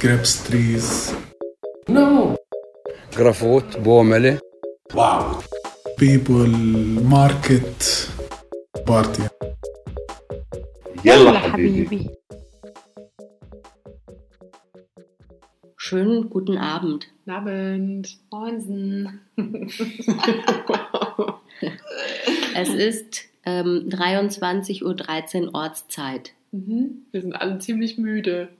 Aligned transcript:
grapes 0.00 0.44
trees. 0.44 1.14
No. 1.88 2.36
Grafot, 3.16 3.82
Boomele. 3.82 4.40
Wow. 4.94 5.42
People, 5.96 6.48
market, 7.02 8.08
party. 8.86 9.22
يلا 11.04 11.38
حبيبي 11.38 12.10
Schönen 15.76 16.30
guten 16.30 16.56
Abend. 16.58 17.08
Guten 17.24 17.30
Abend. 17.30 18.18
Moinsen. 18.30 19.20
Es 22.54 22.68
ist 22.68 23.24
ähm, 23.44 23.88
23.13 23.88 25.46
Uhr 25.46 25.54
Ortszeit. 25.54 26.32
Mhm. 26.52 27.06
Wir 27.10 27.22
sind 27.22 27.34
alle 27.34 27.58
ziemlich 27.58 27.98
müde. 27.98 28.50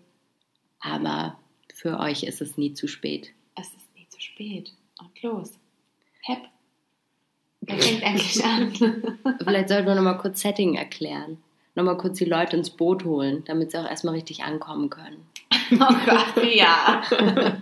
Aber 0.80 1.38
für 1.74 2.00
euch 2.00 2.24
ist 2.24 2.42
es 2.42 2.58
nie 2.58 2.74
zu 2.74 2.88
spät. 2.88 3.32
Es 3.56 3.68
ist 3.68 3.96
nie 3.96 4.08
zu 4.10 4.22
spät. 4.22 4.72
Und 5.00 5.22
los. 5.24 5.54
Hep. 6.22 6.40
Wer 7.62 7.78
fängt 7.78 8.04
eigentlich 8.04 8.44
an? 8.44 8.72
Vielleicht 9.44 9.70
sollten 9.70 9.88
wir 9.88 9.96
nochmal 9.96 10.18
kurz 10.18 10.42
Setting 10.42 10.76
erklären. 10.76 11.38
Nochmal 11.74 11.98
kurz 11.98 12.18
die 12.20 12.26
Leute 12.26 12.56
ins 12.56 12.70
Boot 12.70 13.04
holen, 13.04 13.44
damit 13.46 13.72
sie 13.72 13.78
auch 13.78 13.90
erstmal 13.90 14.14
richtig 14.14 14.44
ankommen 14.44 14.90
können. 14.90 15.26
oh 15.74 15.96
Gott, 16.06 16.44
ja. 16.54 17.04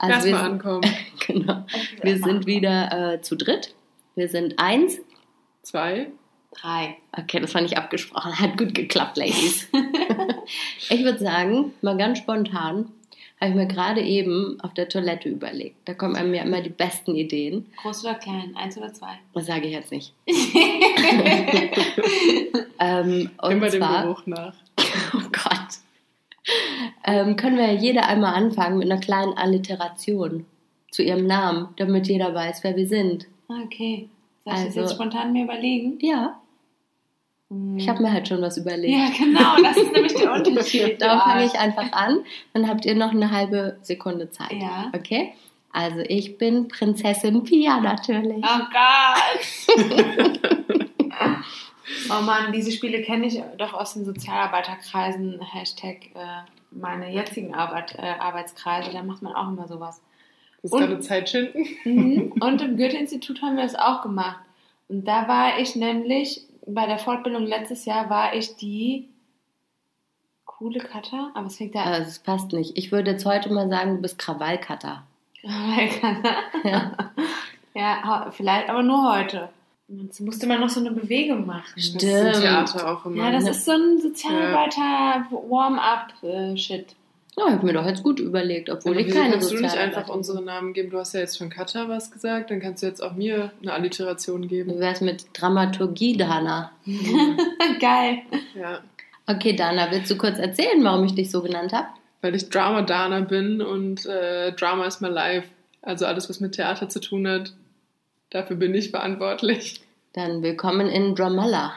Also 0.00 0.28
Erstmal 0.28 0.32
wir, 0.32 0.42
ankommen. 0.52 0.96
genau. 1.26 1.66
wir 2.02 2.18
sind 2.18 2.46
wieder 2.46 3.14
äh, 3.14 3.20
zu 3.20 3.36
dritt. 3.36 3.74
Wir 4.14 4.28
sind 4.28 4.54
eins. 4.58 5.00
Zwei. 5.62 6.12
Drei. 6.60 6.96
Okay, 7.12 7.40
das 7.40 7.54
war 7.54 7.60
nicht 7.62 7.76
abgesprochen. 7.78 8.38
Hat 8.38 8.58
gut 8.58 8.74
geklappt, 8.74 9.16
Ladies. 9.16 9.68
ich 10.90 11.04
würde 11.04 11.18
sagen, 11.18 11.72
mal 11.82 11.96
ganz 11.96 12.18
spontan, 12.18 12.90
habe 13.40 13.50
ich 13.50 13.56
mir 13.56 13.66
gerade 13.66 14.00
eben 14.02 14.58
auf 14.60 14.74
der 14.74 14.88
Toilette 14.88 15.28
überlegt. 15.28 15.76
Da 15.84 15.94
kommen 15.94 16.16
einem 16.16 16.34
ja 16.34 16.42
immer 16.42 16.60
die 16.60 16.70
besten 16.70 17.14
Ideen. 17.14 17.66
Groß 17.82 18.04
oder 18.04 18.14
klein? 18.16 18.56
Eins 18.56 18.76
oder 18.76 18.92
zwei? 18.92 19.18
Das 19.34 19.46
sage 19.46 19.68
ich 19.68 19.72
jetzt 19.72 19.92
nicht. 19.92 20.12
ähm, 22.80 23.30
und 23.40 23.50
Immer 23.52 23.70
dem 23.70 23.80
zwar, 23.80 24.02
Geruch 24.02 24.26
nach. 24.26 24.54
oh 25.14 25.28
Gott, 25.30 25.78
ähm, 27.04 27.36
können 27.36 27.56
wir 27.56 27.72
ja 27.72 27.78
jeder 27.80 28.08
einmal 28.08 28.34
anfangen 28.34 28.78
mit 28.78 28.90
einer 28.90 29.00
kleinen 29.00 29.34
Alliteration 29.34 30.44
zu 30.90 31.02
ihrem 31.02 31.26
Namen, 31.26 31.68
damit 31.76 32.08
jeder 32.08 32.34
weiß, 32.34 32.64
wer 32.64 32.74
wir 32.74 32.88
sind. 32.88 33.26
Okay. 33.48 34.08
Soll 34.44 34.54
ich 34.54 34.60
Also- 34.60 34.64
das 34.66 34.74
jetzt 34.74 34.92
spontan 34.94 35.32
mir 35.32 35.44
überlegen? 35.44 35.98
Ja, 36.00 36.40
ich 37.78 37.88
habe 37.88 38.02
mir 38.02 38.12
halt 38.12 38.28
schon 38.28 38.40
was 38.42 38.56
überlegt. 38.58 38.92
Ja, 38.92 39.08
genau. 39.16 39.56
Das 39.62 39.76
ist 39.76 39.92
nämlich 39.92 40.14
der 40.14 40.32
Unterschied. 40.34 41.00
Da 41.00 41.20
fange 41.20 41.44
ich 41.46 41.58
einfach 41.58 41.92
an, 41.92 42.18
dann 42.52 42.68
habt 42.68 42.84
ihr 42.84 42.94
noch 42.94 43.12
eine 43.12 43.30
halbe 43.30 43.78
Sekunde 43.82 44.30
Zeit. 44.30 44.52
Ja. 44.52 44.90
Okay? 44.94 45.32
Also 45.72 46.00
ich 46.00 46.38
bin 46.38 46.68
Prinzessin 46.68 47.42
Pia 47.44 47.78
natürlich. 47.80 48.42
Oh 48.42 48.60
Gott. 48.72 50.08
oh 52.10 52.22
Mann, 52.22 52.52
diese 52.52 52.72
Spiele 52.72 53.02
kenne 53.02 53.26
ich 53.26 53.40
doch 53.58 53.74
aus 53.74 53.94
den 53.94 54.04
Sozialarbeiterkreisen. 54.04 55.40
Hashtag 55.42 56.06
äh, 56.14 56.42
meine 56.70 57.12
jetzigen 57.12 57.54
Arbeit, 57.54 57.94
äh, 57.98 58.14
Arbeitskreise. 58.18 58.90
Da 58.92 59.02
macht 59.02 59.22
man 59.22 59.34
auch 59.34 59.48
immer 59.48 59.68
sowas. 59.68 60.00
Das 60.62 60.72
ist 60.72 60.72
Und- 60.72 60.80
gerade 60.86 61.00
Zeitschinden. 61.00 61.66
Mhm. 61.84 62.32
Und 62.40 62.60
im 62.62 62.76
Goethe-Institut 62.76 63.42
haben 63.42 63.56
wir 63.56 63.62
das 63.62 63.74
auch 63.74 64.02
gemacht. 64.02 64.40
Und 64.88 65.06
da 65.06 65.28
war 65.28 65.58
ich 65.58 65.76
nämlich, 65.76 66.40
bei 66.68 66.86
der 66.86 66.98
Fortbildung 66.98 67.44
letztes 67.46 67.84
Jahr 67.84 68.10
war 68.10 68.34
ich 68.34 68.56
die 68.56 69.08
coole 70.44 70.80
Cutter, 70.80 71.30
aber 71.34 71.46
es 71.46 71.56
fängt 71.56 71.74
da 71.74 71.84
Also 71.84 72.08
es 72.08 72.18
passt 72.18 72.52
nicht. 72.52 72.76
Ich 72.76 72.92
würde 72.92 73.12
jetzt 73.12 73.24
heute 73.24 73.52
mal 73.52 73.68
sagen, 73.68 73.96
du 73.96 74.02
bist 74.02 74.18
Krawallcutter. 74.18 75.02
ja. 75.42 75.52
ja, 77.74 78.02
ha- 78.02 78.30
vielleicht, 78.30 78.68
aber 78.68 78.82
nur 78.82 79.14
heute. 79.14 79.48
Jetzt 79.90 80.20
musste 80.20 80.46
man 80.46 80.60
noch 80.60 80.68
so 80.68 80.80
eine 80.80 80.90
Bewegung 80.90 81.46
machen. 81.46 81.64
Das 81.76 81.84
ist 81.86 82.02
Stimmt. 82.02 82.34
Theater 82.34 82.92
auch 82.92 83.06
immer. 83.06 83.24
Ja, 83.24 83.30
das 83.30 83.48
ist 83.48 83.64
so 83.64 83.72
ein 83.72 83.98
Sozialarbeiter-Warm-up-Shit. 84.00 86.94
Ja, 87.38 87.46
ich 87.46 87.52
habe 87.52 87.66
mir 87.66 87.72
doch 87.72 87.86
jetzt 87.86 88.02
gut 88.02 88.18
überlegt, 88.18 88.68
obwohl 88.68 88.92
Aber 88.92 89.00
ich 89.00 89.12
keine 89.12 89.32
kannst 89.32 89.52
du 89.52 89.60
nicht 89.60 89.76
einfach 89.76 90.08
unsere 90.08 90.42
Namen 90.42 90.72
geben? 90.72 90.90
Du 90.90 90.98
hast 90.98 91.14
ja 91.14 91.20
jetzt 91.20 91.38
schon 91.38 91.50
Katha 91.50 91.88
was 91.88 92.10
gesagt, 92.10 92.50
dann 92.50 92.60
kannst 92.60 92.82
du 92.82 92.86
jetzt 92.86 93.00
auch 93.02 93.14
mir 93.14 93.52
eine 93.62 93.72
Alliteration 93.72 94.44
Wie 94.44 94.48
geben. 94.48 94.78
wär's 94.80 95.00
mit 95.00 95.26
Dramaturgie, 95.34 96.16
Dana? 96.16 96.72
Geil. 97.80 98.22
Ja. 98.54 98.80
Okay, 99.26 99.54
Dana, 99.54 99.90
willst 99.90 100.10
du 100.10 100.16
kurz 100.16 100.38
erzählen, 100.38 100.82
warum 100.82 101.04
ich 101.04 101.14
dich 101.14 101.30
so 101.30 101.42
genannt 101.42 101.72
habe? 101.72 101.86
Weil 102.22 102.34
ich 102.34 102.48
Drama-Dana 102.48 103.20
bin 103.20 103.62
und 103.62 104.04
äh, 104.06 104.52
Drama 104.52 104.86
ist 104.86 105.00
my 105.00 105.08
life. 105.08 105.46
Also 105.82 106.06
alles, 106.06 106.28
was 106.28 106.40
mit 106.40 106.56
Theater 106.56 106.88
zu 106.88 106.98
tun 106.98 107.28
hat, 107.28 107.52
dafür 108.30 108.56
bin 108.56 108.74
ich 108.74 108.90
verantwortlich. 108.90 109.82
Dann 110.14 110.42
willkommen 110.42 110.88
in 110.88 111.14
Dramalla. 111.14 111.74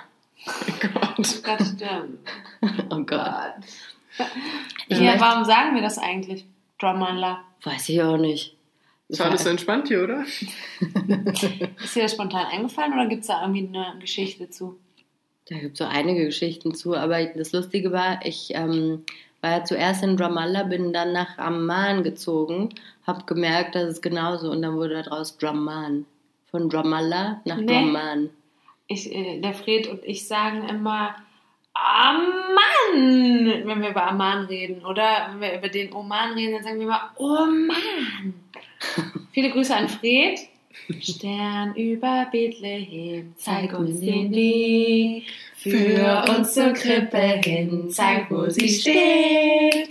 Gott. 0.82 1.18
Das 1.18 1.68
stimmt. 1.68 2.20
Oh 2.92 3.04
Gott. 3.04 3.56
Ich 4.88 5.00
Ja, 5.00 5.20
warum 5.20 5.46
sagen 5.46 5.76
wir 5.76 5.82
das 5.82 5.98
eigentlich? 5.98 6.46
Drummondler. 6.80 7.44
Weiß 7.64 7.90
ich 7.90 8.02
auch 8.02 8.18
nicht. 8.18 8.56
Das 9.08 9.20
war 9.20 9.28
alles 9.28 9.44
so 9.44 9.50
entspannt 9.50 9.90
hier, 9.90 10.04
oder? 10.04 10.24
Ist 11.84 11.96
dir 11.96 12.04
das 12.04 12.14
spontan 12.14 12.46
eingefallen 12.48 12.94
oder 12.94 13.08
gibt 13.08 13.22
es 13.22 13.28
da 13.28 13.42
irgendwie 13.42 13.68
eine 13.68 14.00
Geschichte 14.00 14.50
zu? 14.50 14.80
Da 15.50 15.58
gibt 15.58 15.74
es 15.74 15.80
so 15.80 15.86
einige 15.86 16.26
Geschichten 16.26 16.74
zu, 16.74 16.96
aber 16.96 17.24
das 17.26 17.52
Lustige 17.52 17.92
war, 17.92 18.26
ich 18.26 18.52
ähm, 18.56 19.04
war 19.42 19.52
ja 19.52 19.64
zuerst 19.66 20.04
in 20.04 20.18
Ramallah, 20.18 20.64
bin 20.64 20.94
dann 20.94 21.12
nach 21.12 21.38
Amman 21.38 22.04
gezogen, 22.04 22.70
habe 23.06 23.26
gemerkt, 23.26 23.76
das 23.76 23.90
ist 23.90 24.02
genauso 24.02 24.50
und 24.50 24.62
dann 24.62 24.76
wurde 24.76 25.04
daraus 25.04 25.38
Dramman. 25.38 26.06
Von 26.50 26.70
Ramallah 26.72 27.42
nach 27.46 27.58
Nee. 27.58 27.66
Dramman. 27.66 28.30
Ich, 28.88 29.14
äh, 29.14 29.40
der 29.42 29.54
Fred 29.54 29.88
und 29.88 30.04
ich 30.06 30.28
sagen 30.28 30.68
immer 30.70 31.16
Amman, 31.74 33.66
wenn 33.66 33.82
wir 33.82 33.90
über 33.90 34.08
Amman 34.08 34.46
reden. 34.46 34.86
Oder 34.86 35.30
wenn 35.32 35.42
wir 35.42 35.58
über 35.58 35.70
den 35.70 35.94
Oman 35.94 36.34
reden, 36.34 36.54
dann 36.54 36.64
sagen 36.64 36.80
wir 36.80 36.86
immer 36.86 37.12
Oman. 37.16 38.34
Viele 39.32 39.52
Grüße 39.52 39.76
an 39.76 39.90
Fred. 39.90 40.40
Stern 41.00 41.76
über 41.76 42.28
Bethlehem, 42.32 43.34
zeig 43.38 43.78
uns 43.78 44.00
den 44.00 44.32
Weg. 44.34 45.26
Für 45.56 46.24
uns 46.30 46.54
zur 46.54 46.74
Krippe 46.74 47.40
hin, 47.44 47.90
zeig, 47.90 48.32
wo 48.32 48.50
sie 48.50 48.68
steht. 48.68 49.90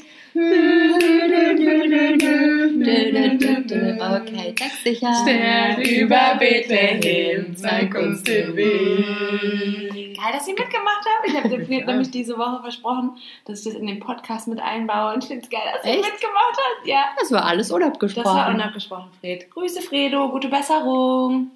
Okay, 4.01 4.55
textsicher. 4.55 5.15
Stern 5.23 5.83
über 5.83 6.37
Bethlehem, 6.39 7.57
zeig 7.57 7.95
uns 7.95 8.23
den 8.23 8.57
Weg. 8.57 9.90
Geil, 10.23 10.33
dass 10.33 10.47
ihr 10.49 10.55
mitgemacht 10.55 11.05
habt. 11.17 11.29
Ich 11.29 11.37
habe 11.37 11.49
dem 11.49 11.67
Fred 11.67 11.87
nämlich 11.87 12.11
diese 12.11 12.37
Woche 12.37 12.61
versprochen, 12.63 13.17
dass 13.47 13.61
ich 13.61 13.65
das 13.73 13.75
in 13.81 13.87
den 13.87 14.01
Podcast 14.01 14.49
mit 14.49 14.61
einbaue. 14.61 15.15
Und 15.15 15.23
ich 15.25 15.29
finde 15.29 15.45
es 15.45 15.51
geil, 15.51 15.61
dass 15.75 15.85
ihr 15.85 15.93
Echt? 15.93 16.03
mitgemacht 16.13 16.57
habt. 16.57 16.87
Ja. 16.87 17.05
Das 17.19 17.31
war 17.33 17.45
alles 17.45 17.69
Das 17.69 17.73
war 17.73 17.77
unabgesprochen. 17.87 18.55
unabgesprochen, 18.55 19.11
Fred. 19.21 19.51
Grüße, 19.51 19.81
Fredo. 19.83 20.29
Gute 20.31 20.49
Besserung. 20.49 21.51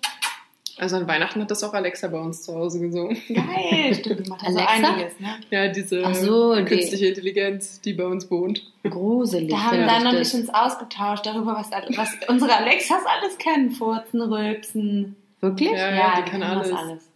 Also 0.76 0.96
an 0.96 1.06
Weihnachten 1.06 1.40
hat 1.40 1.50
das 1.52 1.62
auch 1.62 1.72
Alexa 1.72 2.08
bei 2.08 2.18
uns 2.18 2.42
zu 2.42 2.52
Hause 2.52 2.80
gesungen. 2.80 3.16
Geil. 3.28 3.94
Stimmt, 3.94 4.26
die 4.26 4.28
macht 4.30 4.44
also 4.44 4.58
Alexa? 4.58 4.92
einiges, 4.92 5.20
ne? 5.20 5.28
Ja, 5.50 5.68
diese 5.68 6.14
so, 6.14 6.56
die- 6.56 6.64
künstliche 6.64 7.06
Intelligenz, 7.06 7.80
die 7.80 7.92
bei 7.92 8.04
uns 8.04 8.28
wohnt. 8.28 8.60
Gruselig. 8.82 9.50
Da 9.50 9.56
haben 9.64 9.80
ich 9.82 9.86
dann 9.86 10.02
noch 10.02 10.12
nicht 10.12 10.34
uns 10.34 10.50
ausgetauscht 10.52 11.26
darüber, 11.26 11.54
was, 11.54 11.70
was 11.96 12.16
unsere 12.28 12.56
Alexas 12.56 13.02
alles 13.06 13.38
kennen. 13.38 13.70
Furzen, 13.70 14.20
Rülpsen. 14.20 15.14
Wirklich? 15.40 15.70
Ja, 15.70 15.94
ja, 15.94 16.14
die 16.16 16.22
kann 16.28 16.40
können 16.40 16.58
das 16.58 16.72
alles. 16.72 17.10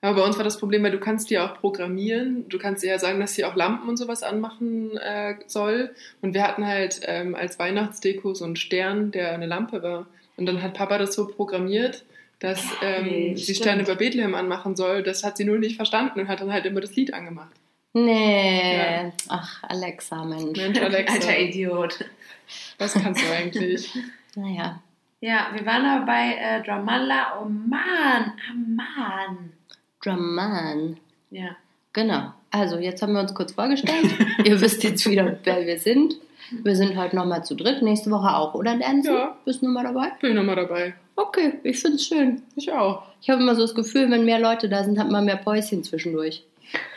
Aber 0.00 0.20
bei 0.20 0.26
uns 0.26 0.36
war 0.36 0.44
das 0.44 0.58
Problem, 0.58 0.84
weil 0.84 0.92
du 0.92 1.00
kannst 1.00 1.28
die 1.30 1.38
auch 1.38 1.54
programmieren. 1.60 2.48
Du 2.48 2.58
kannst 2.58 2.84
ihr 2.84 2.90
ja 2.90 2.98
sagen, 2.98 3.18
dass 3.18 3.34
sie 3.34 3.44
auch 3.44 3.56
Lampen 3.56 3.88
und 3.88 3.96
sowas 3.96 4.22
anmachen 4.22 4.96
äh, 4.96 5.34
soll. 5.46 5.90
Und 6.22 6.34
wir 6.34 6.44
hatten 6.44 6.66
halt 6.66 7.00
ähm, 7.04 7.34
als 7.34 7.58
Weihnachtsdeko 7.58 8.34
so 8.34 8.44
einen 8.44 8.56
Stern, 8.56 9.10
der 9.10 9.32
eine 9.32 9.46
Lampe 9.46 9.82
war. 9.82 10.06
Und 10.36 10.46
dann 10.46 10.62
hat 10.62 10.74
Papa 10.74 10.98
das 10.98 11.14
so 11.14 11.26
programmiert, 11.26 12.04
dass 12.38 12.64
ähm, 12.80 13.36
sie. 13.36 13.54
Sterne 13.56 13.82
über 13.82 13.96
Bethlehem 13.96 14.36
anmachen 14.36 14.76
soll. 14.76 15.02
Das 15.02 15.24
hat 15.24 15.36
sie 15.36 15.44
nur 15.44 15.58
nicht 15.58 15.74
verstanden 15.74 16.20
und 16.20 16.28
hat 16.28 16.40
dann 16.40 16.52
halt 16.52 16.64
immer 16.64 16.80
das 16.80 16.94
Lied 16.94 17.12
angemacht. 17.12 17.54
Nee. 17.92 18.76
Ja. 18.76 19.12
Ach, 19.28 19.64
Alexa, 19.64 20.24
Mensch. 20.24 20.56
Mensch, 20.56 20.80
Alexa, 20.80 21.14
Alter 21.14 21.38
Idiot. 21.40 22.04
was 22.78 22.94
kannst 22.94 23.22
du 23.22 23.32
eigentlich? 23.32 23.92
Naja. 24.36 24.80
Ja, 25.20 25.48
wir 25.52 25.66
waren 25.66 25.84
aber 25.84 26.06
bei 26.06 26.34
äh, 26.34 26.62
Dramalla. 26.62 27.40
Oh 27.40 27.46
Mann, 27.46 28.34
Amman. 28.48 29.52
Dramman. 30.02 30.98
Ja. 31.30 31.56
Genau. 31.92 32.32
Also, 32.50 32.78
jetzt 32.78 33.02
haben 33.02 33.12
wir 33.12 33.20
uns 33.20 33.34
kurz 33.34 33.52
vorgestellt. 33.52 34.10
Ihr 34.44 34.60
wisst 34.60 34.84
jetzt 34.84 35.08
wieder, 35.08 35.38
wer 35.44 35.66
wir 35.66 35.78
sind. 35.78 36.16
Wir 36.62 36.76
sind 36.76 36.96
heute 36.96 37.16
nochmal 37.16 37.44
zu 37.44 37.54
dritt. 37.54 37.82
Nächste 37.82 38.10
Woche 38.10 38.34
auch, 38.34 38.54
oder 38.54 38.74
Nancy? 38.74 39.10
Ja. 39.10 39.36
Bist 39.44 39.62
du 39.62 39.66
nochmal 39.66 39.84
dabei? 39.84 40.12
Bin 40.20 40.36
nochmal 40.36 40.56
dabei. 40.56 40.94
Okay, 41.16 41.54
ich 41.64 41.80
finde 41.80 41.96
es 41.96 42.06
schön. 42.06 42.42
Ich 42.56 42.72
auch. 42.72 43.02
Ich 43.20 43.28
habe 43.28 43.42
immer 43.42 43.54
so 43.54 43.62
das 43.62 43.74
Gefühl, 43.74 44.10
wenn 44.10 44.24
mehr 44.24 44.38
Leute 44.38 44.68
da 44.68 44.84
sind, 44.84 44.98
hat 44.98 45.10
man 45.10 45.24
mehr 45.24 45.36
Päuschen 45.36 45.82
zwischendurch. 45.82 46.44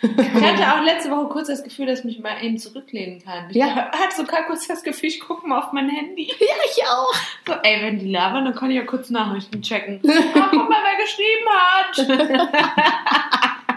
Ich 0.02 0.42
hatte 0.44 0.74
auch 0.76 0.84
letzte 0.84 1.12
Woche 1.12 1.28
kurz 1.30 1.48
das 1.48 1.64
Gefühl, 1.64 1.86
dass 1.86 2.00
ich 2.00 2.06
mich 2.06 2.20
mal 2.20 2.44
eben 2.44 2.58
zurücklehnen 2.58 3.22
kann. 3.24 3.50
Ich 3.50 3.56
Ja. 3.56 3.68
hatte 3.92 4.16
sogar 4.16 4.44
kurz 4.46 4.68
das 4.68 4.84
Gefühl, 4.84 5.10
ich 5.10 5.20
gucke 5.20 5.48
mal 5.48 5.60
auf 5.60 5.72
mein 5.74 5.90
Handy. 5.90 6.28
Ja, 6.40 6.56
ich 6.66 6.84
auch. 6.86 7.14
So, 7.48 7.54
ey, 7.64 7.82
wenn 7.82 8.00
die 8.00 8.10
labern, 8.12 8.46
dann 8.46 8.56
kann 8.56 8.70
ich 8.72 8.78
ja 8.78 8.84
kurz 8.84 9.10
Nachrichten 9.10 9.62
checken. 9.62 10.02
Ah, 10.36 10.48
guck 10.52 10.70
mal, 10.70 10.82
wer 10.84 11.06
geschrieben 11.06 11.48
hat. 11.50 12.52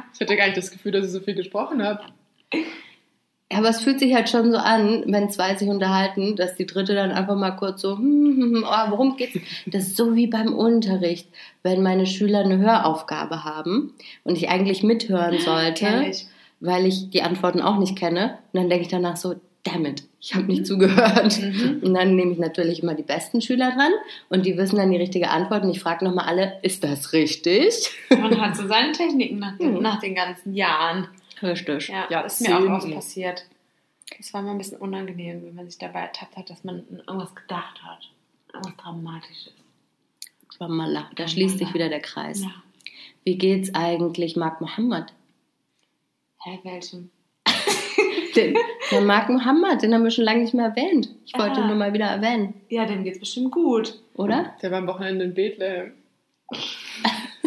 Ich 0.14 0.20
hatte 0.20 0.36
gar 0.36 0.44
nicht 0.46 0.56
das 0.56 0.70
Gefühl, 0.70 0.92
dass 0.92 1.06
ich 1.06 1.10
so 1.12 1.18
viel 1.20 1.34
gesprochen 1.34 1.82
habe. 1.82 2.04
Ja, 3.52 3.58
aber 3.58 3.68
es 3.68 3.80
fühlt 3.80 4.00
sich 4.00 4.14
halt 4.14 4.28
schon 4.30 4.50
so 4.50 4.56
an, 4.58 5.04
wenn 5.06 5.30
zwei 5.30 5.54
sich 5.54 5.68
unterhalten, 5.68 6.34
dass 6.34 6.56
die 6.56 6.66
dritte 6.66 6.94
dann 6.94 7.12
einfach 7.12 7.36
mal 7.36 7.52
kurz 7.52 7.82
so, 7.82 7.96
hm, 7.98 8.36
hm, 8.36 8.54
hm, 8.54 8.64
oh, 8.66 8.90
worum 8.90 9.16
geht's? 9.16 9.38
Das 9.66 9.84
ist 9.86 9.96
so 9.96 10.14
wie 10.16 10.26
beim 10.26 10.54
Unterricht, 10.54 11.28
wenn 11.62 11.82
meine 11.82 12.06
Schüler 12.06 12.40
eine 12.40 12.58
Höraufgabe 12.58 13.44
haben 13.44 13.92
und 14.24 14.36
ich 14.36 14.48
eigentlich 14.48 14.82
mithören 14.82 15.38
sollte, 15.38 16.06
ich. 16.08 16.26
weil 16.60 16.86
ich 16.86 17.10
die 17.10 17.22
Antworten 17.22 17.60
auch 17.60 17.78
nicht 17.78 17.96
kenne. 17.96 18.38
Und 18.52 18.60
dann 18.60 18.68
denke 18.70 18.84
ich 18.86 18.90
danach 18.90 19.16
so, 19.16 19.34
damn 19.62 19.84
it, 19.86 20.04
ich 20.20 20.34
habe 20.34 20.46
nicht 20.46 20.66
zugehört. 20.66 21.38
Mhm. 21.40 21.80
Und 21.82 21.94
dann 21.94 22.16
nehme 22.16 22.32
ich 22.32 22.38
natürlich 22.38 22.82
immer 22.82 22.94
die 22.94 23.02
besten 23.02 23.40
Schüler 23.42 23.72
dran 23.72 23.92
und 24.30 24.46
die 24.46 24.56
wissen 24.56 24.76
dann 24.76 24.90
die 24.90 24.96
richtige 24.98 25.28
Antwort 25.30 25.64
und 25.64 25.70
ich 25.70 25.80
frage 25.80 26.04
nochmal 26.04 26.26
alle, 26.26 26.54
ist 26.62 26.82
das 26.82 27.12
richtig? 27.12 27.90
Man 28.10 28.40
hat 28.40 28.56
so 28.56 28.66
seine 28.66 28.92
Techniken 28.92 29.38
nach 29.38 29.58
Mhm. 29.58 29.80
nach 29.82 30.00
den 30.00 30.14
ganzen 30.14 30.54
Jahren. 30.54 31.08
Richtig. 31.42 31.88
Ja, 31.88 32.06
Ja, 32.10 32.22
das 32.22 32.40
ist 32.40 32.48
mir 32.48 32.56
auch 32.58 32.78
oft 32.78 32.92
passiert. 32.92 33.44
Es 34.18 34.32
war 34.34 34.42
mal 34.42 34.52
ein 34.52 34.58
bisschen 34.58 34.78
unangenehm, 34.78 35.42
wenn 35.44 35.54
man 35.54 35.68
sich 35.68 35.78
dabei 35.78 36.00
ertappt 36.00 36.36
hat, 36.36 36.50
dass 36.50 36.62
man 36.64 36.80
an 36.90 37.02
irgendwas 37.06 37.34
gedacht 37.34 37.82
hat. 37.82 38.10
Irgendwas 38.52 38.76
Dramatisches. 38.76 39.52
Ramallah, 40.60 41.10
da 41.16 41.26
schließt 41.26 41.58
sich 41.58 41.74
wieder 41.74 41.88
der 41.88 42.00
Kreis. 42.00 42.42
Ja. 42.42 42.50
Wie 43.24 43.36
geht's 43.38 43.74
eigentlich 43.74 44.36
Mark 44.36 44.60
Mohammed? 44.60 45.06
Hä, 46.44 46.60
welchem? 46.62 47.10
Den, 48.36 48.56
der 48.90 49.00
Mark 49.00 49.28
Mohammed, 49.30 49.82
den 49.82 49.94
haben 49.94 50.04
wir 50.04 50.10
schon 50.10 50.24
lange 50.24 50.42
nicht 50.42 50.54
mehr 50.54 50.66
erwähnt. 50.66 51.08
Ich 51.24 51.34
wollte 51.38 51.60
Ah. 51.62 51.66
nur 51.66 51.76
mal 51.76 51.92
wieder 51.92 52.06
erwähnen, 52.06 52.60
Ja, 52.68 52.84
dem 52.84 53.02
geht's 53.04 53.18
bestimmt 53.20 53.50
gut. 53.52 53.98
oder? 54.14 54.54
Der 54.60 54.70
war 54.70 54.78
am 54.78 54.86
Wochenende 54.86 55.24
in 55.24 55.34
Bethlehem. 55.34 55.92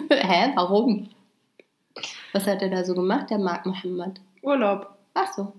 Hä, 0.10 0.52
warum? 0.56 1.10
Was 2.38 2.48
hat 2.48 2.62
er 2.62 2.70
da 2.70 2.84
so 2.84 2.94
gemacht, 2.94 3.30
der 3.30 3.40
Mark 3.40 3.66
Mohammed? 3.66 4.22
Urlaub. 4.44 4.90
Ach 5.14 5.34
so. 5.34 5.54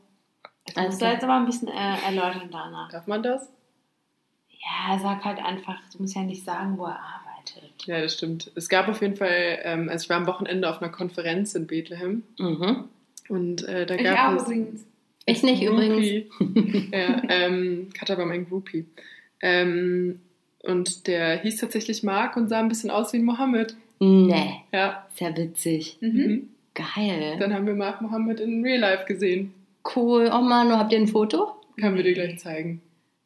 Das 0.66 0.76
musst 0.76 0.78
Also, 0.78 0.98
du 1.06 1.12
jetzt 1.12 1.25
aber 1.25 1.34
ein 1.36 1.46
bisschen 1.46 1.69
äh, 1.69 1.96
erläutern 2.06 2.48
danach. 2.52 2.88
Darf 2.90 3.06
man 3.06 3.22
das? 3.22 3.48
Ja, 4.50 4.98
sag 4.98 5.25
halt 5.25 5.38
einfach, 5.44 5.76
du 5.92 6.02
musst 6.02 6.14
ja 6.14 6.22
nicht 6.22 6.44
sagen, 6.44 6.78
wo 6.78 6.84
er 6.84 6.98
arbeitet. 7.00 7.72
Ja, 7.86 8.00
das 8.00 8.14
stimmt. 8.14 8.50
Es 8.54 8.69
gab 8.69 8.86
auf 8.88 9.00
jeden 9.00 9.16
Fall, 9.16 9.58
ähm, 9.62 9.88
also 9.88 10.04
ich 10.04 10.10
war 10.10 10.19
am 10.19 10.26
Wochenende 10.26 10.69
auf 10.69 10.80
einer 10.82 10.90
Konferenz 10.92 11.54
in 11.54 11.66
Bethlehem 11.66 12.22
mhm. 12.38 12.84
und 13.28 13.66
äh, 13.66 13.86
da 13.86 13.94
Ich 13.94 14.04
gab 14.04 14.32
auch 14.32 14.36
es 14.36 14.42
übrigens. 14.42 14.84
Ich 15.26 15.42
nicht 15.42 15.62
übrigens. 15.62 16.28
Groupie. 16.38 16.90
ja, 16.92 17.22
ähm, 17.28 17.88
Katha 17.94 18.16
war 18.19 18.26
mein 18.26 18.46
Groupie. 18.48 18.86
Ähm, 19.40 20.20
und 20.62 21.06
der 21.06 21.38
hieß 21.38 21.58
tatsächlich 21.58 22.02
Mark 22.02 22.36
und 22.36 22.48
sah 22.48 22.58
ein 22.60 22.69
bisschen 22.69 22.90
aus 22.90 23.12
wie 23.12 23.19
ein 23.19 23.25
Mohammed. 23.25 23.76
Nee, 24.00 24.60
Ja. 24.72 25.06
ist 25.12 25.20
ja 25.20 25.36
witzig. 25.36 25.98
Mhm. 26.00 26.50
Geil. 26.94 27.36
Dann 27.38 27.52
haben 27.52 27.66
wir 27.66 27.75
Mark 27.75 28.00
Mohammed 28.00 28.40
in 28.40 28.62
Real 28.64 28.78
Life 28.80 29.04
gesehen. 29.06 29.52
Cool. 29.96 30.30
Oh 30.32 30.40
Manu, 30.40 30.76
habt 30.76 30.92
ihr 30.92 30.98
ein 30.98 31.08
Foto? 31.08 31.54
Können 31.80 31.96
wir 31.96 32.02
dir 32.02 32.14
gleich 32.14 32.38
zeigen. 32.38 32.80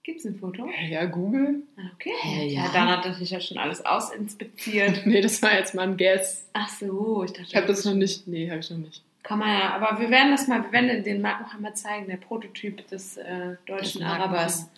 Gibt's 0.04 0.24
ein 0.24 0.34
Foto? 0.36 0.68
Ja, 0.90 1.04
Google? 1.04 1.62
Ah, 1.76 1.82
Okay. 1.94 2.10
Ja. 2.48 2.64
ja. 2.64 2.70
dann 2.72 2.88
hat 2.88 3.06
er 3.06 3.14
sich 3.14 3.30
ja 3.30 3.40
schon 3.40 3.58
alles 3.58 3.84
ausinspiziert. 3.84 5.02
Nee, 5.06 5.20
das 5.20 5.40
war 5.42 5.54
jetzt 5.54 5.74
mal 5.74 5.82
ein 5.82 5.96
Guess. 5.96 6.48
Ach 6.54 6.68
so, 6.68 7.22
ich 7.24 7.32
dachte. 7.32 7.46
Ich 7.48 7.56
habe 7.56 7.66
das 7.66 7.84
noch 7.84 7.94
nicht. 7.94 8.26
Nee, 8.26 8.48
habe 8.50 8.60
ich 8.60 8.70
noch 8.70 8.78
nicht. 8.78 9.02
Kann 9.22 9.38
man 9.38 9.48
ja, 9.48 9.70
aber 9.74 10.00
wir 10.00 10.10
werden 10.10 10.32
das 10.32 10.48
mal, 10.48 10.62
wir 10.64 10.72
werden 10.72 11.04
den 11.04 11.20
Mark 11.22 11.40
Mohammed 11.42 11.76
zeigen, 11.76 12.06
der 12.08 12.16
Prototyp 12.16 12.84
des 12.88 13.16
äh, 13.18 13.54
deutschen 13.66 14.02
Arabers. 14.02 14.68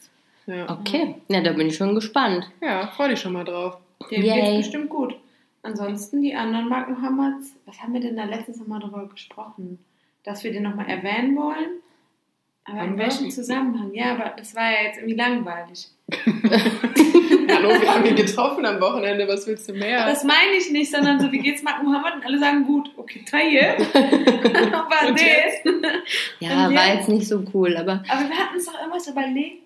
Ja, 0.47 0.71
Okay. 0.71 1.15
Ja, 1.29 1.41
da 1.41 1.53
bin 1.53 1.69
ich 1.69 1.77
schon 1.77 1.95
gespannt. 1.95 2.51
ja 2.61 2.89
freu 2.89 3.09
dich 3.09 3.21
schon 3.21 3.33
mal 3.33 3.45
drauf. 3.45 3.79
Dem 4.11 4.23
Yay. 4.23 4.35
geht's 4.43 4.57
bestimmt 4.67 4.91
gut. 4.91 5.17
Ansonsten 5.65 6.21
die 6.21 6.35
anderen 6.35 6.69
Mark 6.69 6.91
Mohammeds, 6.91 7.55
was 7.65 7.81
haben 7.81 7.95
wir 7.95 8.01
denn 8.01 8.17
da 8.17 8.25
letztens 8.25 8.59
nochmal 8.59 8.81
drüber 8.81 9.09
gesprochen? 9.09 9.79
Dass 10.23 10.45
wir 10.45 10.53
den 10.53 10.63
nochmal 10.63 10.89
erwähnen 10.91 11.35
wollen? 11.37 11.81
Aber 12.67 12.79
Haben 12.81 12.93
in 12.93 12.99
wir? 12.99 13.05
welchem 13.07 13.31
Zusammenhang? 13.31 13.93
Ja, 13.95 14.13
aber 14.15 14.35
das 14.37 14.55
war 14.55 14.71
ja 14.71 14.83
jetzt 14.85 14.99
irgendwie 14.99 15.17
langweilig. 15.17 15.89
Hallo, 17.51 17.69
wir 17.81 17.95
haben 17.95 18.05
ihn 18.05 18.17
getroffen 18.17 18.65
am 18.67 18.79
Wochenende. 18.81 19.27
Was 19.27 19.47
willst 19.47 19.69
du 19.69 19.73
mehr? 19.73 20.07
Das 20.07 20.23
meine 20.25 20.53
ich 20.59 20.71
nicht, 20.71 20.91
sondern 20.91 21.19
so, 21.19 21.33
wie 21.33 21.39
geht's 21.39 21.63
Mark 21.63 21.83
Mohammed? 21.83 22.17
Und 22.17 22.27
alle 22.27 22.39
sagen 22.39 22.65
gut. 22.67 22.91
Okay, 22.97 23.23
Taille. 23.31 23.77
Was 23.79 25.09
Und 25.11 25.21
jetzt? 25.21 25.65
Ja, 26.41 26.69
Und 26.69 26.75
war 26.75 26.87
jetzt? 26.89 26.97
jetzt 26.97 27.09
nicht 27.09 27.29
so 27.29 27.43
cool, 27.55 27.77
aber 27.77 28.03
Aber 28.09 28.29
wir 28.29 28.37
hatten 28.37 28.55
uns 28.55 28.67
doch 28.67 28.79
irgendwas 28.79 29.09
überlegt. 29.09 29.63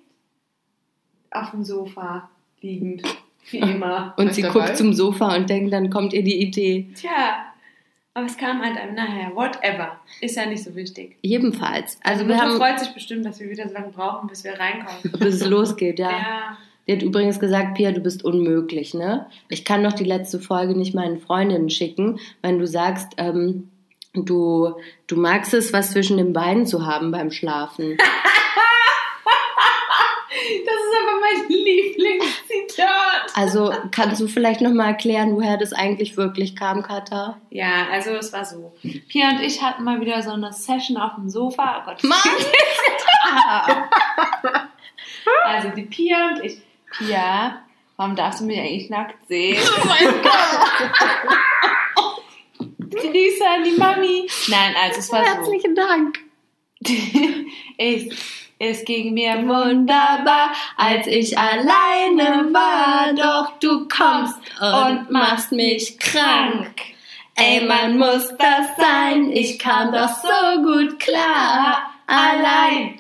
Auf 1.33 1.51
dem 1.51 1.65
Sofa 1.65 2.29
liegend. 2.61 3.03
Wie 3.51 3.59
immer. 3.59 4.15
und 4.17 4.35
sie 4.35 4.43
guckt 4.43 4.77
zum 4.77 4.93
Sofa 4.93 5.35
und 5.35 5.49
denkt, 5.49 5.73
dann 5.73 5.91
kommt 5.91 6.13
ihr 6.13 6.23
die 6.23 6.41
Idee. 6.41 6.89
Tja. 6.95 7.45
Aber 8.15 8.27
es 8.27 8.37
kam 8.37 8.61
halt 8.61 8.77
einem 8.77 8.95
nachher. 8.95 9.35
Whatever. 9.37 10.01
Ist 10.21 10.37
ja 10.37 10.47
nicht 10.47 10.65
so 10.65 10.75
wichtig. 10.75 11.17
Jedenfalls. 11.23 11.99
Also 12.03 12.25
Also 12.25 12.29
wir 12.29 12.41
haben, 12.41 12.57
freut 12.57 12.81
sich 12.81 12.89
bestimmt, 12.93 13.25
dass 13.25 13.39
wir 13.39 13.49
wieder 13.49 13.69
so 13.69 13.75
lange 13.75 13.91
brauchen, 13.91 14.29
bis 14.29 14.43
wir 14.43 14.59
reinkommen. 14.59 15.13
bis 15.21 15.37
es 15.37 15.47
losgeht, 15.47 15.99
ja. 16.01 16.11
Ja. 16.11 16.59
Die 16.89 16.93
hat 16.95 17.03
übrigens 17.03 17.39
gesagt, 17.39 17.75
Pia, 17.75 17.93
du 17.93 18.01
bist 18.01 18.25
unmöglich, 18.25 18.93
ne? 18.95 19.27
Ich 19.51 19.65
kann 19.65 19.85
doch 19.85 19.93
die 19.93 20.05
letzte 20.05 20.41
Folge 20.41 20.75
nicht 20.77 20.95
meinen 20.95 21.21
Freundinnen 21.21 21.71
schicken, 21.71 22.19
wenn 22.43 22.59
du 22.59 22.67
sagst, 22.67 23.13
ähm, 23.19 23.69
du, 24.15 24.75
du 25.07 25.17
magst 25.17 25.55
es, 25.55 25.73
was 25.73 25.93
zwischen 25.93 26.17
den 26.17 26.33
Beinen 26.33 26.67
zu 26.67 26.87
haben 26.87 27.13
beim 27.13 27.31
Schlafen. 27.31 27.97
Das 30.31 30.75
ist 30.75 30.95
aber 31.03 31.21
mein 31.21 31.49
Lieblingszitat. 32.59 33.33
Also 33.35 33.73
kannst 33.91 34.21
du 34.21 34.29
vielleicht 34.29 34.61
nochmal 34.61 34.89
erklären, 34.89 35.35
woher 35.35 35.57
das 35.57 35.73
eigentlich 35.73 36.17
wirklich 36.17 36.57
kam, 36.57 36.83
Katha? 36.83 37.41
Ja, 37.51 37.87
also 37.91 38.11
es 38.11 38.33
war 38.33 38.45
so. 38.45 38.73
Pia 39.09 39.31
und 39.31 39.41
ich 39.41 39.63
hatten 39.63 39.85
mal 39.85 40.01
wieder 40.01 40.23
so 40.23 40.33
eine 40.33 40.53
Session 40.53 40.97
auf 40.97 41.15
dem 41.17 41.29
Sofa. 41.29 41.83
Oh 41.83 41.87
Gott. 41.87 42.05
Mann! 42.05 42.19
Also 45.45 45.69
die 45.71 45.83
Pia 45.83 46.31
und 46.31 46.45
ich. 46.45 46.59
Pia, 46.97 47.63
warum 47.97 48.17
darfst 48.17 48.41
du 48.41 48.45
mich 48.45 48.59
eigentlich 48.59 48.89
nackt 48.89 49.29
sehen? 49.29 49.59
Oh 49.63 49.87
mein 49.87 50.23
Gott! 50.23 50.33
Grüße 52.91 53.45
an 53.47 53.65
die 53.65 53.77
Mami. 53.79 54.27
Nein, 54.49 54.75
also 54.83 55.01
es 55.01 55.13
war 55.13 55.25
so. 55.25 55.31
Herzlichen 55.31 55.75
Dank. 55.75 56.19
Es, 57.81 58.09
es 58.59 58.85
ging 58.85 59.15
mir 59.15 59.47
Wunderbar, 59.47 60.51
als 60.77 61.07
ich 61.07 61.39
alleine 61.39 62.53
war, 62.53 63.13
doch 63.15 63.59
du 63.61 63.89
kommst 63.89 64.39
und 64.61 65.11
machst 65.11 65.53
mich 65.53 65.99
krank. 65.99 66.75
Ey, 67.37 67.65
man 67.65 67.99
muss 67.99 68.35
das 68.37 68.77
sein, 68.77 69.31
ich 69.31 69.59
kam 69.61 69.93
doch 69.93 70.09
so 70.09 70.63
gut 70.63 70.99
klar, 70.99 71.83
allein. 72.09 72.99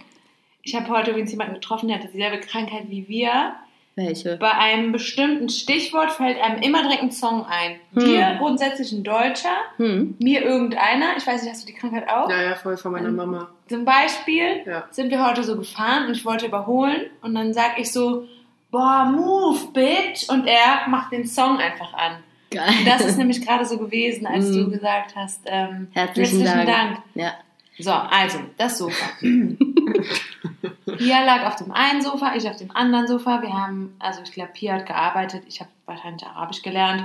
Ich 0.62 0.76
habe 0.76 0.88
heute 0.90 1.10
übrigens 1.10 1.32
jemanden 1.32 1.54
getroffen, 1.54 1.88
der 1.88 1.98
hat 1.98 2.04
dieselbe 2.04 2.40
Krankheit 2.40 2.84
wie 2.88 3.08
wir. 3.08 3.56
Welche? 3.98 4.36
Bei 4.36 4.52
einem 4.52 4.92
bestimmten 4.92 5.48
Stichwort 5.48 6.12
fällt 6.12 6.40
einem 6.40 6.62
immer 6.62 6.82
direkt 6.82 7.02
ein 7.02 7.10
Song 7.10 7.44
ein. 7.46 7.80
Hm. 7.94 8.04
Dir 8.04 8.36
grundsätzlich 8.38 8.92
ein 8.92 9.02
Deutscher, 9.02 9.56
Hm? 9.76 10.14
mir 10.20 10.42
irgendeiner. 10.44 11.16
Ich 11.16 11.26
weiß 11.26 11.42
nicht, 11.42 11.50
hast 11.52 11.64
du 11.64 11.66
die 11.66 11.74
Krankheit 11.76 12.08
auch? 12.08 12.30
Ja, 12.30 12.40
ja, 12.42 12.54
voll 12.54 12.76
von 12.76 12.92
meiner 12.92 13.10
Mama. 13.10 13.48
Zum 13.68 13.84
Beispiel 13.84 14.62
Ja. 14.64 14.84
sind 14.92 15.10
wir 15.10 15.26
heute 15.26 15.42
so 15.42 15.56
gefahren 15.56 16.06
und 16.06 16.12
ich 16.12 16.24
wollte 16.24 16.46
überholen 16.46 17.06
und 17.22 17.34
dann 17.34 17.52
sag 17.52 17.76
ich 17.80 17.92
so, 17.92 18.24
boah, 18.70 19.04
move, 19.12 19.72
bitch. 19.72 20.28
Und 20.28 20.46
er 20.46 20.86
macht 20.88 21.10
den 21.12 21.26
Song 21.26 21.58
einfach 21.58 21.92
an. 21.94 22.18
Geil. 22.52 22.68
Und 22.78 22.86
das 22.86 23.04
ist 23.04 23.18
nämlich 23.18 23.44
gerade 23.44 23.64
so 23.66 23.78
gewesen, 23.78 24.26
als 24.28 24.46
Mhm. 24.48 24.54
du 24.66 24.70
gesagt 24.70 25.16
hast, 25.16 25.40
ähm, 25.46 25.88
Herzlichen 25.92 26.44
Dank. 26.44 26.66
Dank. 26.68 26.98
Ja. 27.14 27.32
So, 27.80 27.90
also, 27.90 28.38
das 28.56 28.78
Sofa. 28.78 29.06
Pia 30.98 31.24
lag 31.24 31.46
auf 31.46 31.56
dem 31.56 31.72
einen 31.72 32.02
Sofa, 32.02 32.34
ich 32.36 32.48
auf 32.48 32.56
dem 32.56 32.70
anderen 32.76 33.06
Sofa. 33.06 33.40
Wir 33.42 33.52
haben, 33.52 33.96
also 33.98 34.20
ich 34.22 34.32
glaube, 34.32 34.50
Pia 34.52 34.74
hat 34.74 34.86
gearbeitet, 34.86 35.44
ich 35.48 35.60
habe 35.60 35.70
wahrscheinlich 35.86 36.26
Arabisch 36.26 36.62
gelernt. 36.62 37.04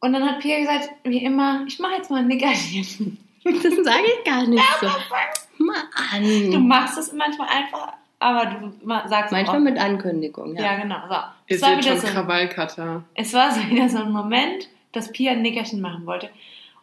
Und 0.00 0.12
dann 0.12 0.24
hat 0.28 0.40
Pia 0.40 0.58
gesagt, 0.58 0.90
wie 1.04 1.24
immer, 1.24 1.64
ich 1.66 1.78
mache 1.78 1.94
jetzt 1.96 2.10
mal 2.10 2.18
ein 2.18 2.26
Nickerchen. 2.26 3.18
Das 3.44 3.62
sage 3.62 4.04
ich 4.18 4.24
gar 4.24 4.46
nicht 4.46 4.62
so. 4.80 4.88
Du 5.58 5.64
Mann. 5.64 6.68
machst 6.68 6.98
es 6.98 7.12
manchmal 7.12 7.48
einfach, 7.48 7.92
aber 8.18 8.46
du 8.46 8.72
sagst 9.08 9.32
Manchmal 9.32 9.56
auch, 9.56 9.60
mit 9.60 9.78
Ankündigung, 9.78 10.54
ja. 10.56 10.64
Ja, 10.64 10.76
genau. 10.76 10.96
So. 11.08 11.14
Es 11.46 11.62
war, 11.62 11.68
seht 11.70 11.78
wieder 11.78 11.90
schon 11.96 12.00
so, 12.00 12.06
Krawallcutter. 12.08 13.04
es 13.14 13.32
war 13.32 13.52
so 13.52 13.60
wieder 13.70 13.88
so 13.88 13.98
ein 13.98 14.12
Moment, 14.12 14.68
dass 14.92 15.12
Pia 15.12 15.32
ein 15.32 15.42
Nickerchen 15.42 15.80
machen 15.80 16.04
wollte. 16.04 16.30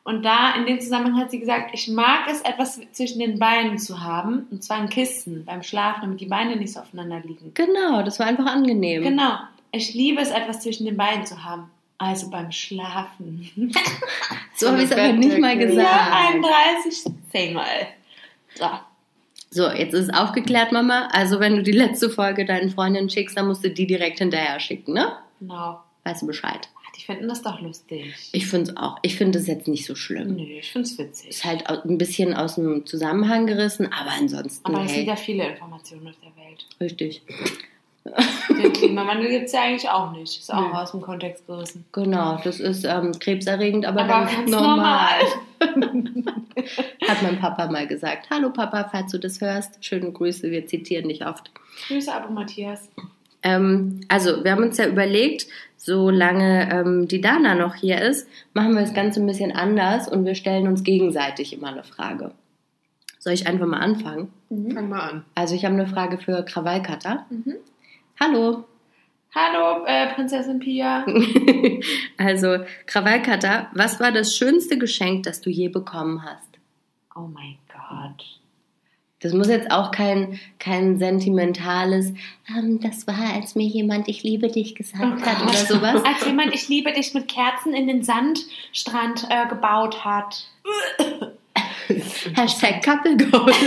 Und 0.06 0.24
da, 0.24 0.54
in 0.54 0.68
dem 0.68 0.80
Zusammenhang 0.80 1.20
hat 1.20 1.32
sie 1.32 1.40
gesagt, 1.40 1.72
ich 1.74 1.88
mag 1.88 2.28
es, 2.30 2.42
etwas 2.42 2.80
zwischen 2.92 3.18
den 3.18 3.40
Beinen 3.40 3.80
zu 3.80 4.02
haben. 4.02 4.46
Und 4.52 4.64
zwar 4.64 4.78
ein 4.78 4.88
Kissen 4.88 5.44
beim 5.46 5.64
Schlafen, 5.64 6.02
damit 6.02 6.22
die 6.22 6.28
Beine 6.28 6.56
nicht 6.58 6.74
so 6.74 6.82
aufeinander 6.82 7.22
liegen. 7.22 7.56
Genau, 7.56 8.04
das 8.04 8.20
war 8.20 8.28
einfach 8.28 8.46
angenehm. 8.46 9.02
Genau. 9.02 9.40
Ich 9.72 9.96
liebe 9.96 10.22
es, 10.22 10.30
etwas 10.30 10.62
zwischen 10.62 10.86
den 10.86 10.96
Beinen 10.96 11.26
zu 11.26 11.44
haben. 11.44 11.72
Also 11.98 12.30
beim 12.30 12.52
Schlafen. 12.52 13.50
So 14.58 14.70
habe 14.70 14.78
ich 14.78 14.86
es 14.86 14.92
aber 14.94 15.12
nicht 15.12 15.38
mal 15.38 15.58
gesagt. 15.58 15.86
Ja, 15.86 16.30
31 16.30 17.12
zehnmal. 17.30 17.88
So. 18.54 18.70
So, 19.50 19.70
jetzt 19.70 19.94
ist 19.94 20.08
es 20.08 20.14
aufgeklärt, 20.14 20.72
Mama. 20.72 21.10
Also, 21.12 21.42
wenn 21.42 21.58
du 21.58 21.64
die 21.64 21.74
letzte 21.74 22.10
Folge 22.10 22.46
deinen 22.46 22.70
Freundinnen 22.70 23.10
schickst, 23.10 23.36
dann 23.36 23.48
musst 23.48 23.66
du 23.66 23.70
die 23.70 23.86
direkt 23.86 24.20
hinterher 24.20 24.62
schicken, 24.62 24.94
ne? 24.94 25.12
Genau. 25.42 25.82
Weißt 26.06 26.22
du 26.22 26.28
Bescheid? 26.28 26.70
Die 26.98 27.02
finden 27.02 27.28
das 27.28 27.42
doch 27.42 27.60
lustig. 27.62 28.14
Ich 28.32 28.48
finde 28.48 28.72
es 28.72 28.78
auch. 28.78 28.98
Ich 29.02 29.16
finde 29.18 29.40
es 29.40 29.48
jetzt 29.48 29.68
nicht 29.68 29.86
so 29.86 29.96
schlimm. 29.96 30.36
Nö, 30.36 30.44
ich 30.44 30.72
finde 30.72 30.88
es 30.88 30.98
witzig. 30.98 31.30
Ist 31.30 31.46
halt 31.46 31.68
ein 31.68 31.98
bisschen 31.98 32.34
aus 32.34 32.56
dem 32.56 32.86
Zusammenhang 32.86 33.48
gerissen, 33.48 33.88
aber 33.92 34.12
ansonsten, 34.18 34.66
Aber 34.66 34.86
es 34.86 34.92
sind 34.92 35.02
hey, 35.02 35.08
ja 35.08 35.16
viele 35.16 35.48
Informationen 35.50 36.08
auf 36.08 36.16
der 36.24 36.44
Welt. 36.44 36.66
richtig. 36.80 37.22
Den 38.50 38.72
Klimawandel 38.72 39.30
gibt 39.30 39.46
es 39.48 39.54
ja 39.54 39.64
eigentlich 39.64 39.90
auch 39.90 40.12
nicht. 40.12 40.40
Ist 40.40 40.54
auch 40.54 40.62
Nö. 40.72 40.74
aus 40.78 40.92
dem 40.92 41.02
Kontext 41.02 41.48
gerissen. 41.48 41.86
Genau, 41.92 42.40
das 42.44 42.60
ist 42.60 42.86
ähm, 42.86 43.14
krebserregend, 43.20 43.86
aber, 43.86 44.02
Aber 44.02 44.26
dann 44.26 44.28
ganz 44.28 44.52
normal. 44.52 45.22
Hat 47.08 47.24
mein 47.24 47.40
Papa 47.40 47.70
mal 47.72 47.88
gesagt. 47.88 48.28
Hallo 48.30 48.52
Papa, 48.52 48.90
falls 48.92 49.12
du 49.12 49.18
das 49.18 49.42
hörst. 49.42 49.84
Schöne 49.84 50.12
Grüße, 50.12 50.52
wir 50.52 50.68
zitieren 50.68 51.10
dich 51.10 51.26
oft. 51.26 51.50
Grüße, 51.88 52.14
Abo 52.14 52.32
Matthias. 52.32 52.90
Ähm, 53.46 54.02
also, 54.10 54.44
wir 54.44 54.52
haben 54.52 54.64
uns 54.64 54.78
ja 54.78 54.88
überlegt, 54.88 55.46
solange 55.78 56.70
ähm, 56.72 57.08
die 57.08 57.22
Dana 57.22 57.54
noch 57.54 57.76
hier 57.76 58.02
ist, 58.02 58.28
machen 58.56 58.74
wir 58.74 58.82
das 58.82 58.96
Ganze 58.96 59.22
ein 59.22 59.28
bisschen 59.28 59.52
anders 59.52 60.08
und 60.08 60.26
wir 60.26 60.34
stellen 60.34 60.68
uns 60.68 60.84
gegenseitig 60.84 61.54
immer 61.54 61.68
eine 61.68 61.84
Frage. 61.84 62.32
Soll 63.20 63.34
ich 63.34 63.48
einfach 63.48 63.68
mal 63.68 63.80
anfangen? 63.80 64.34
Fang 64.50 64.90
mal 64.90 65.00
an. 65.00 65.26
Also, 65.36 65.54
ich 65.54 65.64
habe 65.64 65.76
eine 65.76 65.86
Frage 65.86 66.18
für 66.18 66.44
Krawallkatter. 66.44 67.28
Mhm. 67.30 67.56
Hallo. 68.20 68.66
Hallo, 69.36 69.86
äh, 69.86 70.12
Prinzessin 70.16 70.58
Pia. 70.60 71.06
also, 72.18 72.58
Krawallkatter, 72.88 73.70
was 73.76 74.00
war 74.00 74.12
das 74.12 74.36
schönste 74.36 74.80
Geschenk, 74.80 75.24
das 75.24 75.42
du 75.42 75.52
je 75.52 75.70
bekommen 75.70 76.24
hast? 76.24 76.50
Oh 77.16 77.28
mein 77.28 77.58
Gott. 77.68 78.40
Das 79.26 79.34
muss 79.34 79.48
jetzt 79.48 79.72
auch 79.72 79.90
kein, 79.90 80.40
kein 80.60 81.00
sentimentales, 81.00 82.14
ähm, 82.56 82.80
das 82.80 83.08
war, 83.08 83.34
als 83.34 83.56
mir 83.56 83.66
jemand 83.66 84.08
ich 84.08 84.22
liebe 84.22 84.50
dich 84.50 84.76
gesagt 84.76 85.04
Oh 85.04 85.26
hat 85.26 85.40
Gott. 85.40 85.50
oder 85.50 85.58
sowas. 85.58 86.04
Als 86.06 86.24
jemand 86.28 86.54
Ich 86.54 86.70
liebe 86.70 86.92
dich 86.94 87.16
mit 87.16 87.28
Kerzen 87.28 87.74
in 87.74 87.88
den 87.88 88.04
Sandstrand 88.04 89.26
äh, 89.32 89.48
gebaut 89.48 90.06
hat. 90.06 90.46
Hashtag 92.36 92.84
Couple 92.84 93.18
Goals. 93.18 93.56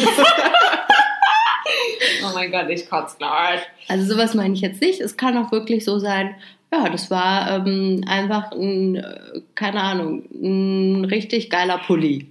Oh 2.25 2.31
mein 2.35 2.51
Gott, 2.51 2.69
ich 2.71 2.89
kotze 2.89 3.17
gleich. 3.19 3.61
Also 3.89 4.13
sowas 4.13 4.35
meine 4.35 4.55
ich 4.55 4.61
jetzt 4.61 4.81
nicht. 4.81 5.01
Es 5.01 5.17
kann 5.17 5.37
auch 5.37 5.53
wirklich 5.53 5.85
so 5.85 5.99
sein, 5.99 6.35
ja, 6.73 6.89
das 6.89 7.11
war 7.11 7.51
ähm, 7.67 8.03
einfach 8.07 8.53
ein, 8.53 8.97
äh, 8.97 9.41
keine 9.55 9.81
Ahnung, 9.83 10.25
ein 10.33 11.05
richtig 11.05 11.51
geiler 11.51 11.79
Pulli. 11.79 12.27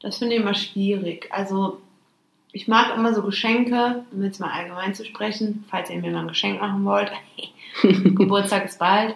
Das 0.00 0.18
finde 0.18 0.34
ich 0.34 0.40
immer 0.40 0.54
schwierig. 0.54 1.28
Also, 1.30 1.78
ich 2.52 2.68
mag 2.68 2.96
immer 2.96 3.14
so 3.14 3.22
Geschenke, 3.22 4.04
um 4.10 4.22
jetzt 4.22 4.40
mal 4.40 4.50
allgemein 4.50 4.94
zu 4.94 5.04
sprechen, 5.04 5.64
falls 5.70 5.90
ihr 5.90 6.00
mir 6.00 6.10
mal 6.10 6.20
ein 6.20 6.28
Geschenk 6.28 6.60
machen 6.60 6.84
wollt. 6.84 7.10
Geburtstag 7.82 8.64
ist 8.64 8.78
bald. 8.78 9.14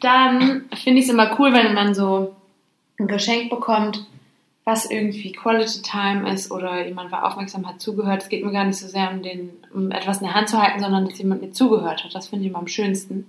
Dann 0.00 0.64
finde 0.74 1.00
ich 1.00 1.06
es 1.06 1.12
immer 1.12 1.38
cool, 1.38 1.52
wenn 1.52 1.74
man 1.74 1.94
so 1.94 2.36
ein 2.98 3.08
Geschenk 3.08 3.50
bekommt, 3.50 4.06
was 4.64 4.90
irgendwie 4.90 5.32
Quality 5.32 5.82
Time 5.82 6.30
ist 6.30 6.50
oder 6.50 6.86
jemand 6.86 7.10
war 7.10 7.26
aufmerksam, 7.26 7.66
hat 7.66 7.80
zugehört. 7.80 8.22
Es 8.22 8.28
geht 8.28 8.44
mir 8.44 8.52
gar 8.52 8.64
nicht 8.64 8.78
so 8.78 8.86
sehr 8.86 9.10
um, 9.10 9.22
den, 9.22 9.50
um 9.72 9.90
etwas 9.90 10.18
in 10.18 10.26
der 10.26 10.34
Hand 10.34 10.48
zu 10.48 10.60
halten, 10.60 10.80
sondern 10.80 11.08
dass 11.08 11.18
jemand 11.18 11.42
mir 11.42 11.52
zugehört 11.52 12.04
hat. 12.04 12.14
Das 12.14 12.28
finde 12.28 12.44
ich 12.44 12.50
immer 12.50 12.60
am 12.60 12.68
schönsten. 12.68 13.26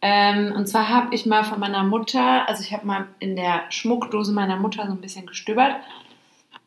Ähm, 0.00 0.52
und 0.54 0.66
zwar 0.68 0.88
habe 0.88 1.14
ich 1.14 1.26
mal 1.26 1.42
von 1.42 1.58
meiner 1.58 1.82
Mutter, 1.82 2.46
also 2.48 2.62
ich 2.62 2.72
habe 2.72 2.86
mal 2.86 3.06
in 3.18 3.34
der 3.34 3.62
Schmuckdose 3.70 4.32
meiner 4.32 4.56
Mutter 4.56 4.86
so 4.86 4.92
ein 4.92 5.00
bisschen 5.00 5.26
gestöbert. 5.26 5.76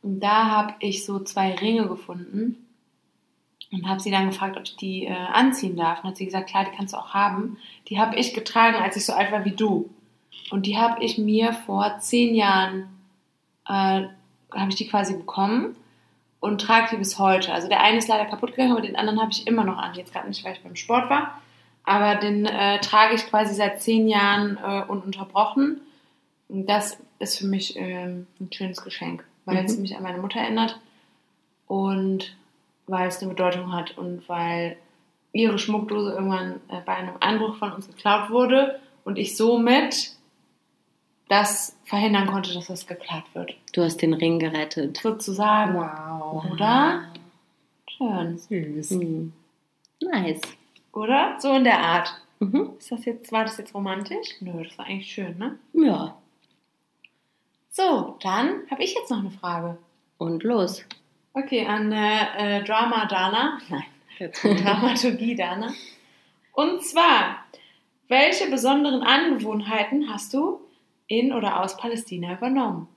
Und 0.02 0.20
da 0.20 0.50
habe 0.50 0.74
ich 0.80 1.06
so 1.06 1.20
zwei 1.20 1.54
Ringe 1.56 1.88
gefunden 1.88 2.68
und 3.72 3.88
habe 3.88 4.00
sie 4.00 4.12
dann 4.12 4.28
gefragt, 4.28 4.58
ob 4.58 4.64
ich 4.64 4.76
die 4.76 5.06
äh, 5.06 5.14
anziehen 5.14 5.78
darf. 5.78 6.04
Und 6.04 6.10
hat 6.10 6.18
sie 6.18 6.26
gesagt, 6.26 6.50
klar, 6.50 6.66
die 6.66 6.76
kannst 6.76 6.94
du 6.94 6.98
auch 6.98 7.14
haben. 7.14 7.58
Die 7.88 8.00
habe 8.00 8.16
ich 8.16 8.34
getragen, 8.34 8.78
als 8.78 8.96
ich 8.96 9.06
so 9.06 9.14
alt 9.14 9.32
war 9.32 9.46
wie 9.46 9.52
du. 9.52 9.90
Und 10.50 10.66
die 10.66 10.78
habe 10.78 11.04
ich 11.04 11.18
mir 11.18 11.54
vor 11.54 12.00
zehn 12.00 12.36
Jahren, 12.36 12.90
äh, 13.68 14.08
habe 14.54 14.70
ich 14.70 14.76
die 14.76 14.88
quasi 14.88 15.16
bekommen 15.16 15.76
und 16.42 16.60
trage 16.60 16.90
die 16.92 16.98
bis 16.98 17.18
heute. 17.20 17.54
Also 17.54 17.70
der 17.70 17.82
eine 17.82 18.00
ist 18.00 18.10
leider 18.10 18.26
kaputt 18.26 18.52
gegangen, 18.52 18.74
aber 18.74 18.82
den 18.82 18.98
anderen 18.98 19.22
habe 19.22 19.32
ich 19.32 19.48
immer 19.48 19.64
noch 19.64 19.78
an. 19.78 19.94
Jetzt 19.96 20.12
gerade 20.12 20.28
nicht, 20.28 20.44
weil 20.44 20.54
ich 20.54 20.64
beim 20.64 20.76
Sport 20.76 21.10
war. 21.10 21.42
Aber 21.84 22.16
den 22.16 22.46
äh, 22.46 22.80
trage 22.82 23.16
ich 23.16 23.28
quasi 23.28 23.54
seit 23.54 23.82
zehn 23.82 24.08
Jahren 24.08 24.58
äh, 24.58 24.84
ununterbrochen. 24.88 25.80
Und 26.50 26.68
das 26.68 26.98
ist 27.20 27.40
für 27.40 27.48
mich 27.48 27.78
ähm, 27.78 28.28
ein 28.40 28.52
schönes 28.52 28.84
Geschenk, 28.84 29.24
weil 29.46 29.66
es 29.66 29.78
mich 29.78 29.96
an 29.96 30.04
meine 30.04 30.20
Mutter 30.20 30.40
erinnert 30.40 30.80
und 31.68 32.36
weil 32.88 33.08
es 33.08 33.22
eine 33.22 33.30
Bedeutung 33.30 33.74
hat 33.74 33.98
und 33.98 34.28
weil 34.28 34.78
ihre 35.34 35.58
Schmuckdose 35.58 36.12
irgendwann 36.12 36.56
äh, 36.68 36.82
bei 36.86 36.96
einem 36.96 37.16
Einbruch 37.20 37.56
von 37.56 37.72
uns 37.72 37.88
geklaut 37.88 38.30
wurde 38.30 38.80
und 39.06 39.18
ich 39.18 39.38
somit 39.38 40.16
das 41.30 41.78
verhindern 41.86 42.28
konnte, 42.28 42.54
dass 42.54 42.68
das 42.68 42.86
geklaut 42.86 43.24
wird. 43.34 43.56
Du 43.72 43.82
hast 43.82 44.02
den 44.02 44.14
Ring 44.14 44.38
gerettet. 44.38 44.98
Sozusagen. 44.98 45.76
Wow. 45.76 46.52
Oder? 46.52 47.06
Schön. 47.88 48.38
Süß. 48.38 48.90
Hm. 48.92 49.34
Nice. 50.02 50.42
Oder? 50.92 51.38
So 51.40 51.54
in 51.54 51.64
der 51.64 51.80
Art. 51.80 52.14
Mhm. 52.40 52.72
Ist 52.78 52.92
das 52.92 53.06
jetzt, 53.06 53.32
war 53.32 53.46
das 53.46 53.58
jetzt 53.58 53.74
romantisch? 53.74 54.36
Nö, 54.42 54.64
das 54.64 54.78
war 54.78 54.88
eigentlich 54.88 55.12
schön, 55.12 55.38
ne? 55.38 55.58
Ja. 55.74 56.18
So, 57.72 58.18
dann 58.22 58.64
habe 58.70 58.84
ich 58.84 58.94
jetzt 58.94 59.10
noch 59.10 59.20
eine 59.20 59.32
Frage. 59.32 59.78
Und 60.18 60.44
los. 60.44 60.84
Okay, 61.34 61.66
an 61.66 61.92
äh, 61.94 62.58
äh, 62.60 62.64
Drama 62.64 63.06
Dana. 63.06 63.60
Nein, 63.70 64.32
Dramaturgie 64.64 65.36
Dana. 65.36 65.72
Und 66.52 66.84
zwar, 66.84 67.46
welche 68.10 68.50
besonderen 68.50 69.04
Angewohnheiten 69.04 70.14
hast 70.14 70.34
du 70.34 70.60
in 71.08 71.32
oder 71.32 71.62
aus 71.62 71.78
Palästina 71.78 72.34
übernommen? 72.34 72.90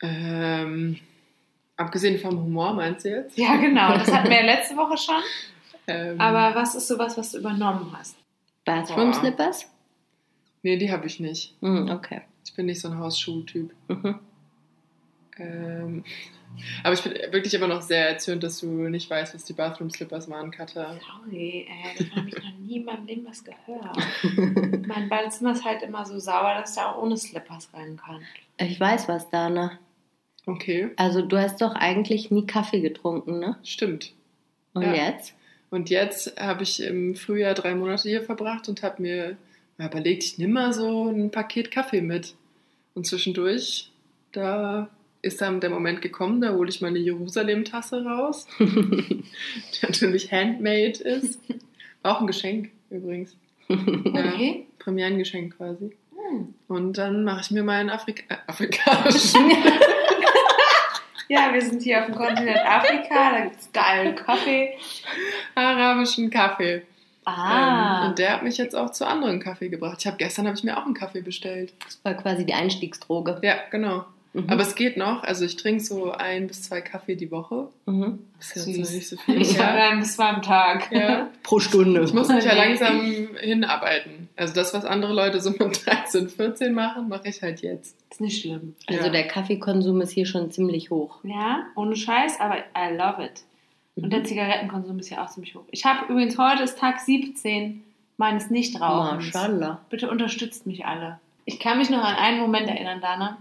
Ähm, 0.00 0.98
abgesehen 1.76 2.18
vom 2.18 2.42
Humor, 2.42 2.72
meinst 2.72 3.04
du 3.04 3.10
jetzt? 3.10 3.36
Ja, 3.36 3.56
genau. 3.56 3.92
Das 3.92 4.10
hatten 4.10 4.30
wir 4.30 4.36
ja 4.40 4.46
letzte 4.56 4.76
Woche 4.76 4.96
schon. 4.96 5.22
Ähm, 5.86 6.18
Aber 6.18 6.54
was 6.54 6.74
ist 6.74 6.88
sowas, 6.88 7.18
was 7.18 7.32
du 7.32 7.38
übernommen 7.38 7.94
hast? 7.96 8.16
Bathroom. 8.64 9.12
Slippers? 9.12 9.68
Nee, 10.62 10.78
die 10.78 10.90
habe 10.90 11.06
ich 11.06 11.20
nicht. 11.20 11.54
Hm, 11.60 11.90
okay. 11.90 12.22
Ich 12.52 12.56
bin 12.56 12.66
nicht 12.66 12.82
so 12.82 12.88
ein 12.88 12.98
Hausschuh-Typ. 12.98 13.72
Mhm. 13.88 14.18
Ähm, 15.38 16.04
aber 16.84 16.92
ich 16.92 17.00
bin 17.02 17.14
wirklich 17.32 17.54
immer 17.54 17.66
noch 17.66 17.80
sehr 17.80 18.10
erzürnt, 18.10 18.42
dass 18.42 18.60
du 18.60 18.66
nicht 18.66 19.08
weißt, 19.08 19.34
was 19.34 19.44
die 19.46 19.54
Bathroom 19.54 19.88
Slippers 19.88 20.28
waren, 20.28 20.50
Katha. 20.50 20.94
Sorry, 21.24 21.66
ey, 21.66 21.98
davon 22.04 22.16
habe 22.18 22.28
ich 22.28 22.34
noch 22.36 22.58
nie 22.58 22.76
in 22.76 22.84
meinem 22.84 23.06
Leben 23.06 23.26
was 23.26 23.42
gehört. 23.42 23.96
mein 24.86 25.08
Badezimmer 25.08 25.52
ist 25.52 25.64
halt 25.64 25.82
immer 25.82 26.04
so 26.04 26.18
sauber, 26.18 26.56
dass 26.60 26.74
da 26.74 26.92
auch 26.92 27.02
ohne 27.02 27.16
Slippers 27.16 27.70
rein 27.72 27.96
kann. 27.96 28.20
Ich 28.58 28.78
weiß 28.78 29.08
was, 29.08 29.30
Dana. 29.30 29.78
Okay, 30.44 30.90
Also 30.96 31.22
du 31.22 31.38
hast 31.38 31.62
doch 31.62 31.74
eigentlich 31.74 32.30
nie 32.30 32.44
Kaffee 32.46 32.80
getrunken, 32.82 33.38
ne? 33.38 33.56
stimmt. 33.62 34.12
Und 34.74 34.82
Ja. 34.82 34.92
jetzt? 34.92 35.32
Und 35.70 35.88
jetzt 35.88 36.38
habe 36.38 36.64
ich 36.64 36.82
im 36.82 37.14
Frühjahr 37.14 37.54
drei 37.54 37.74
Monate 37.74 38.10
hier 38.10 38.22
verbracht 38.22 38.68
und 38.68 38.82
habe 38.82 39.00
mir 39.00 39.36
überlegt, 39.78 40.22
ich 40.24 40.36
nehme 40.36 40.52
mal 40.52 40.72
so 40.74 41.08
ein 41.08 41.30
Paket 41.30 41.70
Kaffee 41.70 42.02
mit. 42.02 42.34
Und 42.94 43.06
zwischendurch, 43.06 43.90
da 44.32 44.88
ist 45.22 45.40
dann 45.40 45.60
der 45.60 45.70
Moment 45.70 46.02
gekommen, 46.02 46.40
da 46.40 46.52
hole 46.52 46.68
ich 46.68 46.80
meine 46.80 46.98
Jerusalem-Tasse 46.98 48.04
raus, 48.04 48.46
die 48.58 49.24
natürlich 49.82 50.30
handmade 50.32 50.98
ist. 50.98 51.40
War 52.02 52.16
auch 52.16 52.20
ein 52.20 52.26
Geschenk 52.26 52.70
übrigens. 52.90 53.36
Okay. 53.68 54.66
Premierengeschenk 54.78 55.56
quasi. 55.56 55.92
Hm. 56.10 56.54
Und 56.68 56.98
dann 56.98 57.24
mache 57.24 57.40
ich 57.42 57.50
mir 57.52 57.62
meinen 57.62 57.88
Afrika 57.88 58.22
äh, 58.28 58.38
afrikanischen. 58.46 59.52
Ja, 61.32 61.50
wir 61.50 61.62
sind 61.62 61.80
hier 61.82 62.00
auf 62.00 62.06
dem 62.06 62.14
Kontinent 62.14 62.58
Afrika, 62.58 63.30
da 63.32 63.40
gibt 63.44 63.58
es 63.58 63.72
geilen 63.72 64.14
Kaffee. 64.14 64.76
arabischen 65.54 66.28
Kaffee. 66.28 66.82
Ah. 67.24 68.02
Ähm, 68.04 68.10
und 68.10 68.18
der 68.18 68.32
hat 68.34 68.42
mich 68.42 68.56
jetzt 68.58 68.74
auch 68.74 68.90
zu 68.90 69.06
anderen 69.06 69.40
Kaffee 69.40 69.68
gebracht. 69.68 69.98
Ich 70.00 70.06
habe 70.06 70.16
gestern 70.16 70.46
habe 70.46 70.56
ich 70.56 70.64
mir 70.64 70.76
auch 70.78 70.84
einen 70.84 70.94
Kaffee 70.94 71.20
bestellt. 71.22 71.72
Das 71.84 72.00
war 72.02 72.14
quasi 72.14 72.44
die 72.44 72.54
Einstiegsdroge. 72.54 73.38
Ja, 73.42 73.54
genau. 73.70 74.04
Mhm. 74.34 74.48
Aber 74.48 74.62
es 74.62 74.74
geht 74.74 74.96
noch. 74.96 75.22
Also 75.24 75.44
ich 75.44 75.56
trinke 75.56 75.82
so 75.84 76.10
ein 76.10 76.46
bis 76.46 76.62
zwei 76.62 76.80
Kaffee 76.80 77.16
die 77.16 77.30
Woche. 77.30 77.68
mhm. 77.86 78.18
Das 78.38 78.56
ist 78.56 78.66
jetzt 78.66 78.78
noch 78.78 78.90
nicht 78.90 79.08
so 79.08 79.16
viel. 79.18 79.40
ich 79.42 79.58
habe 79.62 79.78
ja. 79.78 79.88
einen 79.90 80.00
bis 80.00 80.16
zwei 80.16 80.28
am 80.30 80.40
Tag. 80.42 80.90
Ja. 80.90 81.28
Pro 81.42 81.60
Stunde. 81.60 82.02
Ich 82.02 82.14
muss 82.14 82.28
mich 82.28 82.44
ja 82.44 82.54
langsam 82.56 83.00
hinarbeiten. 83.38 84.28
Also 84.36 84.54
das, 84.54 84.72
was 84.74 84.84
andere 84.86 85.12
Leute 85.12 85.40
so 85.40 85.50
mit 85.50 85.86
13, 85.86 86.28
14 86.30 86.72
machen, 86.72 87.08
mache 87.08 87.28
ich 87.28 87.42
halt 87.42 87.60
jetzt. 87.60 87.94
Ist 88.10 88.20
nicht 88.22 88.40
schlimm. 88.40 88.74
Also 88.88 89.04
Ja. 89.04 89.10
der 89.10 89.28
Kaffeekonsum 89.28 90.00
ist 90.00 90.10
hier 90.12 90.26
schon 90.26 90.50
ziemlich 90.50 90.90
hoch. 90.90 91.18
Ja, 91.24 91.66
ohne 91.76 91.94
Scheiß, 91.94 92.40
aber 92.40 92.56
I 92.76 92.96
love 92.96 93.22
it. 93.22 93.42
Und 93.96 94.10
der 94.10 94.24
Zigarettenkonsum 94.24 94.98
ist 94.98 95.10
ja 95.10 95.22
auch 95.24 95.28
ziemlich 95.28 95.54
hoch. 95.54 95.64
Ich 95.70 95.84
habe 95.84 96.10
übrigens 96.10 96.38
heute 96.38 96.62
ist 96.62 96.78
Tag 96.78 97.00
17 97.00 97.84
meines 98.16 98.50
Nichtrauchens. 98.50 99.26
Mashallah. 99.26 99.80
Bitte 99.90 100.10
unterstützt 100.10 100.66
mich 100.66 100.86
alle. 100.86 101.20
Ich 101.44 101.60
kann 101.60 101.78
mich 101.78 101.90
noch 101.90 102.02
an 102.02 102.16
einen 102.16 102.40
Moment 102.40 102.68
erinnern, 102.68 103.00
Dana. 103.00 103.38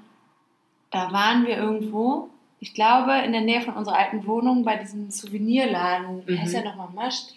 Da 0.89 1.11
waren 1.13 1.45
wir 1.47 1.55
irgendwo, 1.57 2.29
ich 2.59 2.73
glaube, 2.73 3.13
in 3.25 3.31
der 3.31 3.41
Nähe 3.41 3.61
von 3.61 3.75
unserer 3.75 3.97
alten 3.97 4.25
Wohnung 4.27 4.65
bei 4.65 4.75
diesem 4.75 5.09
Souvenirladen. 5.09 6.27
Wie 6.27 6.33
Mhm. 6.33 6.41
heißt 6.41 6.53
der 6.53 6.65
nochmal? 6.65 6.89
Mascht? 6.93 7.29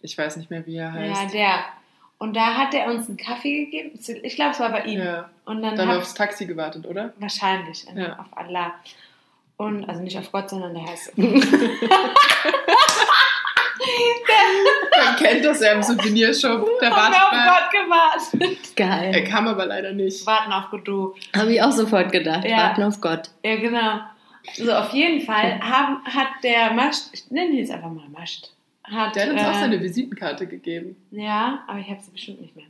Ich 0.00 0.16
weiß 0.16 0.36
nicht 0.38 0.50
mehr, 0.50 0.64
wie 0.66 0.76
er 0.76 0.94
Ja, 1.04 1.20
heißt. 1.20 1.34
der. 1.34 1.56
Und 2.18 2.34
da 2.36 2.54
hat 2.54 2.72
er 2.72 2.86
uns 2.90 3.08
einen 3.08 3.16
Kaffee 3.18 3.64
gegeben. 3.66 3.98
Ich 4.22 4.36
glaube, 4.36 4.52
es 4.52 4.60
war 4.60 4.70
bei 4.70 4.84
ihm. 4.84 5.00
Ja. 5.00 5.28
Und 5.44 5.60
dann, 5.62 5.76
Dann 5.76 5.90
aufs 5.90 6.14
Taxi 6.14 6.46
gewartet, 6.46 6.86
oder? 6.86 7.12
wahrscheinlich 7.18 7.84
Ja. 7.94 8.18
auf 8.18 8.26
Allah. 8.36 8.74
Und 9.56 9.84
also 9.88 10.02
nicht 10.02 10.18
auf 10.18 10.32
Gott, 10.32 10.50
sondern 10.50 10.74
der 10.74 10.86
heißt. 10.86 11.16
Man 15.04 15.16
kennt 15.16 15.44
das 15.44 15.60
ja 15.60 15.72
im 15.72 15.82
Souvenirshop. 15.82 16.66
Wir 16.80 16.90
wartet 16.90 17.20
auf. 17.20 17.30
Gott 17.30 17.70
gewartet. 17.72 18.58
Er 18.76 18.86
Geil. 19.12 19.24
kam 19.24 19.48
aber 19.48 19.66
leider 19.66 19.92
nicht. 19.92 20.26
Warten 20.26 20.52
auf 20.52 20.70
Godot. 20.70 21.16
Habe 21.36 21.52
ich 21.52 21.62
auch 21.62 21.72
sofort 21.72 22.12
gedacht. 22.12 22.44
Ja. 22.44 22.56
Warten 22.58 22.82
auf 22.82 23.00
Gott. 23.00 23.30
Ja, 23.44 23.56
genau. 23.56 24.00
So, 24.54 24.72
auf 24.72 24.92
jeden 24.92 25.20
Fall 25.20 25.60
haben, 25.60 26.04
hat 26.04 26.28
der 26.42 26.72
Mascht, 26.72 27.04
ich 27.12 27.30
nenne 27.30 27.50
ihn 27.50 27.58
jetzt 27.58 27.70
einfach 27.70 27.90
mal 27.90 28.08
Mascht, 28.08 28.50
hat, 28.82 29.14
Der 29.14 29.26
hat 29.26 29.32
uns 29.32 29.42
auch 29.42 29.56
äh, 29.56 29.60
seine 29.60 29.80
Visitenkarte 29.80 30.46
gegeben. 30.46 30.96
Ja, 31.12 31.62
aber 31.68 31.78
ich 31.78 31.88
habe 31.88 32.00
sie 32.02 32.10
bestimmt 32.10 32.40
nicht 32.40 32.56
mehr. 32.56 32.66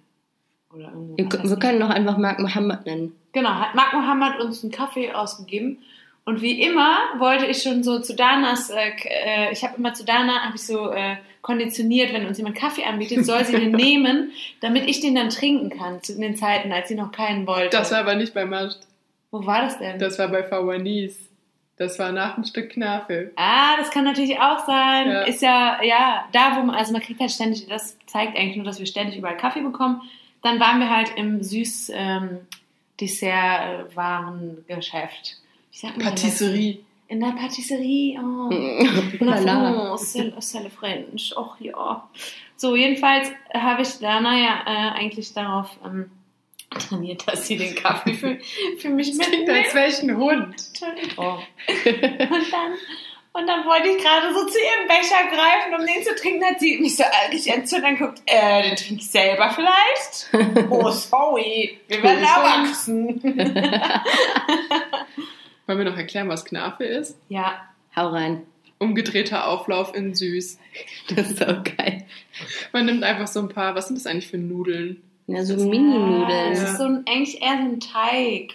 Oder 0.74 0.88
irgendwo. 0.88 1.16
Wir, 1.16 1.50
wir 1.50 1.58
können 1.58 1.78
noch 1.78 1.90
einfach 1.90 2.18
Mark 2.18 2.38
Mohammed 2.40 2.84
nennen. 2.84 3.16
Genau, 3.32 3.50
hat 3.50 3.74
Mark 3.74 3.94
Mohammed 3.94 4.40
uns 4.40 4.62
einen 4.62 4.72
Kaffee 4.72 5.12
ausgegeben. 5.12 5.78
Und 6.24 6.40
wie 6.40 6.62
immer 6.62 6.98
wollte 7.18 7.46
ich 7.46 7.62
schon 7.62 7.82
so 7.82 8.00
zu 8.00 8.14
Danas, 8.14 8.70
äh, 8.70 8.92
äh, 9.04 9.52
ich 9.52 9.64
habe 9.64 9.76
immer 9.76 9.92
zu 9.92 10.04
Dana, 10.04 10.44
habe 10.44 10.54
ich 10.54 10.64
so 10.64 10.90
äh, 10.90 11.16
konditioniert, 11.40 12.12
wenn 12.12 12.26
uns 12.26 12.38
jemand 12.38 12.56
Kaffee 12.56 12.84
anbietet, 12.84 13.26
soll 13.26 13.44
sie 13.44 13.58
den 13.58 13.72
nehmen, 13.72 14.30
damit 14.60 14.88
ich 14.88 15.00
den 15.00 15.16
dann 15.16 15.30
trinken 15.30 15.70
kann, 15.70 16.00
zu 16.02 16.16
den 16.16 16.36
Zeiten, 16.36 16.72
als 16.72 16.86
sie 16.88 16.94
noch 16.94 17.10
keinen 17.10 17.44
wollte. 17.46 17.76
Das 17.76 17.90
war 17.90 17.98
aber 17.98 18.14
nicht 18.14 18.34
bei 18.34 18.44
Mascht. 18.44 18.78
Wo 19.32 19.44
war 19.44 19.62
das 19.62 19.78
denn? 19.78 19.98
Das 19.98 20.16
war 20.18 20.28
bei 20.28 20.44
Fawanis. 20.44 21.18
Das 21.76 21.98
war 21.98 22.12
nach 22.12 22.38
ein 22.38 22.44
Stück 22.44 22.70
Knafe. 22.70 23.32
Ah, 23.34 23.76
das 23.78 23.90
kann 23.90 24.04
natürlich 24.04 24.38
auch 24.38 24.64
sein. 24.66 25.08
Ja. 25.08 25.22
Ist 25.22 25.42
ja, 25.42 25.82
ja, 25.82 26.28
da 26.30 26.56
wo 26.56 26.62
man, 26.62 26.76
also 26.76 26.92
man 26.92 27.02
kriegt 27.02 27.18
halt 27.18 27.32
ständig, 27.32 27.66
das 27.66 27.98
zeigt 28.06 28.38
eigentlich 28.38 28.54
nur, 28.56 28.66
dass 28.66 28.78
wir 28.78 28.86
ständig 28.86 29.16
überall 29.16 29.36
Kaffee 29.36 29.62
bekommen. 29.62 30.02
Dann 30.42 30.60
waren 30.60 30.78
wir 30.78 30.94
halt 30.94 31.16
im 31.16 31.42
süß 31.42 31.90
ähm, 31.94 32.46
Dessertwarengeschäft. 33.00 35.38
Wie 35.72 35.78
sagt 35.78 35.96
man 35.96 36.12
das? 36.12 36.22
Patisserie. 36.22 36.78
In 37.08 37.20
der 37.20 37.32
Patisserie. 37.32 38.18
Oh. 38.18 38.48
La. 39.24 39.36
France, 39.36 40.16
c'est 40.40 40.62
le 40.62 40.70
French. 40.70 41.34
Och 41.36 41.56
ja. 41.60 42.08
So, 42.56 42.76
jedenfalls 42.76 43.28
habe 43.52 43.82
ich 43.82 43.98
Dana 43.98 44.38
ja 44.38 44.62
äh, 44.66 44.98
eigentlich 45.00 45.34
darauf 45.34 45.68
ähm, 45.84 46.10
trainiert, 46.70 47.26
dass 47.26 47.46
sie 47.46 47.56
den 47.56 47.74
Kaffee 47.74 48.14
für, 48.14 48.38
für 48.78 48.88
mich 48.88 49.14
mitnimmt. 49.14 49.50
als 49.50 49.74
welchen 49.74 50.16
Hund. 50.16 50.54
Entschuldigung. 50.68 51.38
Und 51.66 52.52
dann, 52.52 52.72
und 53.34 53.46
dann 53.46 53.64
wollte 53.66 53.88
ich 53.88 53.98
gerade 54.02 54.32
so 54.32 54.46
zu 54.46 54.58
ihrem 54.58 54.88
Becher 54.88 55.24
greifen, 55.30 55.74
um 55.78 55.86
den 55.86 56.02
zu 56.04 56.14
trinken. 56.14 56.44
Hat 56.44 56.60
sie 56.60 56.78
mich 56.78 56.96
so 56.96 57.04
eigentlich 57.04 57.48
entzündet 57.48 57.90
und 57.90 57.98
guckt, 57.98 58.22
äh, 58.26 58.62
den 58.62 58.76
trinke 58.76 59.02
ich 59.02 59.10
selber 59.10 59.50
vielleicht? 59.50 60.30
Oh, 60.70 60.90
sorry, 60.90 61.78
wir 61.88 62.02
werden 62.02 62.24
erwachsen. 62.24 63.20
Wollen 65.66 65.78
wir 65.78 65.84
noch 65.84 65.96
erklären, 65.96 66.28
was 66.28 66.44
Knafe 66.44 66.84
ist? 66.84 67.16
Ja, 67.28 67.54
Hau 67.94 68.08
rein. 68.08 68.42
Umgedrehter 68.78 69.46
Auflauf 69.48 69.94
in 69.94 70.14
süß. 70.14 70.58
Das 71.14 71.30
ist 71.30 71.46
auch 71.46 71.62
geil. 71.62 72.04
Man 72.72 72.86
nimmt 72.86 73.04
einfach 73.04 73.26
so 73.28 73.40
ein 73.40 73.48
paar, 73.48 73.74
was 73.74 73.86
sind 73.88 73.96
das 73.98 74.06
eigentlich 74.06 74.28
für 74.28 74.38
Nudeln? 74.38 75.02
Ja, 75.28 75.44
so 75.44 75.54
Mini-Nudeln. 75.56 76.52
Es 76.52 76.62
ist 76.62 76.78
so 76.78 76.84
ein, 76.84 77.04
eigentlich 77.06 77.40
eher 77.40 77.58
so 77.58 77.64
ein 77.70 77.80
Teig. 77.80 78.54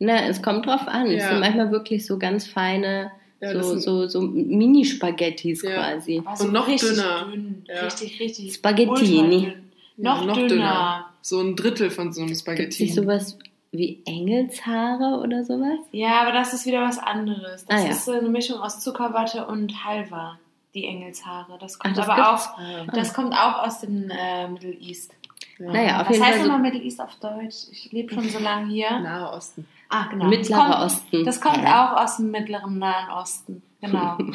Na, 0.00 0.26
es 0.26 0.42
kommt 0.42 0.66
drauf 0.66 0.88
an. 0.88 1.06
Es 1.06 1.22
Ja. 1.22 1.28
sind 1.30 1.40
manchmal 1.40 1.70
wirklich 1.70 2.04
so 2.06 2.18
ganz 2.18 2.46
feine, 2.48 3.12
Ja, 3.40 3.52
das 3.54 3.66
so, 3.68 3.78
so, 3.78 4.06
so 4.08 4.20
Mini-Spaghettis 4.22 5.62
Ja. 5.62 5.74
quasi. 5.74 6.22
Und 6.40 6.52
noch 6.52 6.66
richtig 6.66 6.90
dünner. 6.90 7.28
Dünn. 7.30 7.64
Ja. 7.68 7.82
Richtig, 7.84 8.18
richtig. 8.18 8.54
Spaghettini. 8.54 9.20
ultradünn. 9.20 9.72
Noch, 9.98 10.24
noch 10.24 10.34
dünner. 10.36 10.48
dünner. 10.48 11.10
So 11.20 11.40
ein 11.40 11.54
Drittel 11.54 11.90
von 11.90 12.12
so 12.12 12.20
einem 12.22 12.28
Gibt 12.28 12.36
es 12.38 12.40
Spaghetti. 12.40 12.82
nicht 12.84 12.94
sowas 12.94 13.38
wie 13.72 14.02
Engelshaare 14.06 15.20
oder 15.20 15.44
sowas? 15.44 15.78
Ja, 15.92 16.20
aber 16.22 16.32
das 16.32 16.52
ist 16.54 16.66
wieder 16.66 16.82
was 16.82 16.98
anderes. 16.98 17.64
Das 17.66 17.80
Ah, 17.80 17.84
ja. 17.84 17.90
ist 17.90 18.04
so 18.04 18.12
eine 18.12 18.28
Mischung 18.28 18.60
aus 18.60 18.80
Zuckerwatte 18.80 19.46
und 19.46 19.84
Halva, 19.84 20.38
die 20.74 20.84
Engelshaare. 20.84 21.58
Das 21.58 21.78
kommt 21.78 21.96
das 21.98 22.08
aber 22.08 22.34
auch, 22.34 22.58
Ah. 22.58 22.86
das 22.94 23.12
kommt 23.14 23.32
auch 23.34 23.66
aus 23.66 23.80
dem 23.80 24.10
äh, 24.10 24.46
Middle 24.48 24.74
East. 24.74 25.12
Ja. 25.58 25.72
Naja, 25.72 26.00
auf 26.02 26.08
was 26.08 26.16
jeden 26.16 26.24
heißt 26.26 26.36
Fall 26.38 26.44
so 26.46 26.52
nochmal 26.52 26.70
Middle 26.70 26.82
East 26.84 27.00
auf 27.00 27.14
Deutsch? 27.16 27.66
Ich 27.72 27.90
lebe 27.92 28.12
schon 28.14 28.28
so 28.28 28.38
lange 28.38 28.70
hier. 28.70 28.90
Nahe 29.00 29.30
Osten. 29.32 29.66
Ah, 29.88 30.06
genau. 30.10 30.26
Mittlerer 30.26 30.68
das 30.68 30.70
kommt, 30.78 30.84
Osten. 30.84 31.24
Das 31.24 31.40
kommt 31.40 31.62
Ja. 31.64 31.94
auch 31.96 32.02
aus 32.04 32.16
dem 32.16 32.30
mittleren 32.30 32.78
Nahen 32.78 33.10
Osten. 33.10 33.62
Genau. 33.80 34.18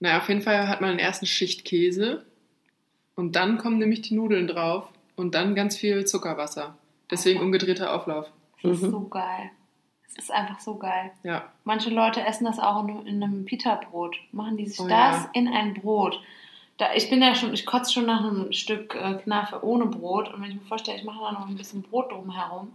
Naja, 0.00 0.18
auf 0.18 0.28
jeden 0.28 0.42
Fall 0.42 0.68
hat 0.68 0.80
man 0.80 0.90
einen 0.90 1.00
ersten 1.00 1.26
Schicht 1.26 1.64
Käse 1.64 2.24
und 3.16 3.34
dann 3.34 3.58
kommen 3.58 3.78
nämlich 3.78 4.00
die 4.02 4.14
Nudeln 4.14 4.46
drauf 4.46 4.88
und 5.16 5.34
dann 5.34 5.56
ganz 5.56 5.76
viel 5.76 6.04
Zuckerwasser. 6.04 6.76
Deswegen 7.10 7.40
umgedrehter 7.40 7.92
Auflauf. 7.92 8.30
Das 8.62 8.72
ist 8.72 8.82
Mhm. 8.82 8.90
so 8.90 9.00
geil. 9.08 9.50
Das 10.16 10.24
ist 10.24 10.30
einfach 10.32 10.58
so 10.60 10.76
geil. 10.76 11.12
Ja. 11.22 11.44
Manche 11.64 11.90
Leute 11.90 12.24
essen 12.24 12.44
das 12.44 12.58
auch 12.58 12.82
in, 12.86 13.06
in 13.06 13.22
einem 13.22 13.44
Pita-Brot. 13.44 14.16
Machen 14.32 14.56
die 14.56 14.66
sich 14.66 14.80
Oh, 14.80 14.88
das 14.88 15.24
ja. 15.24 15.30
in 15.34 15.48
ein 15.48 15.74
Brot. 15.74 16.20
Da, 16.78 16.86
ich 16.94 17.08
bin 17.10 17.20
ja 17.22 17.34
schon, 17.34 17.52
ich 17.54 17.66
kotze 17.66 17.92
schon 17.92 18.06
nach 18.06 18.20
einem 18.24 18.52
Stück 18.52 18.94
äh, 18.94 19.14
Knafe 19.14 19.64
ohne 19.64 19.86
Brot. 19.86 20.32
Und 20.32 20.42
wenn 20.42 20.50
ich 20.50 20.56
mir 20.56 20.62
vorstelle, 20.66 20.98
ich 20.98 21.04
mache 21.04 21.18
da 21.20 21.32
noch 21.32 21.46
ein 21.48 21.56
bisschen 21.56 21.82
Brot 21.82 22.10
drumherum, 22.12 22.72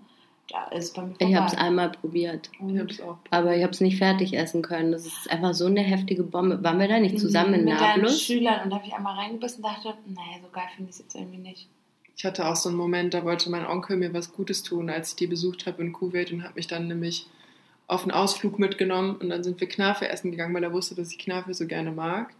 da 0.49 0.65
ist 0.65 0.85
es 0.85 0.93
bei 0.93 1.01
mir 1.03 1.15
vorbei. 1.15 1.25
Ich 1.29 1.35
habe 1.35 1.47
es 1.47 1.55
einmal 1.55 1.89
probiert. 1.89 2.49
Ich 2.67 2.79
hab's 2.79 3.01
auch. 3.01 3.17
Aber 3.31 3.55
ich 3.55 3.63
habe 3.63 3.71
es 3.71 3.79
nicht 3.81 3.97
fertig 3.97 4.33
essen 4.37 4.61
können. 4.61 4.91
Das 4.91 5.05
ist 5.05 5.31
einfach 5.31 5.53
so 5.53 5.65
eine 5.65 5.81
heftige 5.81 6.23
Bombe. 6.23 6.61
Waren 6.63 6.79
wir 6.79 6.87
da 6.89 6.99
nicht 6.99 7.17
zusammen 7.19 7.53
in 7.55 7.63
Mit 7.65 7.73
deinen 7.79 8.01
Nablus? 8.01 8.21
Schülern. 8.21 8.61
Und 8.63 8.69
da 8.69 8.75
habe 8.77 8.85
ich 8.87 8.93
einmal 8.93 9.15
reingebissen 9.15 9.63
und 9.63 9.71
dachte, 9.71 9.93
nee, 10.05 10.39
so 10.41 10.49
geil 10.51 10.67
finde 10.75 10.89
ich 10.89 10.95
es 10.97 11.01
jetzt 11.01 11.15
irgendwie 11.15 11.37
nicht. 11.39 11.67
Ich 12.15 12.25
hatte 12.25 12.47
auch 12.47 12.55
so 12.55 12.69
einen 12.69 12.77
Moment, 12.77 13.13
da 13.13 13.23
wollte 13.25 13.49
mein 13.49 13.65
Onkel 13.65 13.97
mir 13.97 14.13
was 14.13 14.33
Gutes 14.33 14.63
tun, 14.63 14.89
als 14.89 15.09
ich 15.09 15.15
die 15.15 15.27
besucht 15.27 15.65
habe 15.65 15.81
in 15.81 15.93
Kuwait 15.93 16.31
und 16.31 16.43
hat 16.43 16.55
mich 16.55 16.67
dann 16.67 16.87
nämlich 16.87 17.27
auf 17.87 18.03
einen 18.03 18.11
Ausflug 18.11 18.59
mitgenommen 18.59 19.15
und 19.17 19.29
dann 19.29 19.43
sind 19.43 19.59
wir 19.59 19.67
Knafe 19.67 20.07
essen 20.07 20.31
gegangen, 20.31 20.53
weil 20.53 20.63
er 20.63 20.73
wusste, 20.73 20.95
dass 20.95 21.11
ich 21.11 21.19
Knafe 21.19 21.53
so 21.53 21.67
gerne 21.67 21.91
mag. 21.91 22.33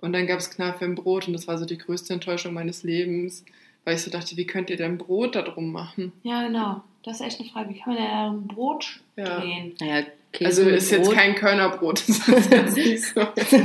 Und 0.00 0.12
dann 0.12 0.26
gab 0.26 0.38
es 0.38 0.50
Knafe 0.50 0.84
im 0.84 0.94
Brot 0.94 1.26
und 1.26 1.32
das 1.32 1.48
war 1.48 1.58
so 1.58 1.64
die 1.64 1.78
größte 1.78 2.12
Enttäuschung 2.12 2.54
meines 2.54 2.82
Lebens, 2.82 3.44
weil 3.84 3.96
ich 3.96 4.02
so 4.02 4.10
dachte, 4.10 4.36
wie 4.36 4.46
könnt 4.46 4.70
ihr 4.70 4.76
denn 4.76 4.98
Brot 4.98 5.34
da 5.34 5.42
drum 5.42 5.72
machen? 5.72 6.12
Ja, 6.22 6.46
genau. 6.46 6.82
Das 7.02 7.20
ist 7.20 7.26
echt 7.26 7.40
eine 7.40 7.48
Frage. 7.48 7.70
Wie 7.74 7.78
kann 7.78 7.94
man 7.94 8.02
denn 8.02 8.10
da 8.12 8.30
ein 8.30 8.46
Brot 8.46 9.00
Ja. 9.16 9.40
drehen? 9.40 9.74
Naja, 9.80 10.06
Käse 10.36 10.62
Also 10.62 10.74
ist 10.76 10.90
jetzt 10.90 11.12
kein 11.12 11.34
Körnerbrot, 11.34 12.00
das 12.08 12.28
ist 12.28 12.50
jetzt 12.50 12.76
nicht 12.76 13.02
so. 13.04 13.20
Also 13.20 13.56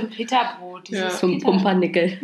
ein 0.00 0.10
Pita-Brot. 0.10 0.88
Ja. 0.88 1.04
Dieses 1.06 1.20
Zum 1.20 1.32
Pita- 1.38 1.44
Pumpernickel. 1.44 2.18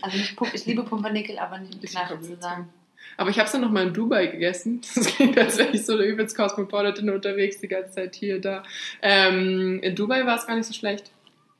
Also 0.00 0.18
Pump, 0.36 0.54
ich 0.54 0.66
liebe 0.66 0.82
Pumpernickel, 0.82 1.38
aber 1.38 1.58
nicht 1.58 1.74
mit 1.74 1.84
Ich 1.84 1.96
zusammen. 2.22 2.68
Aber 3.16 3.28
ich 3.28 3.38
habe 3.38 3.46
es 3.46 3.52
dann 3.52 3.60
noch 3.60 3.70
mal 3.70 3.86
in 3.86 3.92
Dubai 3.92 4.26
gegessen. 4.26 4.80
Das 4.94 5.06
klingt, 5.06 5.36
als 5.38 5.58
wäre 5.58 5.70
ich 5.72 5.84
so 5.84 5.96
der 5.98 6.06
übelst 6.06 6.34
Cosmopolitan 6.36 7.10
unterwegs 7.10 7.60
die 7.60 7.68
ganze 7.68 7.92
Zeit 7.92 8.14
hier, 8.14 8.40
da. 8.40 8.62
Ähm, 9.02 9.80
in 9.82 9.94
Dubai 9.94 10.24
war 10.24 10.38
es 10.38 10.46
gar 10.46 10.56
nicht 10.56 10.66
so 10.66 10.72
schlecht. 10.72 11.10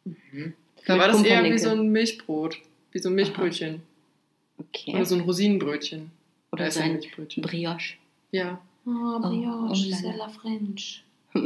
Da 0.05 0.95
Mit 0.95 1.03
war 1.03 1.09
das 1.09 1.23
eher 1.23 1.45
wie 1.45 1.59
so 1.59 1.71
ein 1.71 1.89
Milchbrot. 1.91 2.57
Wie 2.93 2.99
so 2.99 3.11
ein 3.11 3.15
Milchbrötchen. 3.15 3.83
Okay. 4.59 4.95
Oder 4.95 5.05
so 5.05 5.15
ein 5.17 5.21
Rosinenbrötchen. 5.21 6.11
Oder 6.53 6.67
ist 6.69 6.75
so 6.75 6.81
ein 6.81 6.87
ein 6.87 6.93
Milchbrötchen. 6.95 7.43
Brioche. 7.43 7.95
Ja. 8.31 8.61
Oh, 8.93 9.21
Brioche, 9.21 9.71
oh 9.71 9.89
la 9.89 9.97
c'est 9.97 10.17
la. 10.17 10.29
French. 10.29 11.05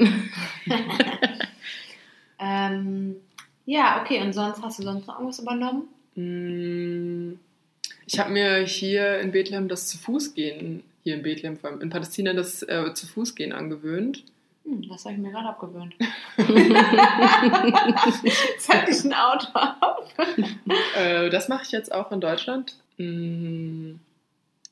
ähm, 2.39 3.17
ja, 3.67 4.01
okay, 4.03 4.23
und 4.23 4.33
sonst 4.33 4.63
hast 4.63 4.79
du 4.79 4.83
sonst 4.83 5.07
noch 5.07 5.17
irgendwas 5.17 5.39
übernommen? 5.41 5.83
Mm, 6.15 7.39
Ich 8.07 8.19
habe 8.19 8.33
mir 8.33 8.65
hier 8.65 9.21
in 9.21 9.31
Bethlehem 9.33 9.69
das 9.69 9.89
zu 9.89 9.99
Fuß 9.99 10.33
gehen, 10.35 10.83
hier 11.03 11.15
in 11.17 11.23
Bethlehem, 11.23 11.57
vor 11.59 11.69
allem 11.71 11.81
in 11.83 11.91
Palästina, 11.91 12.33
das 12.33 12.63
äh, 12.63 12.95
zu 12.95 13.07
Fuß 13.07 13.35
gehen 13.35 13.53
angewöhnt. 13.53 14.25
Hm, 14.65 14.89
das 14.89 15.05
habe 15.05 15.15
ich 15.17 15.21
mir 15.21 15.31
gerade 15.31 15.49
abgewöhnt. 15.49 15.95
Seit 18.59 18.89
ich 18.89 19.05
ein 19.05 19.13
Auto 19.13 19.49
habe. 19.55 20.07
Äh, 20.97 21.29
das 21.31 21.49
mache 21.49 21.65
ich 21.65 21.73
jetzt 21.73 21.93
auch 21.93 22.11
in 22.13 22.21
Deutschland. 22.21 22.77
Mm, 22.97 23.97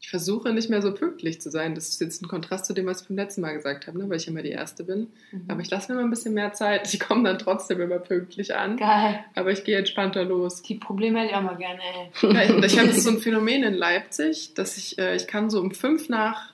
Ich 0.04 0.10
versuche 0.10 0.52
nicht 0.52 0.68
mehr 0.68 0.82
so 0.82 0.92
pünktlich 0.92 1.40
zu 1.40 1.48
sein. 1.48 1.76
Das 1.76 1.88
ist 1.88 2.00
jetzt 2.00 2.22
ein 2.22 2.28
Kontrast 2.28 2.66
zu 2.66 2.72
dem, 2.74 2.86
was 2.86 3.02
ich 3.02 3.08
beim 3.08 3.16
letzten 3.16 3.40
Mal 3.40 3.52
gesagt 3.54 3.86
habe, 3.86 3.98
ne? 3.98 4.10
weil 4.10 4.16
ich 4.16 4.26
immer 4.26 4.42
die 4.42 4.50
Erste 4.50 4.82
bin. 4.82 5.06
Aber 5.46 5.60
ich 5.60 5.70
lasse 5.70 5.92
mir 5.92 5.98
mal 5.98 6.04
ein 6.04 6.10
bisschen 6.10 6.34
mehr 6.34 6.52
Zeit. 6.52 6.92
Ich 6.92 6.98
komme 6.98 7.22
dann 7.22 7.38
trotzdem 7.38 7.80
immer 7.80 8.00
pünktlich 8.00 8.56
an. 8.56 8.76
Geil. 8.76 9.24
Aber 9.36 9.52
ich 9.52 9.62
gehe 9.62 9.78
entspannter 9.78 10.24
los. 10.24 10.60
Die 10.62 10.74
Probleme 10.74 11.20
hätte 11.20 11.30
ich 11.30 11.36
auch 11.36 11.42
mal 11.42 11.56
gerne, 11.56 11.78
ey. 11.80 12.32
Ja, 12.34 12.42
ich 12.42 12.64
ich 12.72 12.78
habe 12.78 12.88
jetzt 12.88 13.04
so 13.04 13.10
ein 13.10 13.18
Phänomen 13.18 13.62
in 13.62 13.74
Leipzig, 13.74 14.54
dass 14.54 14.76
ich, 14.76 14.98
äh, 14.98 15.14
ich 15.14 15.28
kann 15.28 15.50
so 15.50 15.60
um 15.60 15.70
fünf 15.70 16.08
nach 16.08 16.52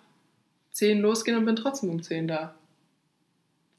zehn 0.70 1.00
losgehen 1.00 1.38
und 1.38 1.46
bin 1.46 1.56
trotzdem 1.56 1.88
um 1.88 2.02
zehn 2.02 2.28
da. 2.28 2.54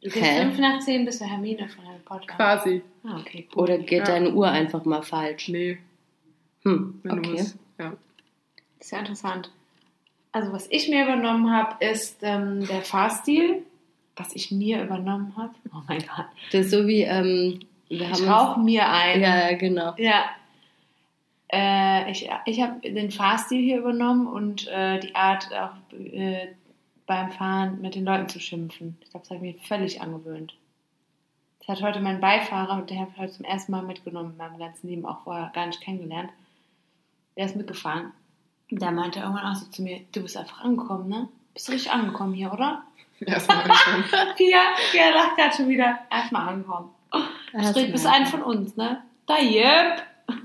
Du 0.01 0.09
gehst 0.09 0.25
fünf 0.31 0.57
nach 0.57 0.79
zehn 0.79 1.05
bis 1.05 1.19
zur 1.19 1.27
Hermine 1.27 1.69
von 1.69 1.85
Harry 1.85 1.99
Potter. 2.03 2.25
Quasi. 2.35 2.81
Ah, 3.03 3.19
okay, 3.19 3.47
cool. 3.53 3.63
Oder 3.63 3.77
geht 3.77 3.99
Ja. 3.99 4.05
deine 4.05 4.31
Uhr 4.33 4.49
einfach 4.49 4.83
mal 4.85 5.03
falsch? 5.03 5.47
Nee, 5.49 5.77
Hm, 6.63 6.99
wenn 7.03 7.11
du 7.21 7.29
okay. 7.29 7.41
musst. 7.41 7.57
Ja. 7.77 7.93
Das 8.79 8.87
ist 8.87 8.91
ja 8.91 8.99
interessant. 8.99 9.51
Also 10.31 10.51
was 10.51 10.67
ich 10.69 10.89
mir 10.89 11.03
übernommen 11.03 11.51
habe, 11.51 11.83
ist 11.83 12.19
ähm, 12.21 12.67
der 12.67 12.81
Fahrstil. 12.81 13.63
Was 14.15 14.35
ich 14.35 14.51
mir 14.51 14.83
übernommen 14.83 15.33
habe. 15.37 15.53
Oh 15.73 15.81
mein 15.87 15.99
Gott. 15.99 16.25
Das 16.51 16.65
ist 16.65 16.71
so 16.71 16.85
wie, 16.87 17.03
ähm, 17.03 17.61
wir 17.87 18.01
Ich 18.01 18.11
haben 18.11 18.29
rauche 18.29 18.59
mir 18.59 18.81
uns, 18.81 18.91
ein. 18.91 19.21
Ja, 19.21 19.53
genau. 19.55 19.93
Ja. 19.97 20.25
Äh, 21.51 22.11
ich 22.11 22.29
ich 22.45 22.61
habe 22.61 22.81
den 22.81 23.11
Fahrstil 23.11 23.61
hier 23.61 23.79
übernommen 23.79 24.27
und 24.27 24.67
äh, 24.67 24.99
die 24.99 25.15
Art 25.15 25.47
auch 25.53 25.71
äh, 25.97 26.47
beim 27.07 27.31
Fahren 27.31 27.81
mit 27.81 27.95
den 27.95 28.05
Leuten 28.05 28.27
zu 28.27 28.39
schimpfen. 28.39 28.97
Ich 29.01 29.09
glaube, 29.09 29.25
das 29.25 29.35
habe 29.35 29.47
ich 29.47 29.55
mir 29.55 29.67
völlig 29.67 30.01
angewöhnt. 30.01 30.53
Das 31.59 31.77
hat 31.77 31.81
heute 31.81 32.01
mein 32.01 32.19
Beifahrer, 32.19 32.81
der 32.81 32.99
habe 32.99 33.11
ich 33.13 33.19
heute 33.19 33.33
zum 33.33 33.45
ersten 33.45 33.71
Mal 33.71 33.83
mitgenommen 33.83 34.31
in 34.31 34.37
meinem 34.37 34.59
ganzen 34.59 34.87
Leben, 34.89 35.05
auch 35.05 35.23
vorher 35.23 35.49
gar 35.55 35.65
nicht 35.65 35.81
kennengelernt. 35.81 36.29
Der 37.37 37.45
ist 37.45 37.55
mitgefahren. 37.55 38.11
Der 38.71 38.91
meinte 38.91 39.19
irgendwann 39.19 39.45
auch 39.51 39.55
so 39.55 39.65
zu 39.67 39.81
mir, 39.81 40.01
du 40.11 40.21
bist 40.21 40.37
einfach 40.37 40.63
angekommen, 40.63 41.09
ne? 41.09 41.27
Bist 41.53 41.67
du 41.67 41.71
richtig 41.71 41.91
angekommen 41.91 42.33
hier, 42.33 42.53
oder? 42.53 42.83
Erstmal 43.19 43.63
schon. 43.65 44.03
Pia, 44.37 44.59
Pia 44.91 45.09
lacht 45.09 45.35
gerade 45.37 45.55
schon 45.55 45.67
wieder. 45.69 45.99
Erstmal 46.11 46.49
angekommen. 46.49 46.89
Hast 47.53 47.75
Du 47.75 47.85
du 47.85 47.91
bist 47.91 48.05
ein 48.05 48.25
von 48.27 48.43
uns, 48.43 48.77
ne? 48.77 49.01
Da, 49.25 49.37
yep. 49.41 50.03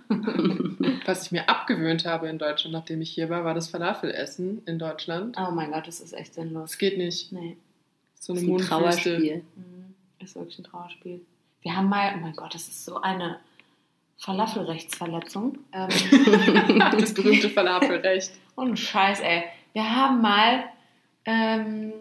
Was 1.07 1.27
ich 1.27 1.33
mir 1.33 1.49
abgewöhnt 1.49 2.07
habe 2.07 2.29
in 2.29 2.39
Deutschland, 2.39 2.73
nachdem 2.73 3.03
ich 3.03 3.11
hier 3.11 3.29
war, 3.29 3.45
war 3.45 3.53
das 3.55 3.69
Falafelessen 3.69 4.63
in 4.67 4.79
Deutschland. 4.79 5.37
Oh 5.39 5.51
mein 5.53 5.71
Gott, 5.73 5.87
das 5.87 6.01
ist 6.01 6.13
echt 6.15 6.35
sinnlos. 6.35 6.71
Das 6.71 6.79
geht 6.79 6.97
nicht. 6.97 7.31
Nee, 7.33 7.57
So 8.19 8.33
Das 8.35 8.43
eine 8.43 8.55
ist 8.57 8.63
ein. 8.63 8.67
Trauerspiel. 8.69 9.45
mhm. 9.57 9.95
ist 10.21 10.35
wirklich 10.37 10.59
ein 10.59 10.65
Trauerspiel. 10.65 11.21
Wir 11.63 11.77
haben 11.77 11.89
mal, 11.89 12.15
oh 12.17 12.21
mein 12.21 12.35
Gott, 12.35 12.55
das 12.55 12.69
ist 12.69 12.85
so 12.85 13.01
eine 13.01 13.39
Falafelrechtsverletzung. 14.19 15.59
Ähm, 15.73 15.89
das 16.99 17.15
berühmte 17.15 17.51
Falafelrecht. 17.51 18.33
ohne 18.57 18.77
Scheiß, 18.77 19.21
ey. 19.21 19.45
Wir 19.73 19.95
haben 19.97 20.21
mal, 20.21 20.65
ähm, 21.25 21.93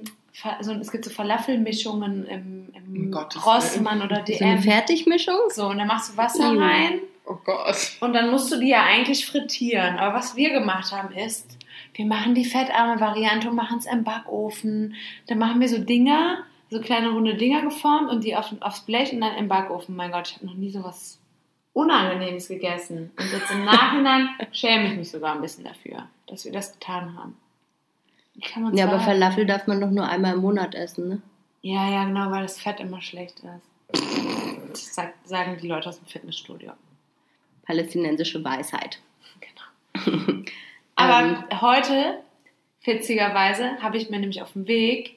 so, 0.61 0.73
es 0.73 0.91
gibt 0.91 1.05
so 1.05 1.11
Falafelmischungen 1.11 2.25
im, 2.25 2.69
im 2.73 3.11
Gottes 3.11 3.45
Rossmann 3.45 4.01
oder 4.01 4.23
So 4.25 4.43
eine 4.43 4.55
DM. 4.55 4.63
Fertigmischung? 4.63 5.35
So, 5.49 5.67
und 5.67 5.77
dann 5.77 5.87
machst 5.87 6.13
du 6.13 6.17
Wasser 6.17 6.53
Iu. 6.53 6.59
rein 6.59 6.99
Oh 7.25 7.37
Gott. 7.43 7.97
Und 8.01 8.13
dann 8.13 8.31
musst 8.31 8.51
du 8.51 8.59
die 8.59 8.69
ja 8.69 8.83
eigentlich 8.83 9.25
frittieren. 9.25 9.97
Aber 9.97 10.15
was 10.15 10.35
wir 10.35 10.49
gemacht 10.51 10.91
haben 10.91 11.13
ist, 11.13 11.57
wir 11.93 12.05
machen 12.05 12.35
die 12.35 12.45
fettarme 12.45 12.99
Variante 12.99 13.49
und 13.49 13.55
machen 13.55 13.79
es 13.79 13.85
im 13.85 14.03
Backofen. 14.03 14.95
Dann 15.27 15.37
machen 15.37 15.61
wir 15.61 15.69
so 15.69 15.77
Dinger, 15.77 16.43
so 16.69 16.81
kleine 16.81 17.11
runde 17.11 17.35
Dinger 17.35 17.61
geformt 17.61 18.09
und 18.11 18.23
die 18.23 18.35
auf, 18.35 18.53
aufs 18.59 18.81
Blech 18.81 19.13
und 19.13 19.21
dann 19.21 19.35
im 19.35 19.47
Backofen. 19.47 19.95
Mein 19.95 20.11
Gott, 20.11 20.29
ich 20.29 20.35
habe 20.35 20.47
noch 20.47 20.55
nie 20.55 20.71
so 20.71 20.83
was 20.83 21.19
Unangenehmes 21.73 22.47
gegessen. 22.47 23.11
Und 23.17 23.31
jetzt 23.31 23.51
im 23.51 23.65
Nachhinein 23.65 24.29
schäme 24.51 24.91
ich 24.91 24.97
mich 24.97 25.11
sogar 25.11 25.35
ein 25.35 25.41
bisschen 25.41 25.63
dafür, 25.63 26.07
dass 26.27 26.45
wir 26.45 26.51
das 26.51 26.73
getan 26.73 27.17
haben. 27.17 27.37
Ja, 28.73 28.87
aber? 28.87 28.99
Falafel 28.99 29.45
darf 29.45 29.67
man 29.67 29.81
doch 29.81 29.89
nur 29.89 30.07
einmal 30.07 30.33
im 30.33 30.41
Monat 30.41 30.75
essen, 30.75 31.07
ne? 31.07 31.21
Ja, 31.61 31.89
ja, 31.89 32.05
genau, 32.05 32.31
weil 32.31 32.43
das 32.43 32.59
Fett 32.59 32.79
immer 32.79 33.01
schlecht 33.01 33.41
ist. 33.41 34.97
Das 34.97 35.07
sagen 35.23 35.57
die 35.61 35.67
Leute 35.67 35.89
aus 35.89 35.99
dem 35.99 36.07
Fitnessstudio. 36.07 36.73
Palästinensische 37.63 38.43
Weisheit. 38.43 38.99
Genau. 39.39 40.43
Aber 40.95 41.27
Ähm, 41.27 41.61
heute, 41.61 42.19
witzigerweise, 42.83 43.81
habe 43.81 43.97
ich 43.97 44.09
mir 44.09 44.19
nämlich 44.19 44.41
auf 44.41 44.53
dem 44.53 44.67
Weg 44.67 45.15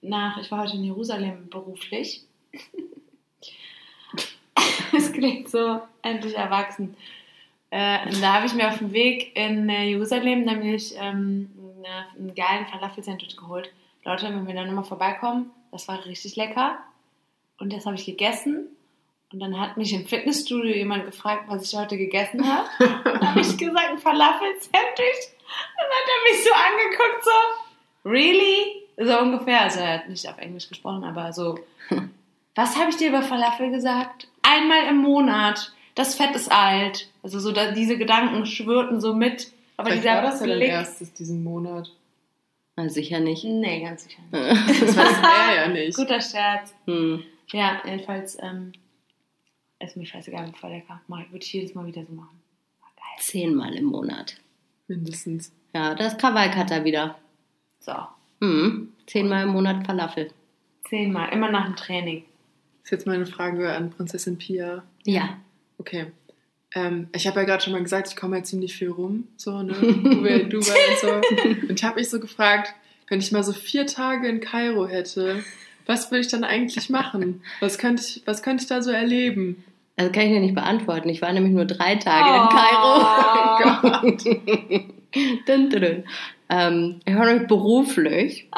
nach, 0.00 0.38
ich 0.38 0.50
war 0.50 0.62
heute 0.62 0.76
in 0.76 0.84
Jerusalem 0.84 1.48
beruflich. 1.48 2.22
Es 5.04 5.12
klingt 5.12 5.50
so 5.50 5.80
endlich 6.02 6.36
erwachsen. 6.36 6.96
Äh, 7.70 8.06
und 8.06 8.22
da 8.22 8.34
habe 8.34 8.46
ich 8.46 8.54
mir 8.54 8.68
auf 8.68 8.78
dem 8.78 8.92
Weg 8.92 9.36
in 9.36 9.68
äh, 9.68 9.84
Jerusalem 9.84 10.42
nämlich 10.42 10.94
ähm, 10.98 11.50
eine, 11.78 12.06
einen 12.16 12.34
geilen 12.34 12.66
Falafel-Sandwich 12.66 13.36
geholt. 13.36 13.70
Leute, 14.04 14.26
wenn 14.26 14.46
wir 14.46 14.54
da 14.54 14.64
nochmal 14.64 14.84
vorbeikommen, 14.84 15.50
das 15.72 15.88
war 15.88 16.04
richtig 16.06 16.36
lecker. 16.36 16.78
Und 17.58 17.72
das 17.72 17.84
habe 17.84 17.96
ich 17.96 18.06
gegessen. 18.06 18.68
Und 19.32 19.40
dann 19.40 19.58
hat 19.60 19.76
mich 19.76 19.92
im 19.92 20.06
Fitnessstudio 20.06 20.74
jemand 20.74 21.06
gefragt, 21.06 21.44
was 21.48 21.64
ich 21.64 21.78
heute 21.78 21.98
gegessen 21.98 22.46
habe. 22.46 22.68
Dann 23.04 23.30
habe 23.30 23.40
ich 23.40 23.56
gesagt, 23.56 23.90
ein 23.90 23.98
Falafel-Sandwich. 23.98 25.28
Dann 25.76 25.86
hat 25.86 26.08
er 26.08 26.32
mich 26.32 26.44
so 26.44 26.50
angeguckt, 26.52 27.24
so, 27.24 28.10
really? 28.10 28.84
So 28.96 29.18
ungefähr. 29.18 29.62
Also 29.62 29.80
er 29.80 29.94
hat 29.94 30.08
nicht 30.08 30.28
auf 30.28 30.38
Englisch 30.38 30.68
gesprochen, 30.68 31.02
aber 31.02 31.32
so, 31.32 31.58
was 32.54 32.76
habe 32.76 32.90
ich 32.90 32.96
dir 32.96 33.08
über 33.08 33.22
Falafel 33.22 33.70
gesagt? 33.70 34.28
Einmal 34.42 34.88
im 34.88 34.98
Monat. 34.98 35.72
Das 35.94 36.14
Fett 36.16 36.34
ist 36.34 36.50
alt. 36.50 37.08
Also 37.22 37.38
so, 37.38 37.52
da, 37.52 37.70
diese 37.72 37.96
Gedanken 37.98 38.46
schwirrten 38.46 39.00
so 39.00 39.14
mit. 39.14 39.52
Aber 39.76 39.88
Vielleicht 39.90 40.04
dieser 40.04 40.14
war 40.16 40.22
das 40.22 40.40
ja 40.40 40.46
dein 40.46 40.60
erstes 40.60 41.12
diesen 41.12 41.42
Monat. 41.44 41.90
Na, 42.76 42.88
sicher 42.88 43.20
nicht. 43.20 43.44
Nee, 43.44 43.82
ganz 43.82 44.04
sicher 44.04 44.22
nicht. 44.30 44.80
Das 44.80 44.96
weiß 44.96 45.16
er 45.48 45.54
ja 45.56 45.68
nicht. 45.68 45.96
Guter 45.96 46.20
Scherz. 46.20 46.74
Hm. 46.86 47.22
Ja, 47.52 47.80
jedenfalls 47.84 48.36
ähm, 48.42 48.72
ist 49.78 49.96
mir 49.96 50.06
scheißegal, 50.06 50.52
voll 50.60 50.70
lecker. 50.70 51.00
Mach, 51.08 51.20
Würde 51.30 51.44
ich 51.44 51.52
jedes 51.52 51.74
Mal 51.74 51.86
wieder 51.86 52.04
so 52.04 52.12
machen. 52.12 52.40
War 52.80 52.90
geil. 52.96 53.20
Zehnmal 53.20 53.74
im 53.74 53.84
Monat. 53.86 54.36
Mindestens. 54.88 55.52
Ja, 55.72 55.94
das 55.94 56.14
ist 56.14 56.20
Krawallkatter 56.20 56.84
wieder. 56.84 57.16
So, 57.80 57.94
Hm. 58.40 58.92
Zehnmal 59.06 59.44
im 59.44 59.50
Monat 59.50 59.86
Falafel. 59.86 60.30
zehnmal, 60.88 61.32
immer 61.32 61.50
nach 61.50 61.64
dem 61.66 61.76
Training. 61.76 62.24
Das 62.84 62.88
ist 62.88 62.98
jetzt 62.98 63.06
meine 63.06 63.26
Frage 63.26 63.72
an 63.72 63.90
Prinzessin 63.90 64.36
Pia. 64.38 64.82
Ja. 65.04 65.38
Okay. 65.78 66.06
Ähm, 66.74 67.08
ich 67.14 67.26
habe 67.26 67.40
ja 67.40 67.46
gerade 67.46 67.62
schon 67.64 67.72
mal 67.72 67.82
gesagt, 67.82 68.08
ich 68.08 68.16
komme 68.16 68.36
ja 68.36 68.42
ziemlich 68.42 68.74
viel 68.76 68.90
rum, 68.90 69.26
so, 69.36 69.62
ne? 69.62 69.72
Dubai, 69.80 70.40
Dubai 70.44 70.74
und 70.90 70.98
so. 71.00 71.68
Und 71.68 71.78
ich 71.78 71.84
habe 71.84 71.98
mich 72.00 72.10
so 72.10 72.20
gefragt, 72.20 72.74
wenn 73.08 73.20
ich 73.20 73.32
mal 73.32 73.42
so 73.42 73.52
vier 73.52 73.86
Tage 73.86 74.28
in 74.28 74.40
Kairo 74.40 74.86
hätte, 74.86 75.42
was 75.86 76.10
würde 76.10 76.20
ich 76.20 76.28
dann 76.28 76.44
eigentlich 76.44 76.90
machen? 76.90 77.42
Was 77.60 77.78
könnte 77.78 78.02
ich, 78.02 78.22
was 78.26 78.42
könnte 78.42 78.62
ich 78.62 78.68
da 78.68 78.82
so 78.82 78.90
erleben? 78.90 79.64
Also 79.96 80.10
kann 80.12 80.24
ich 80.24 80.30
dir 80.30 80.40
nicht 80.40 80.54
beantworten. 80.54 81.08
Ich 81.08 81.22
war 81.22 81.32
nämlich 81.32 81.52
nur 81.52 81.64
drei 81.66 81.94
Tage 81.96 82.28
Oh. 82.28 82.42
in 82.42 82.48
Kairo. 84.10 84.24
dun, 85.46 85.70
dun, 85.70 85.80
dun. 85.80 86.04
Ähm, 86.48 87.00
ich 87.04 87.14
war 87.14 87.26
nämlich 87.26 87.48
beruflich, 87.48 88.48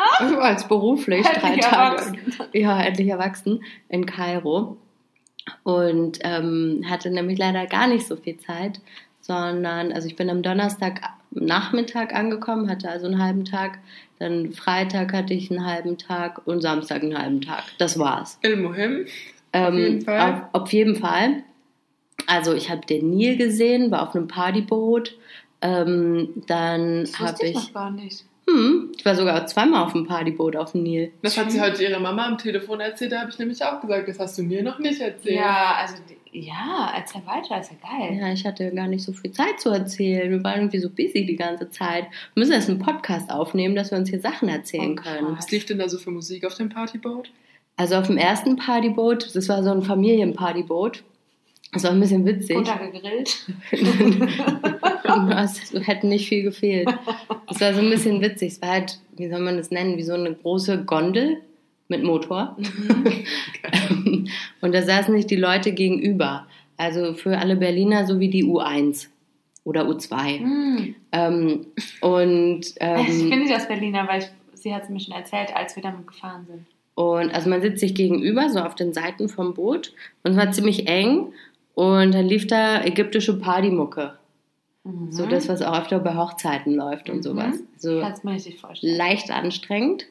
als 0.40 0.66
beruflich 0.66 1.26
drei 1.26 1.56
Tage, 1.56 1.96
erwachsen. 1.96 2.18
ja, 2.52 2.82
endlich 2.82 3.08
erwachsen, 3.08 3.64
in 3.88 4.06
Kairo. 4.06 4.76
Und 5.62 6.18
ähm, 6.22 6.84
hatte 6.88 7.10
nämlich 7.10 7.38
leider 7.38 7.66
gar 7.66 7.86
nicht 7.86 8.06
so 8.06 8.16
viel 8.16 8.38
Zeit, 8.38 8.80
sondern, 9.20 9.92
also 9.92 10.08
ich 10.08 10.16
bin 10.16 10.28
am 10.28 10.42
Donnerstag 10.42 11.00
Nachmittag 11.30 12.14
angekommen, 12.14 12.70
hatte 12.70 12.88
also 12.88 13.06
einen 13.06 13.22
halben 13.22 13.44
Tag, 13.44 13.78
dann 14.18 14.52
Freitag 14.52 15.12
hatte 15.12 15.34
ich 15.34 15.50
einen 15.50 15.66
halben 15.66 15.98
Tag 15.98 16.46
und 16.46 16.62
Samstag 16.62 17.02
einen 17.02 17.18
halben 17.18 17.40
Tag. 17.42 17.64
Das 17.78 17.98
war's. 17.98 18.38
Muhim. 18.42 19.06
Ähm, 19.52 19.76
jeden 19.76 20.00
Fall. 20.02 20.32
Auf, 20.52 20.62
auf 20.62 20.72
jeden 20.72 20.96
Fall. 20.96 21.42
Also 22.26 22.54
ich 22.54 22.70
habe 22.70 22.86
den 22.86 23.10
Nil 23.10 23.36
gesehen, 23.36 23.90
war 23.90 24.02
auf 24.02 24.14
einem 24.14 24.28
Partyboot. 24.28 25.16
Ähm, 25.66 26.28
dann 26.46 27.00
Das 27.04 27.18
habe 27.18 27.32
wusste 27.32 27.46
ich 27.46 27.50
ich, 27.50 27.56
noch 27.56 27.72
gar 27.74 27.90
nicht. 27.90 28.24
hm, 28.48 28.92
ich 28.96 29.04
war 29.04 29.14
sogar 29.14 29.46
zweimal 29.46 29.84
auf 29.84 29.92
dem 29.92 30.06
Partyboot 30.06 30.56
auf 30.56 30.72
dem 30.72 30.82
Nil. 30.84 31.12
Das 31.22 31.36
hat 31.36 31.50
sie 31.50 31.60
heute 31.60 31.82
ihrer 31.82 31.98
Mama 32.00 32.26
am 32.26 32.38
Telefon 32.38 32.80
erzählt, 32.80 33.12
da 33.12 33.20
habe 33.20 33.30
ich 33.30 33.38
nämlich 33.38 33.62
auch 33.64 33.80
gesagt, 33.80 34.08
das 34.08 34.18
hast 34.18 34.38
du 34.38 34.42
mir 34.42 34.62
noch 34.62 34.78
nicht 34.78 35.00
erzählt. 35.00 35.36
Ja, 35.36 35.76
also, 35.80 35.94
ja, 36.32 36.92
erzähl 36.96 37.22
weiter, 37.26 37.58
ist 37.60 37.72
ja 37.72 37.78
geil. 37.88 38.18
Ja, 38.20 38.32
ich 38.32 38.44
hatte 38.44 38.70
gar 38.74 38.86
nicht 38.88 39.02
so 39.04 39.12
viel 39.12 39.32
Zeit 39.32 39.58
zu 39.58 39.70
erzählen. 39.70 40.30
Wir 40.30 40.44
waren 40.44 40.60
irgendwie 40.60 40.78
so 40.80 40.90
busy 40.90 41.24
die 41.24 41.36
ganze 41.36 41.70
Zeit. 41.70 42.04
Wir 42.34 42.40
müssen 42.40 42.52
erst 42.52 42.68
einen 42.68 42.78
Podcast 42.78 43.30
aufnehmen, 43.30 43.74
dass 43.74 43.90
wir 43.90 43.96
uns 43.98 44.10
hier 44.10 44.20
Sachen 44.20 44.48
erzählen 44.48 44.96
Oh, 44.98 45.02
können. 45.02 45.36
Was 45.38 45.50
lief 45.50 45.64
denn 45.64 45.78
da 45.78 45.88
so 45.88 45.96
für 45.98 46.10
Musik 46.10 46.44
auf 46.44 46.54
dem 46.54 46.68
Partyboot? 46.68 47.30
Also 47.78 47.94
auf 47.96 48.06
dem 48.06 48.16
ersten 48.18 48.56
Partyboot, 48.56 49.34
das 49.34 49.48
war 49.48 49.62
so 49.62 49.70
ein 49.70 49.82
Familienpartyboot. 49.82 51.02
Das 51.72 51.84
war 51.84 51.90
ein 51.90 52.00
bisschen 52.00 52.24
witzig. 52.24 52.56
Runtergegrillt. 52.56 53.46
es 55.42 55.86
hätte 55.86 56.06
nicht 56.06 56.28
viel 56.28 56.42
gefehlt. 56.42 56.88
Es 57.50 57.60
war 57.60 57.74
so 57.74 57.80
ein 57.80 57.90
bisschen 57.90 58.20
witzig. 58.20 58.52
Es 58.52 58.62
war 58.62 58.70
halt, 58.70 58.98
wie 59.16 59.28
soll 59.28 59.40
man 59.40 59.56
das 59.56 59.70
nennen, 59.70 59.96
wie 59.96 60.02
so 60.02 60.14
eine 60.14 60.34
große 60.34 60.84
Gondel 60.84 61.38
mit 61.88 62.02
Motor. 62.02 62.56
Und 64.60 64.74
da 64.74 64.82
saßen 64.82 65.14
sich 65.14 65.26
die 65.26 65.36
Leute 65.36 65.72
gegenüber. 65.72 66.46
Also 66.76 67.14
für 67.14 67.38
alle 67.38 67.56
Berliner 67.56 68.06
so 68.06 68.20
wie 68.20 68.28
die 68.28 68.44
U1 68.44 69.08
oder 69.64 69.88
U2. 69.88 70.38
Hm. 70.38 70.94
Ähm, 71.12 71.66
und, 72.00 72.60
Ich 72.60 72.76
ähm, 72.80 73.30
bin 73.30 73.40
nicht 73.40 73.54
aus 73.54 73.66
Berliner, 73.66 74.06
weil 74.06 74.20
ich, 74.20 74.28
sie 74.54 74.74
hat 74.74 74.84
es 74.84 74.88
mir 74.88 75.00
schon 75.00 75.14
erzählt, 75.14 75.54
als 75.54 75.74
wir 75.74 75.82
damit 75.82 76.06
gefahren 76.06 76.46
sind. 76.46 76.66
und 76.94 77.34
also 77.34 77.50
man 77.50 77.62
sitzt 77.62 77.80
sich 77.80 77.94
gegenüber, 77.94 78.48
so 78.50 78.60
auf 78.60 78.74
den 78.74 78.92
Seiten 78.92 79.28
vom 79.28 79.54
Boot. 79.54 79.92
Und 80.22 80.32
es 80.32 80.36
war 80.36 80.50
ziemlich 80.52 80.86
eng. 80.86 81.32
Und 81.76 82.14
dann 82.14 82.26
lief 82.26 82.46
da 82.46 82.82
ägyptische 82.82 83.38
Partymucke. 83.38 84.14
Mhm. 84.84 85.12
So 85.12 85.26
das, 85.26 85.46
was 85.48 85.60
auch 85.60 85.78
öfter 85.78 85.98
bei 85.98 86.16
Hochzeiten 86.16 86.74
läuft 86.74 87.10
und 87.10 87.16
Mhm. 87.18 87.22
sowas. 87.22 87.56
So 87.76 88.00
Kannst 88.00 88.24
mir 88.24 88.32
richtig 88.32 88.58
vorstellen. 88.58 88.96
leicht 88.96 89.30
anstrengend. 89.30 90.06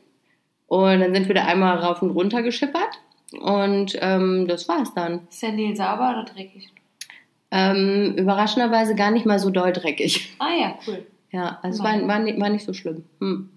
Und 0.68 1.00
dann 1.00 1.14
sind 1.16 1.28
wir 1.28 1.34
da 1.34 1.46
einmal 1.46 1.78
rauf 1.80 2.04
und 2.04 2.12
runter 2.12 2.44
geschippert. 2.44 3.00
Und 3.42 3.98
ähm, 4.00 4.48
das 4.48 4.68
war's 4.70 4.94
dann. 4.94 5.22
Ist 5.30 5.42
der 5.42 5.54
Nil 5.54 5.76
sauber 5.76 6.12
oder 6.12 6.26
dreckig? 6.26 6.70
Ähm, 7.50 8.14
überraschenderweise 8.16 8.94
gar 8.94 9.10
nicht 9.10 9.26
mal 9.26 9.40
so 9.40 9.50
doll 9.50 9.74
dreckig. 9.74 10.36
Ah 10.38 10.54
ja, 10.60 10.76
cool. 10.88 11.04
Ja, 11.32 11.58
also 11.64 11.80
es 11.80 11.84
war, 11.84 12.08
war, 12.08 12.20
nicht, 12.20 12.40
war 12.40 12.50
nicht 12.50 12.66
so 12.66 12.74
schlimm. 12.74 13.06
Hm. 13.20 13.50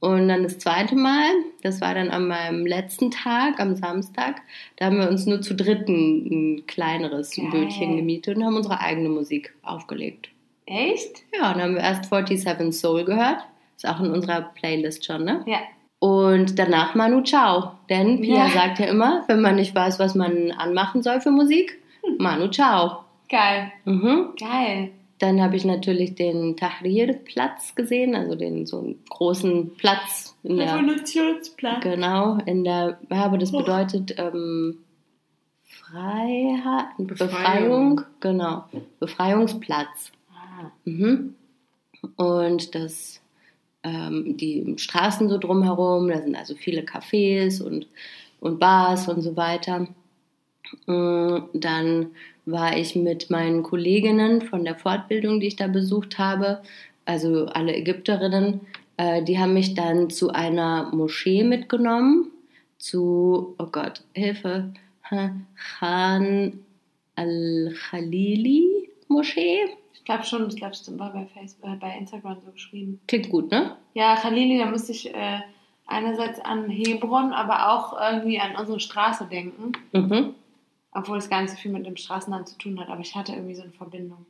Und 0.00 0.28
dann 0.28 0.42
das 0.42 0.58
zweite 0.58 0.96
Mal, 0.96 1.28
das 1.62 1.82
war 1.82 1.94
dann 1.94 2.08
an 2.08 2.26
meinem 2.26 2.66
letzten 2.66 3.10
Tag, 3.10 3.60
am 3.60 3.76
Samstag, 3.76 4.40
da 4.76 4.86
haben 4.86 4.98
wir 4.98 5.08
uns 5.10 5.26
nur 5.26 5.42
zu 5.42 5.54
dritten 5.54 6.56
ein 6.56 6.66
kleineres 6.66 7.36
Geil. 7.36 7.48
Bötchen 7.50 7.96
gemietet 7.96 8.36
und 8.38 8.44
haben 8.44 8.56
unsere 8.56 8.80
eigene 8.80 9.10
Musik 9.10 9.54
aufgelegt. 9.62 10.30
Echt? 10.64 11.24
Ja, 11.34 11.52
dann 11.52 11.62
haben 11.62 11.74
wir 11.74 11.82
erst 11.82 12.06
47 12.06 12.72
Soul 12.72 13.04
gehört. 13.04 13.44
Ist 13.76 13.86
auch 13.86 14.00
in 14.00 14.10
unserer 14.10 14.40
Playlist 14.54 15.04
schon, 15.04 15.24
ne? 15.24 15.42
Ja. 15.46 15.58
Und 15.98 16.58
danach 16.58 16.94
Manu 16.94 17.22
Chao. 17.22 17.72
Denn 17.90 18.22
Pia 18.22 18.46
Ja. 18.46 18.48
sagt 18.48 18.78
ja 18.78 18.86
immer, 18.86 19.24
wenn 19.28 19.42
man 19.42 19.56
nicht 19.56 19.74
weiß, 19.74 19.98
was 19.98 20.14
man 20.14 20.50
anmachen 20.52 21.02
soll 21.02 21.20
für 21.20 21.30
Musik, 21.30 21.78
Manu 22.18 22.48
Chao. 22.48 23.04
Geil. 23.28 23.70
Mhm. 23.84 24.30
Geil. 24.38 24.92
Dann 25.20 25.42
habe 25.42 25.54
ich 25.54 25.66
natürlich 25.66 26.14
den 26.14 26.56
Tahrir-Platz 26.56 27.74
gesehen, 27.74 28.14
also 28.14 28.34
den 28.34 28.64
so 28.64 28.78
einen 28.78 29.04
großen 29.10 29.76
Platz 29.76 30.34
in 30.42 30.56
der, 30.56 30.74
Revolutionsplan. 30.74 31.80
genau, 31.82 32.38
in 32.46 32.64
der, 32.64 32.98
aber 33.10 33.36
das 33.36 33.52
bedeutet 33.52 34.14
ähm, 34.16 34.78
Freiheit, 35.62 36.86
Befreiung. 36.96 37.96
Befreiung. 37.96 38.00
genau, 38.20 38.64
Befreiungsplatz. 38.98 40.10
Ah. 40.32 40.70
Mhm. 40.86 41.34
Und 42.16 42.74
das, 42.74 43.20
ähm, 43.82 44.38
die 44.38 44.74
Straßen 44.78 45.28
so 45.28 45.36
drumherum, 45.36 46.08
da 46.08 46.22
sind 46.22 46.34
also 46.34 46.54
viele 46.54 46.80
Cafés 46.80 47.62
und, 47.62 47.88
und 48.40 48.58
Bars 48.58 49.06
und 49.06 49.20
so 49.20 49.36
weiter. 49.36 49.86
Mm, 50.86 51.38
Dann 51.52 52.12
war 52.50 52.76
ich 52.76 52.96
mit 52.96 53.30
meinen 53.30 53.62
Kolleginnen 53.62 54.42
von 54.42 54.64
der 54.64 54.76
Fortbildung, 54.76 55.40
die 55.40 55.48
ich 55.48 55.56
da 55.56 55.66
besucht 55.66 56.18
habe, 56.18 56.62
also 57.04 57.46
alle 57.46 57.74
Ägypterinnen, 57.74 58.60
äh, 58.96 59.22
die 59.22 59.38
haben 59.38 59.54
mich 59.54 59.74
dann 59.74 60.10
zu 60.10 60.30
einer 60.30 60.90
Moschee 60.94 61.42
mitgenommen, 61.44 62.30
zu, 62.78 63.54
oh 63.58 63.66
Gott, 63.70 64.02
Hilfe, 64.14 64.72
Ha- 65.10 65.34
Khan 65.78 66.60
al-Khalili 67.16 68.90
Moschee. 69.08 69.58
Ich 69.94 70.04
glaube 70.04 70.24
schon, 70.24 70.48
ich 70.48 70.56
glaube, 70.56 70.72
es 70.72 70.98
war 70.98 71.12
bei 71.12 71.26
Facebook, 71.26 71.70
äh, 71.70 71.76
bei 71.76 71.96
Instagram 71.98 72.38
so 72.44 72.50
geschrieben. 72.52 73.00
Klingt 73.06 73.28
gut, 73.30 73.50
ne? 73.50 73.76
Ja, 73.94 74.16
Khalili, 74.16 74.58
da 74.58 74.66
musste 74.66 74.92
ich 74.92 75.12
äh, 75.14 75.40
einerseits 75.86 76.40
an 76.40 76.68
Hebron, 76.70 77.32
aber 77.32 77.72
auch 77.72 77.98
irgendwie 78.00 78.40
an 78.40 78.56
unsere 78.58 78.80
Straße 78.80 79.26
denken. 79.30 79.72
Mhm. 79.92 80.34
Obwohl 80.92 81.18
es 81.18 81.30
gar 81.30 81.42
nicht 81.42 81.50
so 81.52 81.56
viel 81.56 81.70
mit 81.70 81.86
dem 81.86 81.96
Straßennamen 81.96 82.46
zu 82.46 82.58
tun 82.58 82.80
hat, 82.80 82.88
aber 82.88 83.00
ich 83.00 83.14
hatte 83.14 83.32
irgendwie 83.32 83.54
so 83.54 83.62
eine 83.62 83.72
Verbindung. 83.72 84.26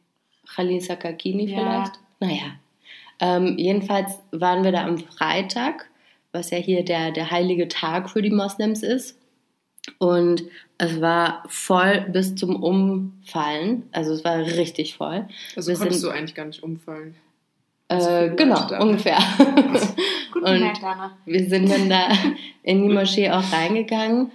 Khalil 0.54 0.80
Sakakini 0.80 1.44
Ja. 1.46 1.58
vielleicht. 1.58 1.92
Naja. 2.20 2.52
Ähm, 3.20 3.56
jedenfalls 3.58 4.18
waren 4.30 4.64
wir 4.64 4.72
da 4.72 4.84
am 4.84 4.98
Freitag, 4.98 5.88
was 6.32 6.50
ja 6.50 6.58
hier 6.58 6.84
der, 6.84 7.12
der 7.12 7.30
heilige 7.30 7.68
Tag 7.68 8.10
für 8.10 8.22
die 8.22 8.30
Moslems 8.30 8.82
ist. 8.82 9.18
Und 9.98 10.44
es 10.78 11.00
war 11.00 11.42
voll 11.48 12.02
bis 12.12 12.34
zum 12.34 12.62
Umfallen. 12.62 13.88
Also 13.92 14.12
es 14.12 14.24
war 14.24 14.38
richtig 14.38 14.96
voll. 14.96 15.26
Also 15.56 15.70
Wir 15.72 15.78
konntest 15.78 16.00
sind- 16.00 16.10
du 16.10 16.14
eigentlich 16.14 16.34
gar 16.34 16.44
nicht 16.46 16.62
umfallen. 16.62 17.14
Äh, 17.88 17.96
viele 17.98 18.36
genau, 18.36 18.82
ungefähr. 18.82 19.18
Gut 20.32 20.42
Und- 20.42 20.52
gemerkt, 20.54 20.82
Dana. 20.82 21.16
Wir 21.24 21.48
sind 21.48 21.70
dann 21.70 21.88
da 21.88 22.08
in 22.62 22.86
die 22.86 22.94
Moschee 22.94 23.30
auch 23.30 23.52
reingegangen 23.52 24.30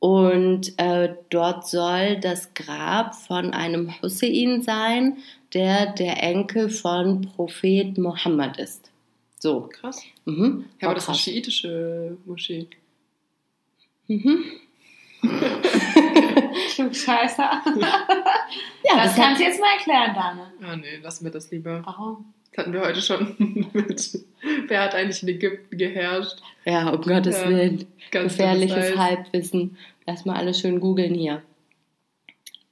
und 0.00 0.78
äh, 0.78 1.14
dort 1.30 1.66
soll 1.66 2.20
das 2.20 2.54
Grab 2.54 3.14
von 3.14 3.52
einem 3.52 4.00
Hussein 4.00 4.62
sein, 4.62 5.18
der 5.54 5.92
der 5.92 6.22
Enkel 6.22 6.68
von 6.68 7.22
Prophet 7.22 7.98
Mohammed 7.98 8.58
ist. 8.58 8.90
So. 9.38 9.68
Krass. 9.72 10.02
Mhm. 10.24 10.66
Ja, 10.80 10.88
aber 10.88 10.94
das 10.94 11.04
ist 11.04 11.08
eine 11.08 11.18
schiitische 11.18 12.16
Moschee. 12.26 12.68
Mhm. 14.06 14.44
Klugscheißer. 16.74 17.50
Ja, 18.84 18.96
das 18.96 19.04
das 19.04 19.16
kannst 19.16 19.40
du 19.40 19.44
jetzt 19.44 19.60
mal 19.60 19.72
erklären, 19.76 20.14
Dana. 20.14 20.52
Ah, 20.62 20.76
nee, 20.76 20.96
lassen 21.02 21.24
wir 21.24 21.32
das 21.32 21.50
lieber. 21.50 21.82
Warum? 21.84 22.32
Das 22.52 22.64
hatten 22.64 22.72
wir 22.72 22.80
heute 22.80 23.00
schon 23.02 23.34
mit. 23.72 24.18
Wer 24.66 24.82
hat 24.82 24.94
eigentlich 24.94 25.22
in 25.22 25.28
Ägypten 25.28 25.76
geherrscht? 25.76 26.38
ja, 26.64 26.88
um 26.90 27.00
Gottes 27.00 27.40
Ja, 27.40 27.48
Willen. 27.48 27.86
Gefährliches. 28.10 28.96
Halbwissen. 28.96 29.76
Lass 30.06 30.24
mal 30.24 30.36
alles 30.36 30.60
schön 30.60 30.80
googeln 30.80 31.14
hier. 31.14 31.42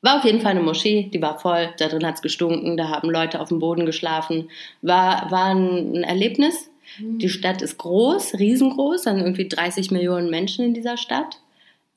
War 0.02 0.18
auf 0.18 0.24
jeden 0.24 0.40
Fall 0.40 0.52
eine 0.52 0.62
Moschee, 0.62 1.10
die 1.12 1.20
war 1.20 1.38
voll, 1.38 1.70
da 1.78 1.88
drin 1.88 2.06
hat's 2.06 2.22
gestunken, 2.22 2.76
da 2.76 2.88
haben 2.90 3.10
Leute 3.10 3.40
auf 3.40 3.48
dem 3.48 3.58
Boden 3.58 3.86
geschlafen. 3.86 4.50
War, 4.80 5.30
war 5.30 5.54
ein 5.54 6.04
Erlebnis. 6.04 6.70
Die 7.00 7.28
Stadt 7.28 7.62
ist 7.62 7.78
groß, 7.78 8.34
riesengroß, 8.34 9.02
da 9.02 9.10
sind 9.12 9.20
irgendwie 9.22 9.48
30 9.48 9.90
Millionen 9.90 10.30
Menschen 10.30 10.64
in 10.64 10.74
dieser 10.74 10.96
Stadt. 10.96 11.40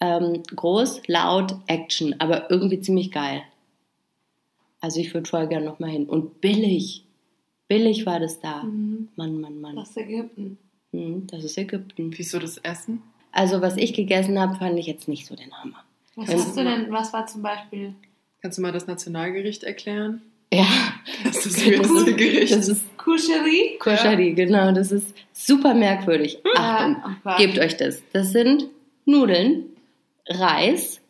Ähm, 0.01 0.41
groß, 0.55 1.03
laut, 1.07 1.55
Action, 1.67 2.15
aber 2.19 2.49
irgendwie 2.49 2.81
ziemlich 2.81 3.11
geil. 3.11 3.43
Also 4.81 4.99
ich 4.99 5.13
würde 5.13 5.29
voll 5.29 5.47
gerne 5.47 5.65
nochmal 5.65 5.91
hin. 5.91 6.05
Und 6.07 6.41
billig. 6.41 7.03
Billig 7.69 8.05
war 8.05 8.19
das 8.19 8.41
da. 8.41 8.63
Mhm. 8.63 9.07
Mann, 9.15 9.39
Mann, 9.39 9.61
Mann. 9.61 9.75
Das 9.77 9.91
ist 9.91 9.97
Ägypten. 9.97 10.57
Hm, 10.91 11.27
Das 11.27 11.43
ist 11.45 11.57
Ägypten. 11.57 12.11
Wieso 12.17 12.39
das 12.39 12.57
Essen? 12.57 13.01
Also 13.31 13.61
was 13.61 13.77
ich 13.77 13.93
gegessen 13.93 14.37
habe, 14.39 14.55
fand 14.55 14.77
ich 14.77 14.87
jetzt 14.87 15.07
nicht 15.07 15.25
so 15.27 15.35
den 15.35 15.53
Hammer. 15.53 15.83
Was 16.15 16.29
Ähm, 16.29 16.35
hast 16.39 16.57
du 16.57 16.63
denn, 16.63 16.91
was 16.91 17.13
war 17.13 17.25
zum 17.27 17.41
Beispiel? 17.43 17.93
Kannst 18.41 18.57
du 18.57 18.61
mal 18.63 18.71
das 18.73 18.87
Nationalgericht 18.87 19.63
erklären? 19.63 20.21
Ja, 20.51 20.65
Das 21.23 21.45
ist 21.45 21.57
das 21.57 21.65
weirdeste 21.67 22.15
Gericht. 22.15 22.55
das 22.55 22.67
ist 22.69 22.97
Kuscherie? 22.97 23.77
Koshari, 23.77 24.33
genau. 24.33 24.71
Das 24.71 24.91
ist 24.91 25.13
super 25.31 25.75
merkwürdig. 25.75 26.39
Achtung, 26.55 26.95
oh 27.05 27.09
Gott. 27.23 27.37
gebt 27.37 27.59
euch 27.59 27.77
das. 27.77 28.01
Das 28.13 28.31
sind 28.31 28.65
Nudeln, 29.05 29.65
Reis, 30.27 31.01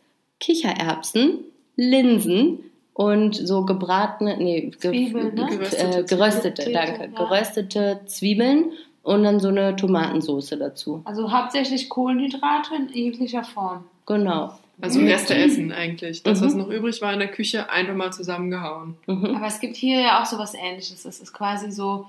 Kichererbsen, 0.41 1.39
Linsen 1.77 2.59
und 2.99 3.33
so 3.33 3.63
gebratene, 3.63 4.35
nee, 4.35 4.71
ge 4.77 4.91
Zwiebeln, 4.91 5.33
ne? 5.33 5.45
ge 5.47 5.57
Geröstete 5.57 5.99
äh, 5.99 6.03
geröstete, 6.03 6.63
Zwiebeln, 6.63 6.85
danke, 6.85 7.09
ja. 7.13 7.23
geröstete 7.23 8.01
Zwiebeln 8.07 8.71
und 9.03 9.23
dann 9.23 9.39
so 9.39 9.47
eine 9.47 9.73
Tomatensoße 9.77 10.57
dazu. 10.57 11.01
Also 11.05 11.31
hauptsächlich 11.31 11.87
Kohlenhydrate 11.87 12.75
in 12.75 12.89
jeglicher 12.89 13.45
Form. 13.45 13.85
Genau. 14.05 14.51
Also 14.81 14.99
Reste 14.99 15.33
essen 15.33 15.71
eigentlich. 15.71 16.23
Das, 16.23 16.41
Mhm. 16.41 16.45
was 16.45 16.55
noch 16.55 16.67
übrig 16.67 17.01
war 17.01 17.13
in 17.13 17.19
der 17.19 17.29
Küche, 17.31 17.69
einfach 17.69 17.95
mal 17.95 18.11
zusammengehauen. 18.11 18.97
Mhm. 19.07 19.33
Aber 19.33 19.47
es 19.47 19.61
gibt 19.61 19.77
hier 19.77 20.01
ja 20.01 20.21
auch 20.21 20.25
sowas 20.25 20.53
ähnliches. 20.53 21.03
Das 21.03 21.21
ist 21.21 21.31
quasi 21.31 21.71
so, 21.71 22.05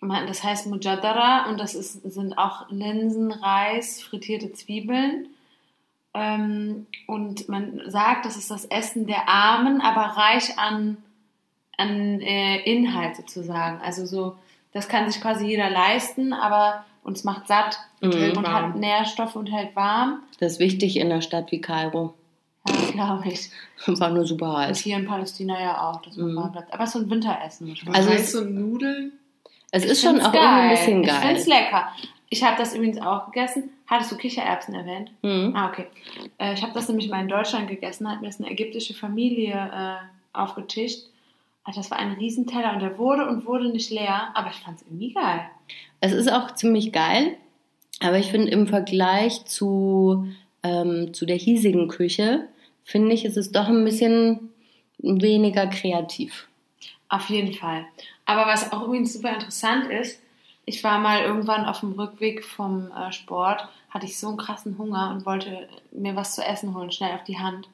das 0.00 0.42
heißt 0.42 0.66
Mujadara 0.68 1.50
und 1.50 1.60
das 1.60 1.74
ist, 1.74 2.10
sind 2.10 2.38
auch 2.38 2.70
Linsen, 2.70 3.32
Reis, 3.32 4.00
frittierte 4.00 4.50
Zwiebeln. 4.54 5.28
Ähm, 6.14 6.86
und 7.06 7.48
man 7.48 7.80
sagt, 7.86 8.24
das 8.26 8.36
ist 8.36 8.50
das 8.50 8.64
Essen 8.64 9.06
der 9.06 9.28
Armen, 9.28 9.80
aber 9.80 10.00
reich 10.16 10.58
an, 10.58 10.96
an 11.76 12.20
äh, 12.20 12.58
Inhalt 12.62 13.16
sozusagen. 13.16 13.80
Also 13.80 14.06
so, 14.06 14.36
das 14.72 14.88
kann 14.88 15.08
sich 15.10 15.20
quasi 15.22 15.46
jeder 15.46 15.70
leisten, 15.70 16.32
aber 16.32 16.84
uns 17.02 17.24
macht 17.24 17.46
satt 17.48 17.78
Mhm. 18.02 18.12
Hält 18.12 18.36
und 18.38 18.44
warm. 18.44 18.54
hat 18.54 18.76
Nährstoffe 18.76 19.36
und 19.36 19.48
hält 19.52 19.76
warm. 19.76 20.22
Das 20.38 20.52
ist 20.52 20.58
wichtig 20.58 20.96
in 20.96 21.12
einer 21.12 21.20
Stadt 21.20 21.52
wie 21.52 21.60
Kairo. 21.60 22.14
Ja, 22.66 22.74
glaube 22.92 23.28
ich. 23.28 23.50
War 23.86 24.08
nur 24.08 24.26
super 24.26 24.54
Und 24.54 24.56
heiß. 24.56 24.78
hier 24.80 24.96
in 24.96 25.06
Palästina 25.06 25.60
ja 25.60 25.82
auch, 25.90 26.00
dass 26.00 26.16
man 26.16 26.32
Mhm. 26.32 26.36
warm 26.36 26.52
bleibt. 26.52 26.72
Aber 26.72 26.84
es 26.84 26.88
ist 26.90 26.94
so 26.94 27.00
ein 27.06 27.10
Winteressen. 27.10 27.68
muss 27.68 27.84
man 27.84 27.94
Also 27.94 28.38
und 28.38 28.54
Nudeln? 28.54 29.12
Es 29.70 29.84
Ich 29.84 29.90
ist 29.90 30.02
schon 30.02 30.18
auch 30.18 30.32
irgendwie 30.32 30.38
ein 30.48 30.70
bisschen 30.70 31.02
Ich 31.04 31.08
geil. 31.08 31.20
find's 31.20 31.46
lecker. 31.46 31.92
Ich 32.32 32.44
habe 32.44 32.56
das 32.56 32.74
übrigens 32.74 33.00
auch 33.00 33.26
gegessen. 33.26 33.70
Hattest 33.86 34.12
du 34.12 34.16
Kichererbsen 34.16 34.72
erwähnt? 34.72 35.10
Mhm. 35.22 35.52
Ah, 35.54 35.68
okay. 35.68 35.86
Äh, 36.38 36.54
ich 36.54 36.62
habe 36.62 36.72
das 36.72 36.88
nämlich 36.88 37.08
mal 37.08 37.20
in 37.20 37.28
Deutschland 37.28 37.68
gegessen, 37.68 38.08
hat 38.08 38.20
mir 38.20 38.28
das 38.28 38.40
eine 38.40 38.50
ägyptische 38.50 38.94
Familie 38.94 39.54
äh, 39.54 39.96
aufgetischt. 40.32 41.06
Also 41.64 41.80
das 41.80 41.90
war 41.90 41.98
ein 41.98 42.12
Riesenteller 42.12 42.72
und 42.72 42.80
der 42.80 42.98
wurde 42.98 43.28
und 43.28 43.46
wurde 43.46 43.68
nicht 43.70 43.90
leer, 43.90 44.30
aber 44.34 44.50
ich 44.50 44.56
fand 44.56 44.78
es 44.78 44.86
irgendwie 44.86 45.12
geil. 45.12 45.42
Es 46.00 46.12
ist 46.12 46.32
auch 46.32 46.54
ziemlich 46.54 46.92
geil, 46.92 47.36
aber 48.00 48.18
ich 48.18 48.30
finde 48.30 48.50
im 48.50 48.68
Vergleich 48.68 49.44
zu, 49.44 50.26
ähm, 50.62 51.12
zu 51.12 51.26
der 51.26 51.36
hiesigen 51.36 51.88
Küche, 51.88 52.48
finde 52.84 53.12
ich, 53.12 53.24
ist 53.24 53.36
es 53.36 53.50
doch 53.50 53.68
ein 53.68 53.84
bisschen 53.84 54.50
weniger 54.98 55.66
kreativ. 55.66 56.48
Auf 57.08 57.28
jeden 57.28 57.54
Fall. 57.54 57.86
Aber 58.24 58.46
was 58.46 58.72
auch 58.72 58.84
übrigens 58.84 59.12
super 59.12 59.34
interessant 59.34 59.90
ist, 59.90 60.22
ich 60.70 60.84
war 60.84 60.98
mal 60.98 61.22
irgendwann 61.22 61.64
auf 61.66 61.80
dem 61.80 61.92
Rückweg 61.92 62.44
vom 62.44 62.90
äh, 62.92 63.12
Sport, 63.12 63.68
hatte 63.90 64.06
ich 64.06 64.18
so 64.18 64.28
einen 64.28 64.36
krassen 64.36 64.78
Hunger 64.78 65.10
und 65.10 65.26
wollte 65.26 65.68
mir 65.90 66.14
was 66.14 66.36
zu 66.36 66.42
essen 66.42 66.74
holen, 66.74 66.92
schnell 66.92 67.12
auf 67.14 67.24
die 67.24 67.38
Hand. 67.38 67.68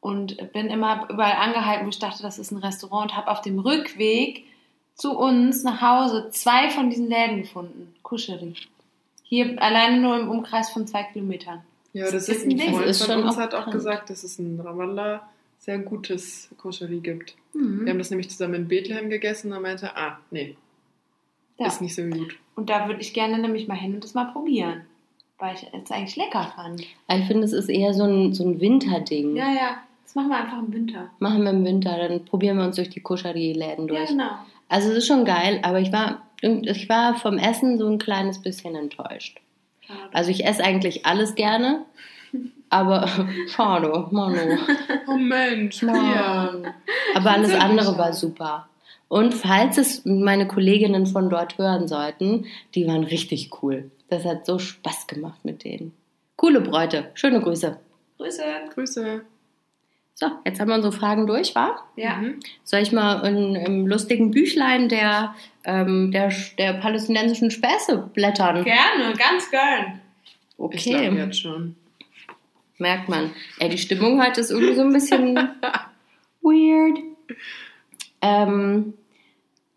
Und 0.00 0.52
bin 0.52 0.66
immer 0.68 1.08
überall 1.10 1.32
angehalten, 1.32 1.86
wo 1.86 1.88
ich 1.88 1.98
dachte, 1.98 2.22
das 2.22 2.38
ist 2.38 2.52
ein 2.52 2.58
Restaurant 2.58 3.10
und 3.10 3.16
habe 3.16 3.30
auf 3.30 3.40
dem 3.40 3.58
Rückweg 3.58 4.44
zu 4.94 5.18
uns 5.18 5.64
nach 5.64 5.80
Hause 5.80 6.28
zwei 6.30 6.70
von 6.70 6.90
diesen 6.90 7.08
Läden 7.08 7.38
gefunden. 7.42 7.94
Kuscherie. 8.02 8.54
Hier 9.22 9.60
alleine 9.60 10.00
nur 10.00 10.20
im 10.20 10.28
Umkreis 10.28 10.70
von 10.70 10.86
zwei 10.86 11.02
Kilometern. 11.04 11.62
Ja, 11.92 12.04
das 12.04 12.28
Ist 12.28 12.28
ist 12.28 12.44
ein 12.44 12.56
Ding. 12.56 12.74
Freund 12.74 12.86
Ist 12.86 13.02
von 13.02 13.22
uns 13.24 13.36
hat 13.36 13.54
auch 13.54 13.60
bekannt. 13.60 13.74
gesagt, 13.74 14.10
das 14.10 14.22
ist 14.22 14.38
in 14.38 14.60
Ramallah 14.60 15.26
sehr 15.58 15.78
gutes 15.78 16.50
Koscherie 16.58 17.00
gibt. 17.00 17.34
Mhm. 17.54 17.84
Wir 17.86 17.90
haben 17.92 17.98
das 17.98 18.10
nämlich 18.10 18.28
zusammen 18.30 18.54
in 18.54 18.68
Bethlehem 18.68 19.08
gegessen 19.10 19.48
und 19.48 19.54
er 19.54 19.60
meinte, 19.60 19.96
ah, 19.96 20.18
nee, 20.30 20.56
Ja. 21.58 21.66
ist 21.66 21.80
nicht 21.80 21.94
so 21.94 22.02
gut. 22.02 22.36
Und 22.54 22.70
da 22.70 22.86
würde 22.86 23.00
ich 23.00 23.14
gerne 23.14 23.38
nämlich 23.38 23.68
mal 23.68 23.76
hin 23.76 23.94
und 23.94 24.04
das 24.04 24.14
mal 24.14 24.26
probieren. 24.26 24.82
Weil 25.38 25.54
ich 25.54 25.66
es 25.72 25.90
eigentlich 25.90 26.16
lecker 26.16 26.52
fand. 26.54 26.80
Ich 26.80 27.26
finde, 27.26 27.44
es 27.44 27.52
ist 27.52 27.68
eher 27.68 27.92
so 27.92 28.04
ein, 28.04 28.32
so 28.32 28.44
ein 28.44 28.60
Winterding. 28.60 29.36
Ja, 29.36 29.50
ja. 29.52 29.78
Das 30.04 30.14
machen 30.14 30.28
wir 30.28 30.36
einfach 30.36 30.58
im 30.58 30.72
Winter. 30.72 31.10
Machen 31.18 31.42
wir 31.42 31.50
im 31.50 31.64
Winter, 31.64 31.96
dann 31.98 32.24
probieren 32.24 32.58
wir 32.58 32.64
uns 32.64 32.76
durch 32.76 32.90
die 32.90 33.00
Koscherie-Läden 33.00 33.88
durch. 33.88 34.00
Ja, 34.00 34.06
genau. 34.06 34.30
Also 34.68 34.90
es 34.90 34.98
ist 34.98 35.06
schon 35.06 35.24
geil, 35.24 35.60
aber 35.62 35.80
ich 35.80 35.92
war, 35.92 36.22
ich 36.40 36.88
war 36.88 37.16
vom 37.16 37.38
Essen 37.38 37.78
so 37.78 37.88
ein 37.88 37.98
kleines 37.98 38.40
bisschen 38.40 38.74
enttäuscht. 38.76 39.40
Schade. 39.80 39.98
Also 40.12 40.30
ich 40.30 40.44
esse 40.44 40.62
eigentlich 40.64 41.06
alles 41.06 41.34
gerne, 41.34 41.84
aber 42.70 43.08
schade, 43.48 44.06
Manu. 44.10 44.58
Oh 45.08 45.16
Mensch. 45.16 45.82
Mann. 45.82 46.72
Aber 47.14 47.30
alles 47.30 47.54
andere 47.54 47.96
war 47.98 48.12
super. 48.12 48.68
Und 49.08 49.34
falls 49.34 49.78
es 49.78 50.04
meine 50.04 50.48
Kolleginnen 50.48 51.06
von 51.06 51.30
dort 51.30 51.58
hören 51.58 51.86
sollten, 51.88 52.46
die 52.74 52.86
waren 52.86 53.04
richtig 53.04 53.50
cool. 53.62 53.90
Das 54.08 54.24
hat 54.24 54.46
so 54.46 54.58
Spaß 54.58 55.06
gemacht 55.06 55.44
mit 55.44 55.64
denen. 55.64 55.92
Coole 56.36 56.60
Bräute. 56.60 57.10
Schöne 57.14 57.40
Grüße. 57.40 57.78
Grüße. 58.18 58.42
Grüße. 58.74 59.22
So, 60.14 60.26
jetzt 60.46 60.58
haben 60.60 60.68
wir 60.68 60.76
unsere 60.76 60.92
Fragen 60.92 61.26
durch, 61.26 61.54
wa? 61.54 61.76
Ja. 61.96 62.16
Mhm. 62.16 62.40
Soll 62.64 62.80
ich 62.80 62.90
mal 62.90 63.20
in, 63.26 63.54
im 63.54 63.86
lustigen 63.86 64.30
Büchlein 64.30 64.88
der, 64.88 65.34
ähm, 65.64 66.10
der, 66.10 66.32
der 66.58 66.72
palästinensischen 66.74 67.50
Späße 67.50 68.10
blättern? 68.14 68.64
Gerne, 68.64 69.12
ganz 69.16 69.50
gern. 69.50 70.00
Ich 70.24 70.56
glaube 70.56 70.74
Okay, 70.74 71.10
jetzt 71.16 71.40
schon. 71.42 71.76
merkt 72.78 73.10
man. 73.10 73.30
Ey, 73.58 73.68
die 73.68 73.76
Stimmung 73.78 74.22
heute 74.22 74.40
ist 74.40 74.50
irgendwie 74.50 74.74
so 74.74 74.82
ein 74.82 74.92
bisschen 74.92 75.36
weird. 76.40 76.98
Ähm, 78.20 78.94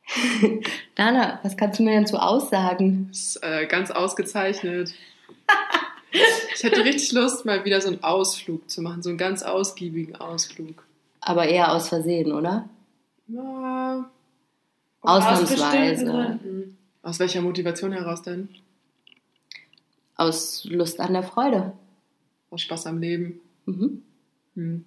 Dana, 0.95 1.39
was 1.43 1.55
kannst 1.57 1.79
du 1.79 1.83
mir 1.83 1.91
denn 1.91 2.07
zu 2.07 2.17
aussagen? 2.21 3.09
Ist, 3.11 3.37
äh, 3.43 3.67
ganz 3.67 3.91
ausgezeichnet. 3.91 4.93
Ich 6.55 6.63
hätte 6.63 6.83
richtig 6.83 7.11
Lust, 7.11 7.45
mal 7.45 7.63
wieder 7.65 7.79
so 7.81 7.89
einen 7.89 8.03
Ausflug 8.03 8.69
zu 8.69 8.81
machen, 8.81 9.03
so 9.03 9.09
einen 9.09 9.17
ganz 9.19 9.43
ausgiebigen 9.43 10.15
Ausflug. 10.15 10.83
Aber 11.21 11.47
eher 11.47 11.71
aus 11.71 11.89
Versehen, 11.89 12.31
oder? 12.31 12.67
Ja, 13.27 14.09
Aus 15.01 15.23
Ausnahmsweise. 15.23 16.05
Gründen. 16.05 16.77
aus 17.03 17.19
welcher 17.19 17.41
Motivation 17.41 17.91
heraus 17.91 18.23
denn? 18.23 18.49
Aus 20.15 20.65
Lust 20.65 20.99
an 20.99 21.13
der 21.13 21.23
Freude. 21.23 21.73
Aus 22.49 22.61
Spaß 22.61 22.87
am 22.87 22.99
Leben. 22.99 23.39
Mhm. 23.65 24.01
Hm. 24.55 24.85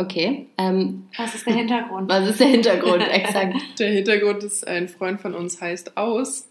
Okay. 0.00 0.48
Ähm, 0.56 1.08
Was 1.18 1.34
ist 1.34 1.46
der 1.46 1.54
Hintergrund? 1.54 2.08
was 2.08 2.26
ist 2.26 2.40
der 2.40 2.46
Hintergrund? 2.46 3.02
Exakt. 3.10 3.78
Der 3.78 3.90
Hintergrund 3.90 4.42
ist, 4.42 4.66
ein 4.66 4.88
Freund 4.88 5.20
von 5.20 5.34
uns 5.34 5.60
heißt 5.60 5.98
Aus. 5.98 6.48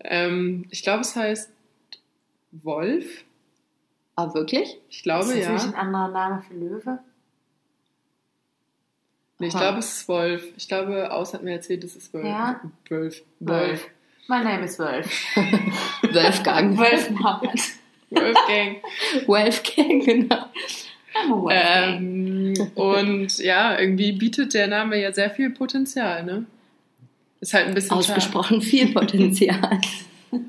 ähm, 0.00 0.64
ich 0.70 0.82
glaube, 0.82 1.02
es 1.02 1.14
heißt 1.14 1.50
Wolf. 2.50 3.24
Ah, 4.16 4.34
wirklich? 4.34 4.76
Ich 4.90 5.04
glaube, 5.04 5.32
ist 5.32 5.48
das 5.48 5.64
ja. 5.64 5.70
ein 5.70 5.74
anderer 5.74 6.08
Name 6.08 6.42
für 6.42 6.54
Löwe? 6.54 6.98
Nee, 9.38 9.48
ich 9.48 9.54
Aha. 9.54 9.62
glaube, 9.62 9.78
es 9.78 9.98
ist 9.98 10.08
Wolf. 10.08 10.44
Ich 10.56 10.66
glaube, 10.66 11.12
Aus 11.12 11.32
hat 11.32 11.44
mir 11.44 11.52
erzählt, 11.52 11.84
es 11.84 11.94
ist 11.94 12.12
Wolf. 12.12 12.24
Ja? 12.24 12.60
Wolf. 12.88 13.22
Wolf. 13.38 13.68
Wolf. 13.68 13.90
Mein 14.26 14.44
Name 14.44 14.64
ist 14.64 14.80
Wolf. 14.80 15.06
Wolfgang. 16.12 16.76
Wolf 16.76 17.10
Mohammed. 17.10 17.60
Wolfgang. 18.10 18.76
Wolfgang, 19.26 20.04
genau. 20.04 20.46
A 21.14 21.28
Wolfgang. 21.30 22.00
ähm, 22.00 22.54
und 22.74 23.38
ja, 23.38 23.78
irgendwie 23.78 24.12
bietet 24.12 24.54
der 24.54 24.66
Name 24.66 25.00
ja 25.00 25.12
sehr 25.12 25.30
viel 25.30 25.50
Potenzial, 25.50 26.24
ne? 26.24 26.44
Ist 27.40 27.54
halt 27.54 27.66
ein 27.66 27.74
bisschen 27.74 28.02
schade. 28.02 28.18
Ausgesprochen 28.18 28.60
viel 28.62 28.92
Potenzial. 28.92 29.80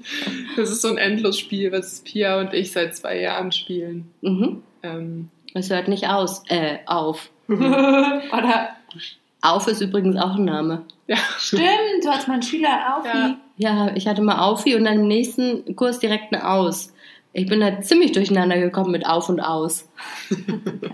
Das 0.56 0.72
ist 0.72 0.82
so 0.82 0.88
ein 0.88 0.98
Endlosspiel, 0.98 1.72
was 1.72 2.00
Pia 2.02 2.40
und 2.40 2.56
ich 2.56 2.72
seit 2.72 2.96
zwei 2.96 3.20
Jahren 3.20 3.52
spielen. 3.52 4.10
Mhm. 4.22 4.64
Ähm, 4.82 5.30
Es 5.54 5.70
hört 5.70 5.88
nicht 5.90 6.08
aus. 6.08 6.42
Äh, 6.48 6.78
auf. 6.88 7.30
Oder 7.48 8.70
Auf 9.42 9.68
ist 9.68 9.82
übrigens 9.82 10.18
auch 10.18 10.38
ein 10.38 10.46
Name. 10.46 10.86
ja. 11.06 11.18
stimmt, 11.38 11.62
du 12.02 12.10
hast 12.10 12.28
meinen 12.28 12.42
Schüler 12.42 12.98
Aufi. 12.98 13.08
Ja. 13.08 13.38
Ja, 13.58 13.92
ich 13.94 14.08
hatte 14.08 14.24
mal 14.24 14.40
Aufi 14.40 14.74
und 14.74 14.86
dann 14.86 15.02
im 15.02 15.08
nächsten 15.08 15.76
Kurs 15.76 16.00
direkt 16.00 16.34
eine 16.34 16.50
Aus. 16.50 16.92
Ich 17.38 17.48
bin 17.48 17.60
da 17.60 17.82
ziemlich 17.82 18.14
durcheinander 18.14 18.58
gekommen 18.58 18.92
mit 18.92 19.06
Auf 19.06 19.28
und 19.28 19.42
Aus. 19.42 19.90
Kannst 20.30 20.48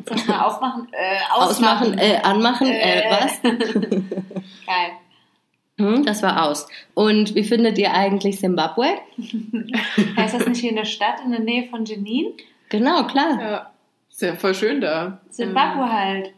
du 0.10 0.14
das 0.16 0.28
mal 0.28 0.42
aufmachen? 0.42 0.88
Äh, 0.92 1.18
Ausmachen, 1.32 1.94
ausmachen. 1.94 1.98
äh, 2.00 2.18
anmachen, 2.24 2.68
äh, 2.68 3.02
Äh. 3.02 3.12
was? 3.12 3.42
Geil. 4.66 4.92
Hm, 5.78 6.04
das 6.04 6.24
war 6.24 6.44
aus. 6.46 6.68
Und 6.96 7.36
wie 7.36 7.44
findet 7.44 7.78
ihr 7.78 7.94
eigentlich 7.94 8.40
Zimbabwe? 8.40 8.86
Heißt 10.18 10.34
das 10.34 10.48
nicht 10.48 10.62
hier 10.62 10.72
in 10.72 10.76
der 10.78 10.86
Stadt, 10.86 11.22
in 11.24 11.30
der 11.32 11.42
Nähe 11.42 11.68
von 11.70 11.86
Jenin? 11.86 12.34
Genau, 12.70 13.04
klar. 13.06 13.40
ja. 13.40 13.72
Ist 14.10 14.22
ja 14.24 14.36
voll 14.36 14.56
schön 14.56 14.82
da. 14.82 15.22
Zimbabwe 15.30 15.92
halt. 15.92 16.34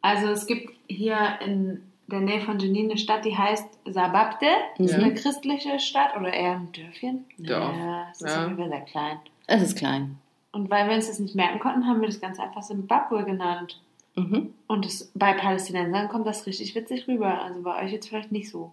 Also 0.00 0.28
es 0.28 0.46
gibt 0.46 0.70
hier 0.88 1.38
in 1.44 1.82
der 2.08 2.20
Nähe 2.20 2.40
von 2.40 2.58
Jenin 2.58 2.90
eine 2.90 2.98
Stadt, 2.98 3.24
die 3.24 3.36
heißt 3.36 3.66
Sababde. 3.86 4.46
Das 4.78 4.86
ist 4.92 4.96
Mhm. 4.98 5.04
eine 5.04 5.14
christliche 5.14 5.78
Stadt 5.80 6.16
oder 6.16 6.32
eher 6.32 6.52
ein 6.52 6.72
Dörfchen. 6.72 7.24
Dorf. 7.38 7.74
Ja, 7.76 8.06
es 8.12 8.20
ist 8.22 8.34
Ja. 8.34 8.54
Fall 8.56 8.68
sehr 8.68 8.80
klein. 8.82 9.18
Es 9.46 9.62
ist 9.62 9.76
klein. 9.78 10.18
Und 10.52 10.70
weil 10.70 10.88
wir 10.88 10.94
uns 10.96 11.08
das 11.08 11.18
nicht 11.18 11.34
merken 11.34 11.58
konnten, 11.58 11.86
haben 11.86 12.00
wir 12.00 12.08
das 12.08 12.20
ganz 12.20 12.38
einfach 12.38 12.62
Zimbabwe 12.62 13.24
genannt. 13.24 13.80
Mhm. 14.14 14.54
Und 14.66 14.84
das, 14.84 15.10
bei 15.14 15.34
Palästinensern 15.34 16.08
kommt 16.08 16.26
das 16.26 16.46
richtig 16.46 16.74
witzig 16.74 17.06
rüber. 17.08 17.42
Also 17.42 17.62
bei 17.62 17.84
euch 17.84 17.92
jetzt 17.92 18.08
vielleicht 18.08 18.32
nicht 18.32 18.48
so. 18.50 18.72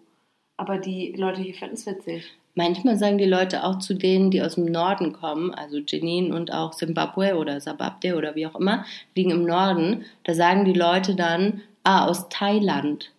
Aber 0.56 0.78
die 0.78 1.14
Leute 1.18 1.42
hier 1.42 1.54
finden 1.56 1.74
es 1.74 1.86
witzig. 1.86 2.32
Manchmal 2.56 2.98
sagen 2.98 3.18
die 3.18 3.26
Leute 3.26 3.64
auch 3.64 3.80
zu 3.80 3.96
denen, 3.96 4.30
die 4.30 4.42
aus 4.44 4.56
dem 4.56 4.66
Norden 4.66 5.12
kommen, 5.12 5.52
also 5.56 5.80
Jenin 5.80 6.32
und 6.32 6.54
auch 6.54 6.76
Zimbabwe 6.76 7.36
oder 7.36 7.60
Sababde 7.60 8.16
oder 8.16 8.36
wie 8.36 8.46
auch 8.46 8.56
immer, 8.56 8.86
liegen 9.16 9.32
im 9.32 9.44
Norden. 9.44 10.06
Da 10.24 10.36
sagen 10.36 10.64
die 10.64 10.74
Leute 10.74 11.16
dann, 11.16 11.62
ah, 11.84 12.06
aus 12.06 12.30
Thailand. 12.30 13.12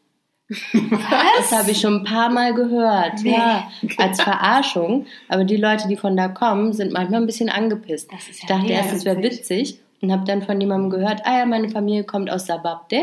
Das 0.48 1.52
habe 1.52 1.70
ich 1.70 1.80
schon 1.80 2.00
ein 2.00 2.04
paar 2.04 2.28
Mal 2.30 2.52
gehört, 2.54 3.22
Nee. 3.22 3.32
ja, 3.32 3.66
als 3.96 4.20
Verarschung. 4.20 5.06
Aber 5.28 5.44
die 5.44 5.56
Leute, 5.56 5.88
die 5.88 5.96
von 5.96 6.16
da 6.16 6.28
kommen, 6.28 6.72
sind 6.72 6.92
manchmal 6.92 7.20
ein 7.22 7.26
bisschen 7.26 7.48
angepisst. 7.48 8.10
Das 8.12 8.28
ist 8.28 8.42
ja 8.42 8.56
Ich 8.56 8.60
dachte 8.60 8.72
erst, 8.72 8.92
es 8.92 9.04
wäre 9.04 9.22
witzig 9.22 9.78
und 10.02 10.12
habe 10.12 10.24
dann 10.26 10.42
von 10.42 10.60
jemandem 10.60 10.90
gehört, 10.90 11.22
ah 11.24 11.38
ja, 11.38 11.46
meine 11.46 11.70
Familie 11.70 12.04
kommt 12.04 12.30
aus 12.30 12.46
Sababde. 12.46 13.02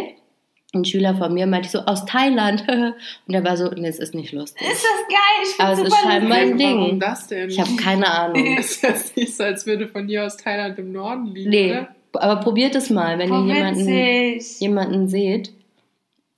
Ein 0.74 0.86
Schüler 0.86 1.16
von 1.16 1.34
mir 1.34 1.48
meinte 1.48 1.68
so, 1.68 1.80
aus 1.80 2.06
Thailand. 2.06 2.64
und 3.28 3.34
er 3.34 3.44
war 3.44 3.58
so, 3.58 3.70
nee, 3.72 3.88
es 3.88 4.00
ist 4.00 4.14
nicht 4.14 4.32
lustig. 4.32 4.66
Ist 4.72 4.84
das 4.84 5.08
geil? 5.10 5.44
Ich 5.44 5.60
Aber 5.60 5.74
es 5.74 5.80
ist 5.80 5.98
scheinbar 6.02 6.38
ein 6.38 6.58
Ding. 6.58 6.78
Warum 6.80 7.00
das 7.00 7.28
denn? 7.28 7.50
Ich 7.50 7.60
habe 7.60 7.76
keine 7.76 8.08
Ahnung. 8.10 8.46
ist 8.58 8.84
das 8.84 9.16
nicht 9.16 9.36
so, 9.36 9.44
als 9.44 9.66
würde 9.66 9.88
von 9.88 10.08
hier 10.08 10.26
aus 10.26 10.38
Thailand 10.38 10.78
im 10.80 10.92
Norden 10.94 11.26
liegen, 11.26 11.50
Nee, 11.50 11.72
oder? 11.72 11.88
aber 12.14 12.40
probiert 12.42 12.76
es 12.76 12.90
mal, 12.90 13.18
wenn 13.20 13.28
Voll 13.30 13.48
ihr 13.50 13.56
jemanden, 13.56 14.40
jemanden 14.60 15.08
seht. 15.10 15.52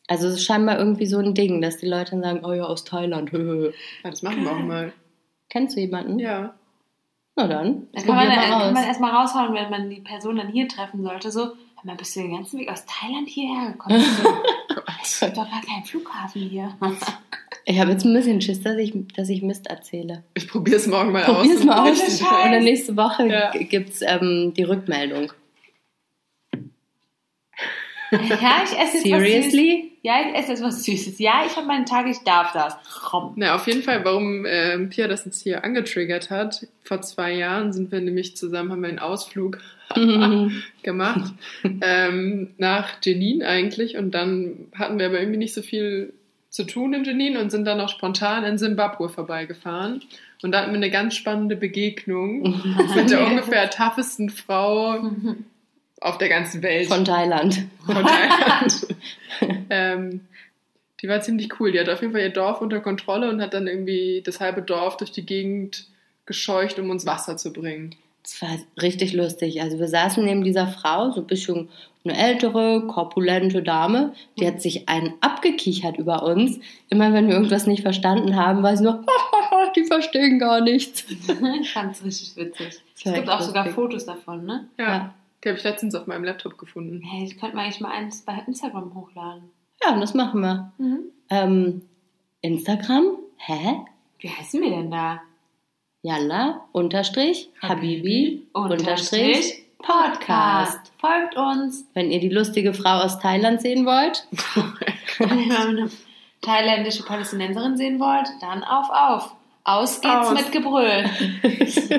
Also 0.08 0.28
es 0.28 0.36
ist 0.36 0.46
scheinbar 0.46 0.78
irgendwie 0.80 1.06
so 1.06 1.18
ein 1.20 1.34
Ding, 1.34 1.62
dass 1.62 1.78
die 1.78 1.88
Leute 1.88 2.12
dann 2.12 2.22
sagen, 2.24 2.46
oh 2.46 2.54
ja, 2.54 2.64
aus 2.64 2.84
Thailand. 2.84 3.32
Ja, 3.32 3.72
das 4.10 4.22
machen 4.22 4.44
wir 4.44 4.52
auch 4.52 4.60
mal. 4.60 4.92
Kennst 5.50 5.76
du 5.78 5.82
jemanden? 5.82 6.20
Ja. 6.20 6.54
Na 7.36 7.48
dann, 7.48 7.88
Da 7.94 8.02
kann 8.02 8.16
man, 8.16 8.26
probier 8.28 8.36
dann, 8.42 8.50
kann 8.60 8.74
man 8.74 8.84
erstmal 8.84 9.12
raushauen, 9.12 9.54
wenn 9.56 9.70
man 9.70 9.90
die 9.90 10.02
Person 10.02 10.36
dann 10.36 10.50
hier 10.50 10.68
treffen 10.68 11.02
sollte. 11.04 11.32
So, 11.32 11.42
hör 11.46 11.56
mal, 11.84 11.96
bist 11.96 12.16
du 12.16 12.20
den 12.22 12.36
ganzen 12.36 12.60
Weg 12.60 12.70
aus 12.72 12.86
Thailand 12.86 13.28
hierher 13.28 13.72
gekommen? 13.72 14.04
So, 15.06 15.26
es 15.26 15.34
gibt 15.34 15.38
doch 15.38 15.52
gar 15.52 15.62
keinen 15.62 15.84
Flughafen 15.84 16.42
hier. 16.44 16.76
Ich 17.66 17.80
habe 17.80 17.92
jetzt 17.92 18.04
ein 18.04 18.14
bisschen 18.14 18.42
Schiss, 18.42 18.62
dass 18.62 18.76
ich, 18.76 18.94
dass 19.16 19.30
ich 19.30 19.42
Mist 19.42 19.68
erzähle. 19.68 20.24
Ich 20.34 20.50
probiere 20.50 20.76
es 20.78 20.86
morgen 20.88 21.14
mal 21.14 21.24
aus. 21.24 21.38
Probier's 21.38 21.62
und 21.62 21.66
mal 21.68 21.90
aus. 21.92 22.20
Und 22.22 22.52
dann 22.52 22.64
nächste 22.66 22.98
Woche 22.98 23.26
Ja. 23.28 23.52
g- 23.52 23.64
gibt's 23.64 24.02
ähm, 24.06 24.54
die 24.58 24.64
Rückmeldung. 24.64 25.32
Ja, 28.14 28.64
ich 28.64 28.78
esse 28.78 28.98
jetzt 28.98 29.12
was 29.12 29.22
Süßes. 29.22 29.52
Seriously? 29.52 29.92
Ja, 30.02 30.16
ich 30.28 30.36
esse 30.36 30.52
jetzt 30.52 30.64
was 30.64 30.84
Süßes. 30.84 31.20
Ja, 31.20 31.44
ich 31.46 31.56
habe 31.56 31.68
meinen 31.68 31.86
Tag, 31.86 32.08
ich 32.08 32.20
darf 32.20 32.52
das. 32.54 32.76
Komm. 33.06 33.34
Na, 33.36 33.56
auf 33.56 33.68
jeden 33.68 33.84
Fall, 33.84 34.04
warum 34.06 34.46
ähm, 34.46 34.90
Pia 34.90 35.08
das 35.08 35.26
jetzt 35.26 35.42
hier 35.42 35.64
angetriggert 35.64 36.30
hat. 36.30 36.68
Vor 36.84 37.02
zwei 37.02 37.34
Jahren 37.34 37.74
sind 37.74 37.92
wir 37.92 38.02
nämlich 38.02 38.36
zusammen, 38.36 38.72
haben 38.72 38.82
wir 38.82 38.90
einen 38.90 39.00
Ausflug 39.00 39.60
gemacht. 40.84 41.32
ähm, 41.82 42.54
nach 42.58 42.90
Jenin 43.04 43.44
eigentlich. 43.44 43.98
Und 43.98 44.12
dann 44.12 44.68
hatten 44.76 45.00
wir 45.00 45.08
aber 45.08 45.20
irgendwie 45.20 45.40
nicht 45.40 45.54
so 45.54 45.62
viel 45.62 46.14
zu 46.50 46.66
tun 46.66 46.94
in 46.94 47.04
Jenin 47.04 47.38
und 47.38 47.50
sind 47.50 47.66
dann 47.66 47.82
auch 47.82 47.90
spontan 47.90 48.44
in 48.44 48.60
Simbabwe 48.60 49.10
vorbeigefahren. 49.10 50.02
Und 50.44 50.52
da 50.52 50.62
hatten 50.62 50.72
wir 50.72 50.78
eine 50.78 50.92
ganz 50.92 51.16
spannende 51.16 51.56
Begegnung 51.56 52.42
mit 52.96 53.10
der 53.10 53.26
ungefähr 53.26 53.70
toughesten 53.70 54.30
Frau 54.30 55.00
auf 56.04 56.18
der 56.18 56.30
ganzen 56.30 56.62
Welt. 56.62 56.88
Von 56.88 57.06
Thailand. 57.06 57.66
von 57.86 58.06
Thailand. 58.06 58.88
ähm, 59.70 60.22
die 61.02 61.08
war 61.08 61.22
ziemlich 61.22 61.60
cool. 61.60 61.72
Die 61.72 61.80
hat 61.80 61.90
auf 61.90 62.02
jeden 62.02 62.14
Fall 62.14 62.22
ihr 62.22 62.30
Dorf 62.30 62.62
unter 62.62 62.80
Kontrolle 62.80 63.30
und 63.30 63.42
hat 63.42 63.54
dann 63.54 63.68
irgendwie 63.68 64.22
das 64.24 64.40
halbe 64.40 64.62
Dorf 64.62 64.98
durch 64.98 65.12
die 65.12 65.26
Gegend 65.26 65.88
gescheucht, 66.26 66.80
um 66.80 66.90
uns 66.90 67.06
Wasser 67.06 67.38
zu 67.38 67.52
bringen. 67.52 67.96
Das 68.24 68.42
war 68.42 68.58
richtig 68.82 69.14
lustig. 69.14 69.62
Also 69.62 69.80
wir 69.80 69.88
saßen 69.88 70.24
neben 70.24 70.44
dieser 70.44 70.68
Frau, 70.68 71.12
so 71.12 71.22
ein 71.22 71.28
bisschen 71.28 71.70
eine 72.06 72.18
ältere, 72.18 72.86
korpulente 72.88 73.64
Dame, 73.64 74.14
die 74.38 74.48
hat 74.48 74.62
sich 74.62 74.88
einen 74.90 75.14
abgekichert 75.22 75.98
über 75.98 76.24
uns. 76.24 76.60
Immer 76.90 77.14
wenn 77.14 77.28
wir 77.28 77.36
irgendwas 77.36 77.66
nicht 77.66 77.82
verstanden 77.82 78.36
haben, 78.36 78.62
war 78.64 78.76
sie 78.76 78.84
nur, 78.84 79.06
die 79.76 79.86
verstehen 79.86 80.40
gar 80.40 80.62
nichts. 80.62 81.06
ich 81.62 81.74
fand 81.74 81.96
es 81.96 82.04
richtig 82.04 82.36
witzig. 82.36 82.82
Es 82.96 83.14
gibt 83.14 83.30
auch 83.30 83.42
sogar 83.42 83.66
lustig. 83.66 83.76
Fotos 83.76 84.06
davon, 84.06 84.46
ne? 84.46 84.68
Ja. 84.78 84.86
Ja. 84.86 85.14
Die 85.44 85.50
habe 85.50 85.58
ich 85.58 85.64
letztens 85.66 85.94
auf 85.96 86.08
meinem 86.08 86.24
Laptop 86.24 86.58
gefunden. 86.58 87.02
Hey, 87.02 87.26
ich 87.26 87.38
könnte 87.38 87.56
mal 87.56 87.64
eigentlich 87.64 87.82
mal 87.82 87.92
eins 87.92 88.22
bei 88.22 88.42
Instagram 88.48 88.96
hochladen. 88.96 89.52
Ja, 89.84 90.00
das 90.00 90.14
machen 90.14 90.40
wir. 90.40 90.72
Ähm, 91.30 91.82
Instagram, 92.42 93.18
hä? 93.38 93.82
Wie 94.20 94.30
heißen 94.30 94.62
wir 94.62 94.70
denn 94.70 94.90
da? 94.90 95.22
Yalla, 96.02 96.66
unterstrich, 96.72 97.50
Habibi, 97.62 98.48
unterstrich, 98.54 99.66
Podcast. 99.80 100.22
Podcast. 100.22 100.92
Folgt 100.98 101.36
uns. 101.36 101.86
Wenn 101.94 102.12
ihr 102.12 102.20
die 102.22 102.30
lustige 102.30 102.74
Frau 102.74 103.02
aus 103.02 103.20
Thailand 103.20 103.62
sehen 103.62 103.86
wollt, 103.86 104.26
Wenn 105.20 105.50
ihr 105.50 105.60
eine 105.60 105.90
thailändische 106.42 107.04
Palästinenserin 107.04 107.76
sehen 107.76 108.00
wollt, 108.00 108.28
dann 108.42 108.64
auf, 108.64 108.90
auf. 108.90 109.36
Aus 109.66 110.00
geht's 110.00 110.28
Aus. 110.28 110.34
mit 110.34 110.52
Gebrüll. 110.52 111.06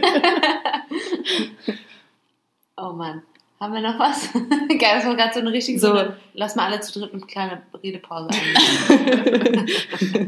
oh 2.76 2.92
Mann. 2.92 3.22
Haben 3.64 3.72
wir 3.72 3.80
noch 3.80 3.98
was? 3.98 4.30
Geil, 4.68 4.96
das 4.96 5.06
war 5.06 5.16
gerade 5.16 5.32
so 5.32 5.40
eine 5.40 5.50
richtige 5.50 5.78
So. 5.78 5.98
Lass 6.34 6.54
mal 6.54 6.66
alle 6.66 6.80
zu 6.80 7.00
dritt 7.00 7.14
eine 7.14 7.22
kleine 7.22 7.62
Redepause 7.82 8.28
ein. 8.28 9.66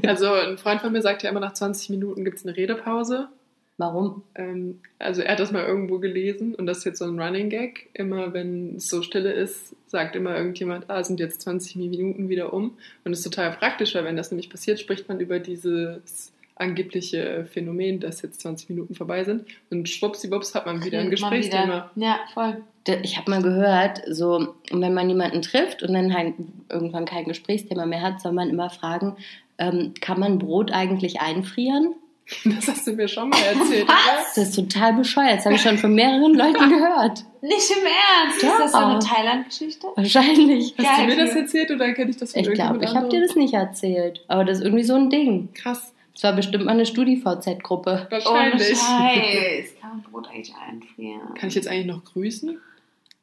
Also 0.07 0.33
ein 0.33 0.57
Freund 0.57 0.81
von 0.81 0.91
mir 0.91 1.03
sagt 1.03 1.23
ja 1.23 1.29
immer, 1.29 1.41
nach 1.41 1.53
20 1.53 1.91
Minuten 1.91 2.25
gibt 2.25 2.39
es 2.39 2.47
eine 2.47 2.57
Redepause. 2.57 3.29
warum? 3.77 4.23
Ähm, 4.37 4.81
also 4.99 5.21
er 5.21 5.33
hat 5.33 5.41
das 5.41 5.53
mal 5.53 5.67
irgendwo 5.67 5.99
gelesen 5.99 6.55
und 6.55 6.65
das 6.65 6.79
ist 6.79 6.85
jetzt 6.85 6.99
so 6.99 7.05
ein 7.05 7.21
Running 7.21 7.51
Gag. 7.51 7.91
Immer 7.93 8.33
wenn 8.33 8.77
es 8.77 8.89
so 8.89 9.03
stille 9.03 9.33
ist, 9.33 9.77
sagt 9.87 10.17
immer 10.17 10.35
irgendjemand, 10.35 10.89
ah, 10.89 11.05
sind 11.05 11.21
jetzt 11.21 11.43
20 11.43 11.77
Minuten 11.77 12.31
wieder 12.31 12.55
um. 12.55 12.79
Und 13.05 13.13
das 13.13 13.19
ist 13.19 13.25
total 13.25 13.53
praktisch, 13.53 13.95
weil 13.95 14.07
wenn 14.07 14.17
das 14.17 14.31
nämlich 14.31 14.49
passiert, 14.49 14.81
spricht 14.81 15.11
man 15.11 15.21
über 15.21 15.41
dieses 15.41 16.33
angebliche 16.55 17.47
Phänomen, 17.53 18.01
dass 18.01 18.23
jetzt 18.23 18.41
20 18.41 18.71
Minuten 18.71 18.95
vorbei 18.95 19.25
sind. 19.25 19.45
Und 19.69 19.91
schwuppsiwupps 19.91 20.55
hat 20.55 20.65
man 20.65 20.83
wieder 20.83 21.01
ein 21.01 21.11
Gesprächsthema. 21.11 21.91
Ja, 21.97 22.21
voll. 22.33 22.63
Ich 23.03 23.17
habe 23.17 23.31
mal 23.31 23.43
gehört, 23.43 24.03
so, 24.09 24.55
wenn 24.71 24.95
man 24.95 25.09
jemanden 25.09 25.43
trifft 25.43 25.83
und 25.83 25.93
dann 25.93 26.15
halt 26.15 26.35
irgendwann 26.71 27.05
kein 27.05 27.25
Gesprächsthema 27.25 27.85
mehr 27.87 28.03
hat, 28.03 28.21
soll 28.21 28.33
man 28.33 28.49
immer 28.49 28.71
fragen, 28.71 29.17
ähm, 29.59 29.95
kann 30.01 30.21
man 30.21 30.39
Brot 30.39 30.73
eigentlich 30.73 31.21
einfrieren? 31.21 31.95
Das 32.45 32.67
hast 32.67 32.85
du 32.87 32.93
mir 32.93 33.07
schon 33.07 33.29
mal 33.29 33.39
erzählt, 33.39 33.85
oder? 33.85 33.95
Das 34.35 34.37
ist 34.37 34.57
total 34.57 34.95
bescheuert. 34.95 35.39
Das 35.39 35.45
habe 35.45 35.55
ich 35.55 35.63
schon 35.63 35.79
von 35.79 35.95
mehreren 35.95 36.35
Leuten 36.39 36.69
gehört. 36.71 37.25
Nicht 37.41 37.71
im 37.71 37.85
Ernst. 37.87 38.43
Ist 38.43 38.59
das 38.59 38.73
so 38.73 38.79
eine 38.79 38.99
Doch. 38.99 39.09
Thailand-Geschichte? 39.09 39.87
Wahrscheinlich. 39.95 40.75
Hast 40.77 40.99
Geil, 40.99 41.07
du 41.07 41.15
mir 41.15 41.25
das 41.25 41.37
erzählt 41.37 41.71
oder 41.71 41.93
kenne 41.93 42.11
ich 42.11 42.17
das 42.17 42.33
von 42.33 42.41
Ich 42.43 42.51
glaube, 42.53 42.85
ich 42.85 42.95
habe 42.97 43.09
dir 43.09 43.21
das 43.21 43.37
nicht 43.37 43.55
erzählt. 43.55 44.25
Aber 44.27 44.45
das 44.45 44.59
ist 44.59 44.65
irgendwie 44.65 44.83
so 44.83 44.95
ein 44.95 45.09
Ding. 45.09 45.51
Krass, 45.55 45.93
Das 46.15 46.25
war 46.25 46.33
bestimmt 46.33 46.65
mal 46.65 46.73
eine 46.73 46.85
Studi-VZ-Gruppe. 46.87 48.09
Wahrscheinlich. 48.11 48.77
Scheiß. 48.77 49.81
Kann 49.81 49.91
man 49.91 50.03
Brot 50.03 50.29
eigentlich 50.29 50.53
einfrieren? 50.57 51.35
Kann 51.39 51.49
ich 51.49 51.55
jetzt 51.55 51.69
eigentlich 51.69 51.87
noch 51.87 52.03
grüßen? 52.05 52.59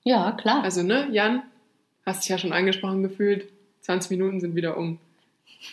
Ja, 0.04 0.32
klar. 0.32 0.64
Also, 0.64 0.84
ne, 0.84 1.08
Jan, 1.12 1.44
hast 2.06 2.24
dich 2.24 2.30
ja 2.30 2.38
schon 2.38 2.54
angesprochen 2.54 3.04
gefühlt. 3.04 3.48
20 3.82 4.12
Minuten 4.12 4.40
sind 4.40 4.56
wieder 4.56 4.78
um. 4.78 5.00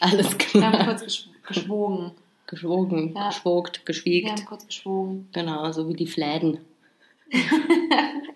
Alles 0.00 0.36
Wir 0.52 0.62
haben 0.64 0.72
klar. 0.72 0.84
kurz 0.86 1.02
gesch 1.04 1.28
geschwogen. 1.46 2.12
Geschwogen, 2.46 3.12
Ja. 3.14 3.28
geschwogt, 3.28 3.80
Wir 3.80 3.84
geschwiegt. 3.86 4.30
haben 4.30 4.44
kurz 4.44 4.66
geschwogen. 4.66 5.28
Genau, 5.32 5.70
so 5.72 5.88
wie 5.88 5.94
die 5.94 6.06
Fläden. 6.06 6.58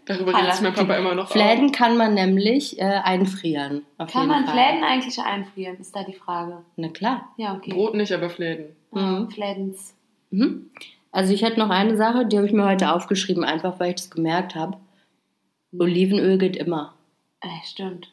Darüber 0.07 0.35
redet 0.37 0.61
mein 0.63 0.75
Papa 0.75 0.95
immer 0.97 1.15
noch. 1.15 1.31
Fläden 1.31 1.73
kann 1.73 1.97
man 1.97 2.15
nämlich 2.15 2.79
äh, 2.79 2.85
einfrieren. 2.85 3.83
Auf 3.99 4.13
Kann 4.13 4.23
jeden 4.23 4.33
man 4.35 4.45
Fall. 4.47 4.55
Fläden 4.55 4.85
eigentlich 4.85 5.19
einfrieren? 5.19 5.77
Ist 5.81 5.97
da 5.97 6.05
die 6.05 6.13
Frage. 6.13 6.59
Na 6.77 6.89
klar. 6.89 7.29
Ja, 7.39 7.55
okay. 7.55 7.73
Brot 7.73 7.95
nicht, 7.95 8.13
aber 8.13 8.29
Fläden. 8.31 8.67
Mhm. 8.93 9.31
Flädens. 9.31 9.95
Mhm. 10.31 10.71
Also 11.11 11.33
ich 11.33 11.43
hätte 11.43 11.59
noch 11.59 11.71
eine 11.71 11.97
Sache, 11.97 12.27
die 12.27 12.37
habe 12.37 12.47
ich 12.47 12.53
mir 12.53 12.65
heute 12.67 12.93
aufgeschrieben, 12.93 13.45
einfach 13.45 13.81
weil 13.81 13.91
ich 13.91 13.97
das 13.97 14.11
gemerkt 14.11 14.55
habe. 14.55 14.77
Olivenöl 15.79 16.39
geht 16.39 16.57
immer, 16.57 16.95
Äh, 17.41 17.49
stimmt. 17.65 18.09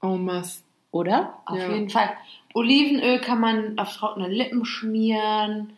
Oh, 0.00 0.16
Mass. 0.16 0.62
oder? 0.90 1.34
Auf 1.46 1.58
Ja. 1.58 1.70
jeden 1.72 1.90
Fall. 1.90 2.10
Olivenöl 2.54 3.18
kann 3.20 3.40
man 3.40 3.78
auf 3.78 3.96
trockene 3.96 4.28
Lippen 4.28 4.64
schmieren. 4.64 5.72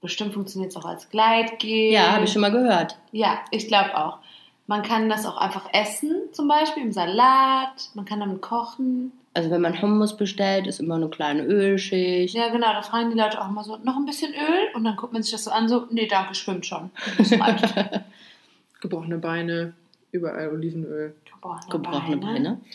Bestimmt 0.00 0.34
funktioniert 0.34 0.70
es 0.72 0.76
auch 0.76 0.84
als 0.84 1.08
Gleitgel. 1.10 1.92
Ja, 1.92 2.12
habe 2.12 2.24
ich 2.24 2.32
schon 2.32 2.42
mal 2.42 2.50
gehört. 2.50 2.96
Ja, 3.12 3.40
ich 3.50 3.66
glaube 3.68 3.96
auch. 3.96 4.18
Man 4.66 4.82
kann 4.82 5.08
das 5.08 5.26
auch 5.26 5.36
einfach 5.36 5.68
essen, 5.72 6.14
zum 6.32 6.48
Beispiel 6.48 6.82
im 6.84 6.92
Salat. 6.92 7.90
Man 7.94 8.04
kann 8.04 8.20
damit 8.20 8.40
kochen. 8.42 9.12
Also 9.34 9.50
wenn 9.50 9.60
man 9.62 9.80
Hummus 9.80 10.16
bestellt, 10.16 10.66
ist 10.66 10.78
immer 10.80 10.96
eine 10.96 11.08
kleine 11.08 11.42
Ölschicht. 11.42 12.34
Ja, 12.34 12.48
genau. 12.50 12.72
Da 12.72 12.82
fragen 12.82 13.10
die 13.10 13.18
Leute 13.18 13.40
auch 13.40 13.48
immer 13.48 13.64
so, 13.64 13.76
noch 13.78 13.96
ein 13.96 14.04
bisschen 14.04 14.32
Öl? 14.32 14.68
Und 14.74 14.84
dann 14.84 14.94
guckt 14.96 15.12
man 15.12 15.22
sich 15.22 15.32
das 15.32 15.44
so 15.44 15.50
an, 15.50 15.68
so, 15.68 15.86
nee, 15.90 16.06
danke, 16.06 16.34
schwimmt 16.34 16.66
schon. 16.66 16.90
Das 17.18 17.32
reicht. 17.32 17.74
Gebrochene 18.80 19.18
Beine, 19.18 19.72
überall 20.12 20.48
Olivenöl. 20.50 21.14
Gebrochene, 21.24 21.70
Gebrochene 21.70 22.16
Beine. 22.18 22.60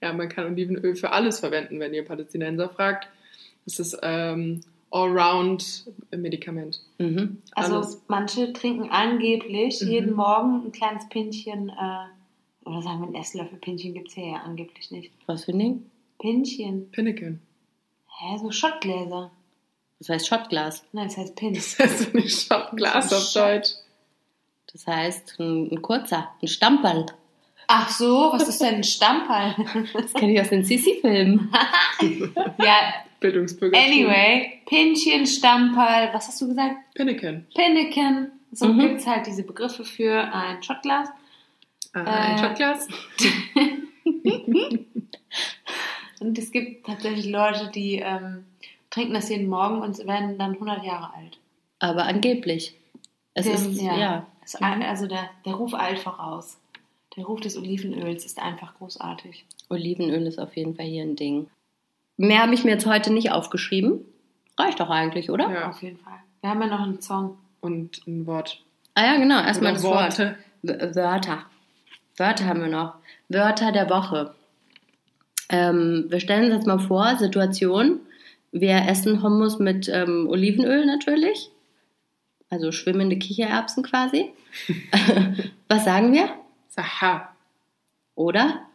Ja, 0.00 0.12
man 0.12 0.28
kann 0.28 0.46
Olivenöl 0.46 0.96
für 0.96 1.12
alles 1.12 1.38
verwenden, 1.38 1.78
wenn 1.78 1.94
ihr 1.94 2.04
Palästinenser 2.04 2.68
fragt. 2.68 3.06
Das 3.64 3.78
ist 3.78 3.96
ähm, 4.02 4.60
Allround-Medikament. 4.90 6.80
Mhm. 6.98 7.38
Also 7.52 7.76
Alles. 7.76 8.02
manche 8.08 8.52
trinken 8.52 8.90
angeblich 8.90 9.80
Mhm. 9.80 9.88
jeden 9.88 10.12
Morgen 10.14 10.66
ein 10.66 10.72
kleines 10.72 11.08
Pinchen, 11.08 11.68
äh, 11.68 12.68
oder 12.68 12.82
sagen 12.82 13.00
wir 13.00 13.08
ein 13.08 13.14
Esslöffel, 13.14 13.58
Pinchen 13.58 13.94
gibt 13.94 14.08
es 14.08 14.14
hier 14.14 14.26
ja 14.26 14.36
angeblich 14.38 14.90
nicht. 14.90 15.12
Was 15.26 15.44
für 15.44 15.52
ein 15.52 15.58
Ding? 15.58 15.90
Pinchen. 16.18 16.90
Pinneken. 16.90 17.40
Hä, 18.08 18.38
so 18.38 18.50
Schottgläser. 18.50 19.30
Das 19.98 20.08
heißt 20.08 20.26
Schottglas. 20.26 20.84
Nein, 20.92 21.06
das 21.08 21.16
heißt 21.16 21.36
Pin. 21.36 21.54
Das 21.54 21.78
heißt 21.78 22.14
nicht 22.14 22.36
Schottglas 22.42 23.12
auf 23.12 23.32
Deutsch. 23.34 23.70
Das 24.72 24.86
heißt 24.86 25.38
ein, 25.38 25.70
ein 25.70 25.82
kurzer, 25.82 26.30
ein 26.42 26.48
Stamperl. 26.48 27.06
Ach 27.68 27.88
so, 27.90 28.30
was 28.32 28.48
ist 28.48 28.60
denn 28.60 28.76
ein 28.76 28.84
Stamperl? 28.84 29.54
Das 29.92 30.12
kenne 30.14 30.32
ich 30.34 30.40
aus 30.40 30.48
den 30.48 30.64
Sissi-Filmen. 30.64 31.52
ja, 32.58 32.94
Bildungsbürger. 33.20 33.78
anyway, 33.78 34.60
Pinchen, 34.66 35.26
Stamperl, 35.26 36.10
was 36.12 36.28
hast 36.28 36.40
du 36.40 36.48
gesagt? 36.48 36.76
Pinneken. 36.94 37.46
Pinneken. 37.54 38.32
So 38.50 38.66
Mhm. 38.68 38.78
gibt 38.80 39.00
es 39.00 39.06
halt 39.06 39.26
diese 39.26 39.44
Begriffe 39.44 39.84
für 39.84 40.22
ein 40.34 40.62
Schottglas. 40.62 41.08
Aha, 41.94 42.04
ein 42.04 42.36
Äh. 42.36 42.38
Schottglas. 42.38 42.88
Und 46.20 46.38
es 46.38 46.50
gibt 46.52 46.86
tatsächlich 46.86 47.26
Leute, 47.26 47.70
die 47.74 47.96
ähm, 47.96 48.44
trinken 48.90 49.14
das 49.14 49.28
jeden 49.28 49.48
Morgen 49.48 49.80
und 49.82 49.98
werden 50.06 50.38
dann 50.38 50.52
100 50.52 50.84
Jahre 50.84 51.12
alt. 51.14 51.38
Aber 51.80 52.04
angeblich. 52.04 52.76
Es 53.34 53.46
Dem- 53.46 53.54
ist, 53.54 53.80
ja. 53.80 54.26
Es- 54.44 54.54
Also 54.56 55.06
der, 55.06 55.28
der 55.44 55.54
Ruf 55.54 55.74
eilt 55.74 55.98
voraus. 55.98 56.58
Der 57.16 57.24
Ruf 57.24 57.40
des 57.40 57.56
Olivenöls 57.58 58.24
ist 58.24 58.40
einfach 58.40 58.74
großartig. 58.78 59.44
Olivenöl 59.68 60.26
ist 60.26 60.38
auf 60.38 60.56
jeden 60.56 60.74
Fall 60.74 60.86
hier 60.86 61.02
ein 61.02 61.16
Ding. 61.16 61.48
Mehr 62.16 62.42
habe 62.42 62.54
ich 62.54 62.64
mir 62.64 62.70
jetzt 62.72 62.86
heute 62.86 63.12
nicht 63.12 63.30
aufgeschrieben. 63.32 64.00
Reicht 64.58 64.80
doch 64.80 64.90
eigentlich, 64.90 65.30
oder? 65.30 65.50
Ja. 65.50 65.68
Auf 65.70 65.82
jeden 65.82 65.98
Fall. 65.98 66.18
Wir 66.40 66.50
haben 66.50 66.60
ja 66.60 66.66
noch 66.68 66.80
einen 66.80 67.00
Song. 67.00 67.36
Und 67.60 68.04
ein 68.08 68.26
Wort. 68.26 68.62
Ah 68.94 69.04
ja, 69.04 69.16
genau. 69.18 69.40
Erstmal 69.40 69.72
das 69.74 69.82
Wort. 69.84 70.18
Worte. 70.18 70.36
Wörter. 70.62 71.44
Wörter 72.16 72.44
haben 72.46 72.60
wir 72.60 72.68
noch. 72.68 72.94
Wörter 73.28 73.70
der 73.72 73.88
Woche. 73.88 74.34
Ähm, 75.48 76.06
wir 76.08 76.18
stellen 76.20 76.46
uns 76.46 76.54
jetzt 76.54 76.66
mal 76.66 76.78
vor, 76.80 77.16
Situation. 77.18 78.00
Wir 78.50 78.86
essen 78.88 79.22
Hummus 79.22 79.58
mit 79.60 79.88
ähm, 79.88 80.26
Olivenöl 80.28 80.84
natürlich. 80.86 81.50
Also 82.52 82.70
schwimmende 82.70 83.16
Kichererbsen 83.16 83.82
quasi. 83.82 84.30
Was 85.68 85.86
sagen 85.86 86.12
wir? 86.12 86.28
Saha. 86.68 87.32
Oder? 88.14 88.66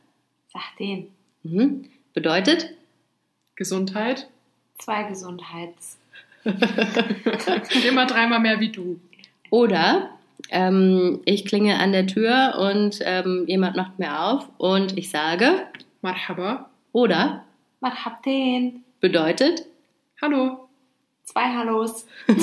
Sag 0.52 0.76
den. 0.80 1.10
Mhm. 1.44 1.88
Bedeutet? 2.12 2.72
Gesundheit. 3.56 4.28
Zwei 4.80 5.04
Gesundheits. 5.04 6.00
Immer 7.88 8.08
dreimal 8.08 8.40
mehr 8.40 8.60
wie 8.60 8.72
du. 8.72 9.00
Oder 9.52 10.10
ähm, 10.50 11.20
ich 11.26 11.46
klinge 11.46 11.78
an 11.78 11.92
der 11.92 12.08
Tür 12.08 12.56
und 12.58 12.98
ähm, 13.04 13.44
jemand 13.46 13.76
macht 13.76 14.00
mir 14.00 14.20
auf 14.20 14.50
und 14.58 14.98
ich 14.98 15.12
sage, 15.12 15.68
Marhaba. 16.02 16.72
oder 16.94 17.46
Was 17.80 18.06
habt 18.06 18.26
den? 18.26 18.84
bedeutet, 19.02 19.68
Hallo. 20.20 20.67
Zwei 21.28 21.54
Hallos. 21.54 22.08
genau, 22.26 22.40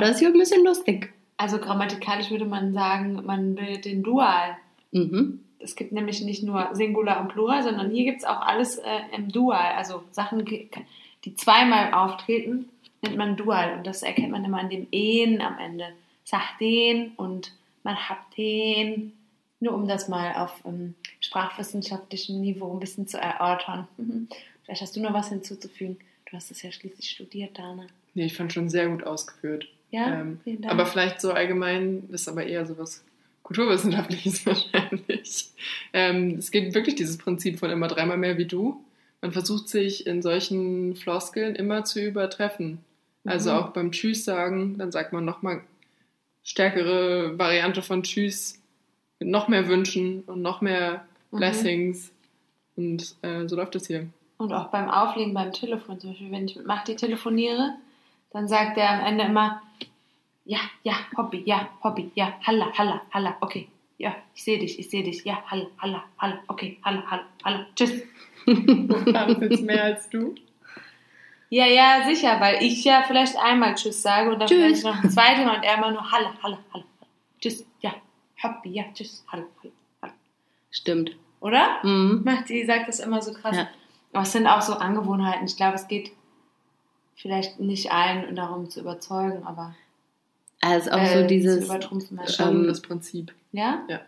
das 0.00 0.12
ist 0.12 0.18
hier 0.20 0.28
ein 0.28 0.38
bisschen 0.38 0.64
lustig. 0.64 1.12
Also 1.36 1.58
grammatikalisch 1.58 2.30
würde 2.30 2.46
man 2.46 2.72
sagen, 2.72 3.22
man 3.26 3.54
bildet 3.54 3.84
den 3.84 4.02
Dual. 4.02 4.56
Mhm. 4.92 5.44
Es 5.58 5.76
gibt 5.76 5.92
nämlich 5.92 6.22
nicht 6.22 6.42
nur 6.42 6.70
Singular 6.72 7.20
und 7.20 7.28
Plural, 7.28 7.62
sondern 7.62 7.90
hier 7.90 8.04
gibt 8.06 8.20
es 8.20 8.24
auch 8.24 8.40
alles 8.40 8.78
äh, 8.78 9.00
im 9.14 9.30
Dual. 9.30 9.74
Also 9.76 10.02
Sachen, 10.10 10.46
die 10.46 11.34
zweimal 11.34 11.92
auftreten, 11.92 12.70
nennt 13.02 13.18
man 13.18 13.36
Dual 13.36 13.76
und 13.76 13.86
das 13.86 14.02
erkennt 14.02 14.30
man 14.30 14.46
immer 14.46 14.60
an 14.60 14.70
dem 14.70 14.86
En 14.90 15.42
am 15.42 15.58
Ende. 15.58 15.88
Sahten 16.24 17.12
und 17.16 17.52
man 17.82 17.96
hat 17.96 18.18
den. 18.38 19.12
Nur 19.60 19.74
um 19.74 19.86
das 19.86 20.08
mal 20.08 20.34
auf 20.36 20.62
ähm, 20.64 20.94
sprachwissenschaftlichem 21.20 22.40
Niveau 22.40 22.72
ein 22.72 22.80
bisschen 22.80 23.06
zu 23.06 23.20
erörtern. 23.20 23.86
Mhm. 23.98 24.28
Vielleicht 24.68 24.82
hast 24.82 24.94
du 24.96 25.00
noch 25.00 25.14
was 25.14 25.30
hinzuzufügen. 25.30 25.96
Du 26.30 26.36
hast 26.36 26.50
es 26.50 26.60
ja 26.60 26.70
schließlich 26.70 27.08
studiert, 27.08 27.56
Dana. 27.58 27.86
Nee, 28.12 28.26
ich 28.26 28.36
fand 28.36 28.52
schon 28.52 28.68
sehr 28.68 28.86
gut 28.88 29.02
ausgeführt. 29.02 29.66
Ja, 29.90 30.20
Ähm, 30.20 30.40
vielen 30.44 30.60
Dank. 30.60 30.70
aber 30.74 30.84
vielleicht 30.84 31.22
so 31.22 31.32
allgemein, 31.32 32.06
das 32.10 32.20
ist 32.22 32.28
aber 32.28 32.44
eher 32.44 32.66
so 32.66 32.76
was 32.76 33.02
Kulturwissenschaftliches 33.44 34.44
wahrscheinlich. 34.46 35.48
Ähm, 35.94 36.36
es 36.38 36.50
geht 36.50 36.74
wirklich 36.74 36.96
dieses 36.96 37.16
Prinzip 37.16 37.58
von 37.58 37.70
immer 37.70 37.88
dreimal 37.88 38.18
mehr 38.18 38.36
wie 38.36 38.44
du. 38.44 38.84
Man 39.22 39.32
versucht 39.32 39.70
sich 39.70 40.06
in 40.06 40.20
solchen 40.20 40.94
Floskeln 40.96 41.54
immer 41.54 41.84
zu 41.84 42.00
übertreffen. 42.04 42.80
Also 43.24 43.50
Mhm. 43.50 43.56
auch 43.56 43.68
beim 43.70 43.90
Tschüss 43.92 44.24
sagen, 44.26 44.76
dann 44.76 44.92
sagt 44.92 45.14
man 45.14 45.24
nochmal 45.24 45.62
stärkere 46.44 47.38
Variante 47.38 47.82
von 47.82 48.02
Tschüss 48.02 48.60
mit 49.18 49.28
noch 49.28 49.48
mehr 49.48 49.66
Wünschen 49.68 50.20
und 50.26 50.42
noch 50.42 50.60
mehr 50.60 51.06
Mhm. 51.30 51.36
Blessings. 51.38 52.10
Und 52.76 53.16
äh, 53.22 53.46
so 53.48 53.56
läuft 53.56 53.74
es 53.76 53.86
hier. 53.86 54.06
Und 54.38 54.52
auch 54.52 54.68
beim 54.68 54.88
Auflegen 54.88 55.34
beim 55.34 55.52
Telefon, 55.52 55.98
zum 55.98 56.10
Beispiel, 56.10 56.30
wenn 56.30 56.46
ich 56.46 56.56
mit 56.56 56.66
Machti 56.66 56.94
telefoniere, 56.94 57.74
dann 58.30 58.46
sagt 58.46 58.78
er 58.78 58.90
am 58.90 59.04
Ende 59.04 59.24
immer, 59.24 59.62
ja, 60.44 60.58
ja, 60.84 60.94
Hobby, 61.16 61.42
ja, 61.44 61.68
Hobby, 61.82 62.10
ja, 62.14 62.32
halla, 62.46 62.72
halla, 62.76 63.02
halla, 63.12 63.36
okay, 63.40 63.68
ja, 63.98 64.14
ich 64.34 64.44
sehe 64.44 64.58
dich, 64.58 64.78
ich 64.78 64.88
sehe 64.88 65.02
dich, 65.02 65.24
ja, 65.24 65.42
halla, 65.46 65.66
halla, 65.78 66.04
halla, 66.18 66.38
okay, 66.46 66.78
halla, 66.84 67.02
halla, 67.10 67.24
halla, 67.44 67.66
tschüss. 67.74 68.02
Das 68.46 69.36
jetzt 69.40 69.62
mehr 69.62 69.84
als 69.84 70.08
du? 70.08 70.34
Ja, 71.50 71.66
ja, 71.66 72.04
sicher, 72.06 72.40
weil 72.40 72.62
ich 72.62 72.84
ja 72.84 73.02
vielleicht 73.06 73.36
einmal 73.36 73.74
Tschüss 73.74 74.02
sage 74.02 74.30
und 74.30 74.38
dann 74.38 74.48
Tschüss. 74.48 74.82
vielleicht 74.82 74.84
noch 74.84 75.02
ein 75.02 75.10
zweites 75.10 75.44
Mal 75.44 75.56
und 75.56 75.64
er 75.64 75.76
immer 75.78 75.90
nur 75.90 76.10
halla, 76.10 76.32
halla, 76.42 76.58
halla, 76.72 76.84
tschüss, 77.40 77.66
ja, 77.80 77.92
Hobby, 78.42 78.70
ja, 78.70 78.84
tschüss, 78.94 79.24
halla, 79.26 79.44
halla, 79.62 79.72
halla. 80.00 80.14
Stimmt. 80.70 81.16
Oder? 81.40 81.78
Mhm. 81.82 82.22
Machti 82.24 82.64
sagt 82.64 82.88
das 82.88 83.00
immer 83.00 83.20
so 83.20 83.32
krass. 83.32 83.56
Ja. 83.56 83.68
Aber 84.12 84.22
es 84.22 84.32
sind 84.32 84.46
auch 84.46 84.62
so 84.62 84.74
Angewohnheiten. 84.74 85.46
Ich 85.46 85.56
glaube, 85.56 85.76
es 85.76 85.88
geht 85.88 86.12
vielleicht 87.14 87.60
nicht 87.60 87.92
allen 87.92 88.34
darum 88.34 88.70
zu 88.70 88.80
überzeugen, 88.80 89.44
aber 89.44 89.74
Also 90.60 90.90
auch 90.90 90.98
äh, 90.98 91.14
so 91.14 91.20
zu 91.20 91.26
dieses. 91.26 92.34
Schon 92.34 92.60
Ähm, 92.62 92.66
das 92.66 92.80
Prinzip. 92.80 93.34
Ja? 93.52 93.82
Ja. 93.88 94.00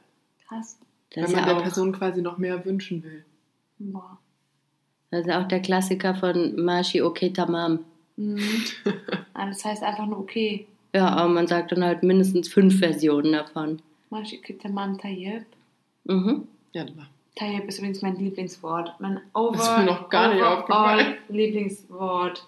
Krass. 0.49 0.79
das 1.11 1.17
Wenn 1.17 1.25
ist, 1.25 1.33
man 1.33 1.41
ja 1.41 1.47
der 1.47 1.57
auch, 1.59 1.63
Person 1.63 1.93
quasi 1.93 2.23
noch 2.23 2.39
mehr 2.39 2.65
wünschen 2.65 3.03
will. 3.03 3.25
Boah. 3.79 4.19
das 5.11 5.21
ist 5.23 5.27
ja 5.29 5.43
auch 5.43 5.49
der 5.49 5.61
Klassiker 5.61 6.15
von 6.15 6.63
Mashi 6.63 7.03
Okay 7.03 7.31
Tamam. 7.31 7.81
Mhm. 8.17 8.41
Ah, 9.33 9.47
das 9.47 9.65
heißt 9.65 9.83
einfach 9.83 10.05
nur 10.05 10.19
okay. 10.19 10.67
Ja, 10.95 11.09
aber 11.09 11.31
man 11.31 11.47
sagt 11.47 11.73
dann 11.73 11.83
halt 11.83 12.03
mindestens 12.03 12.49
fünf 12.49 12.79
Versionen 12.79 13.33
davon. 13.33 13.81
Mashikitaman 14.11 14.99
Tayyip. 14.99 15.47
Mhm. 16.05 16.47
Ja, 16.73 16.85
Tayyip 17.37 17.69
ist 17.69 17.79
übrigens 17.79 18.03
mein 18.03 18.17
Lieblingswort. 18.17 18.95
Mein 18.99 19.21
over, 19.35 19.57
Das 19.57 19.69
ist 19.69 19.79
mir 19.79 19.85
noch 19.85 20.09
gar 20.09 20.33
nicht 20.33 20.43
aufgefallen. 20.43 21.17
Lieblingswort. 21.29 22.47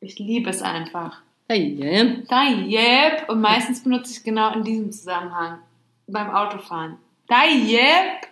Ich 0.00 0.18
liebe 0.18 0.50
es 0.50 0.62
einfach. 0.62 1.20
Yeah. 1.50 2.22
Tayyip. 2.28 3.28
Und 3.28 3.40
meistens 3.40 3.82
benutze 3.82 4.12
ich 4.12 4.24
genau 4.24 4.52
in 4.54 4.64
diesem 4.64 4.90
Zusammenhang. 4.90 5.58
Beim 6.06 6.30
Autofahren. 6.30 6.96
Tayyip. 7.28 8.28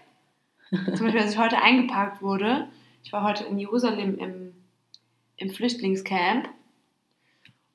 Zum 0.70 1.06
Beispiel, 1.06 1.20
als 1.20 1.32
ich 1.32 1.38
heute 1.38 1.60
eingeparkt 1.60 2.22
wurde. 2.22 2.68
Ich 3.04 3.12
war 3.12 3.22
heute 3.24 3.44
in 3.44 3.58
Jerusalem 3.58 4.18
im, 4.18 4.54
im 5.36 5.50
Flüchtlingscamp. 5.50 6.48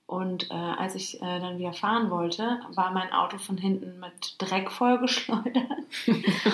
Und 0.08 0.50
äh, 0.52 0.54
als 0.54 0.96
ich 0.96 1.22
äh, 1.22 1.40
dann 1.42 1.60
wieder 1.60 1.74
fahren 1.74 2.10
wollte, 2.10 2.62
war 2.74 2.92
mein 2.92 3.12
Auto 3.12 3.38
von 3.38 3.58
hinten 3.58 4.00
mit 4.00 4.36
Dreck 4.38 4.72
vollgeschleudert. 4.72 5.68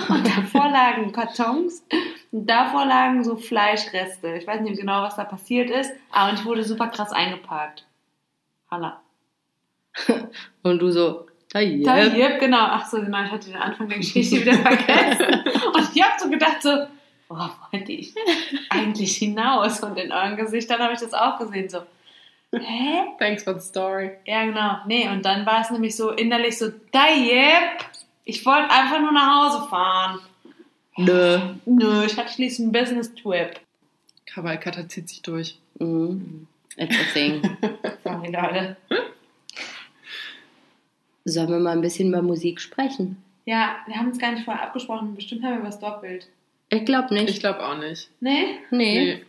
und 0.09 0.27
davor 0.27 0.71
lagen 0.71 1.11
Kartons. 1.11 1.85
Und 2.31 2.49
davor 2.49 2.85
lagen 2.85 3.23
so 3.23 3.35
Fleischreste. 3.35 4.35
Ich 4.37 4.47
weiß 4.47 4.61
nicht 4.61 4.79
genau, 4.79 5.03
was 5.03 5.17
da 5.17 5.23
passiert 5.23 5.69
ist. 5.69 5.91
Aber 6.11 6.33
ich 6.33 6.43
wurde 6.45 6.63
super 6.63 6.87
krass 6.87 7.11
eingeparkt. 7.11 7.85
Halla. 8.71 8.99
Und 10.63 10.79
du 10.79 10.89
so, 10.89 11.27
yeah. 11.55 12.11
yep, 12.15 12.39
genau. 12.39 12.57
Ach 12.71 12.87
so, 12.87 12.97
genau, 12.99 13.23
ich 13.23 13.31
hatte 13.31 13.51
den 13.51 13.61
Anfang 13.61 13.87
der 13.87 13.99
Geschichte 13.99 14.41
wieder 14.41 14.53
vergessen. 14.53 15.43
Und 15.75 15.89
ich 15.93 16.01
habe 16.01 16.19
so 16.19 16.27
gedacht, 16.27 16.63
so, 16.63 16.69
worauf 17.27 17.55
wollte 17.71 17.91
ich 17.91 18.15
eigentlich 18.71 19.15
hinaus? 19.17 19.83
Und 19.83 19.95
in 19.99 20.11
euren 20.11 20.37
Gesichtern 20.37 20.81
habe 20.81 20.93
ich 20.93 20.99
das 20.99 21.13
auch 21.13 21.37
gesehen, 21.37 21.69
so, 21.69 21.81
hä? 22.59 23.05
Thanks 23.19 23.43
for 23.43 23.53
the 23.53 23.65
story. 23.65 24.11
Ja, 24.25 24.45
genau. 24.45 24.77
Nee, 24.87 25.07
und 25.09 25.23
dann 25.23 25.45
war 25.45 25.61
es 25.61 25.71
nämlich 25.71 25.95
so 25.95 26.11
innerlich 26.11 26.57
so, 26.57 26.69
da, 26.91 27.07
yep, 27.07 27.85
ich 28.25 28.45
wollte 28.45 28.69
einfach 28.69 29.01
nur 29.01 29.11
nach 29.11 29.51
Hause 29.51 29.69
fahren. 29.69 30.19
Nö. 30.97 31.39
Nö, 31.65 32.05
ich 32.05 32.17
hatte 32.17 32.33
schließlich 32.33 32.65
einen 32.65 32.71
Business-Trip. 32.71 33.59
Kavalkata 34.25 34.87
zieht 34.87 35.09
sich 35.09 35.21
durch. 35.21 35.59
Mhm. 35.79 36.47
It's 36.77 36.95
a 36.95 37.13
thing. 37.13 37.41
Sorry, 38.03 38.31
Leute. 38.31 38.77
Sollen 41.25 41.49
wir 41.49 41.59
mal 41.59 41.71
ein 41.71 41.81
bisschen 41.81 42.09
über 42.09 42.21
Musik 42.21 42.59
sprechen? 42.59 43.23
Ja, 43.45 43.77
wir 43.85 43.95
haben 43.95 44.07
uns 44.07 44.19
gar 44.19 44.31
nicht 44.31 44.45
vorher 44.45 44.63
abgesprochen. 44.63 45.15
Bestimmt 45.15 45.43
haben 45.43 45.57
wir 45.57 45.67
was 45.67 45.79
doppelt. 45.79 46.27
Ich 46.69 46.85
glaube 46.85 47.13
nicht. 47.13 47.29
Ich 47.29 47.39
glaube 47.39 47.65
auch 47.65 47.77
nicht. 47.77 48.09
Nee? 48.19 48.59
nee. 48.71 49.15
Nee. 49.15 49.25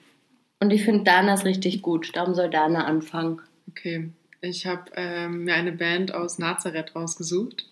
Und 0.65 0.71
ich 0.71 0.83
finde 0.85 1.05
Danas 1.05 1.45
richtig 1.45 1.83
gut. 1.83 2.17
Darum 2.17 2.35
soll 2.35 2.49
Dana 2.49 2.87
anfangen. 2.87 3.43
Okay. 3.69 4.09
Ich 4.41 4.65
habe 4.65 4.85
ähm, 4.97 5.45
mir 5.45 5.53
eine 5.53 5.73
Band 5.73 6.15
aus 6.15 6.39
Nazareth 6.39 6.97
rausgesucht. 6.97 7.67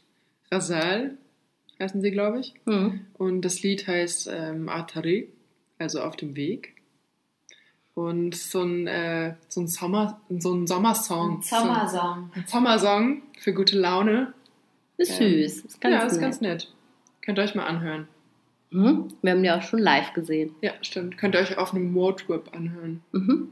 Rasal 0.50 1.16
heißen 1.80 2.02
sie, 2.02 2.10
glaube 2.10 2.40
ich. 2.40 2.52
Hm. 2.66 3.06
Und 3.14 3.40
das 3.46 3.62
Lied 3.62 3.86
heißt 3.86 4.28
ähm, 4.30 4.68
Atari, 4.68 5.32
also 5.78 6.02
auf 6.02 6.16
dem 6.16 6.36
Weg. 6.36 6.74
Und 7.94 8.34
so 8.34 8.62
ein, 8.62 8.86
äh, 8.86 9.36
so 9.48 9.62
ein 9.62 9.68
Sommer, 9.68 10.20
so 10.28 10.52
ein 10.54 10.66
Sommersong. 10.66 11.40
Sommersong. 11.40 12.30
So 12.34 12.40
ein 12.40 12.46
Sommersong 12.46 13.22
für 13.38 13.54
gute 13.54 13.78
Laune. 13.78 14.34
Ist 14.98 15.18
Ähm, 15.18 15.30
süß. 15.44 15.64
Ist 15.64 15.80
ganz 15.80 15.94
ja, 15.94 16.02
ist 16.04 16.12
nett. 16.12 16.20
ganz 16.20 16.40
nett. 16.42 16.68
Könnt 17.22 17.38
ihr 17.38 17.44
euch 17.44 17.54
mal 17.54 17.64
anhören. 17.64 18.06
Mhm. 18.72 19.08
Wir 19.22 19.32
haben 19.32 19.42
die 19.42 19.50
auch 19.50 19.62
schon 19.62 19.78
live 19.80 20.12
gesehen. 20.14 20.54
Ja, 20.62 20.72
stimmt. 20.82 21.18
Könnt 21.18 21.34
ihr 21.34 21.40
euch 21.40 21.56
auf 21.58 21.72
einem 21.74 21.92
Moortrip 21.92 22.54
anhören. 22.54 23.00
Mhm. 23.12 23.48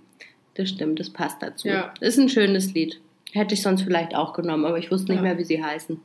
Das 0.54 0.68
stimmt, 0.70 0.98
das 1.00 1.10
passt 1.10 1.42
dazu. 1.42 1.68
Ja. 1.68 1.92
Ist 2.00 2.18
ein 2.18 2.28
schönes 2.28 2.74
Lied. 2.74 3.00
Hätte 3.32 3.54
ich 3.54 3.62
sonst 3.62 3.82
vielleicht 3.82 4.14
auch 4.14 4.32
genommen, 4.32 4.64
aber 4.64 4.78
ich 4.78 4.90
wusste 4.90 5.12
nicht 5.12 5.18
Ja. 5.18 5.22
mehr, 5.22 5.38
wie 5.38 5.44
sie 5.44 5.62
heißen. 5.62 6.00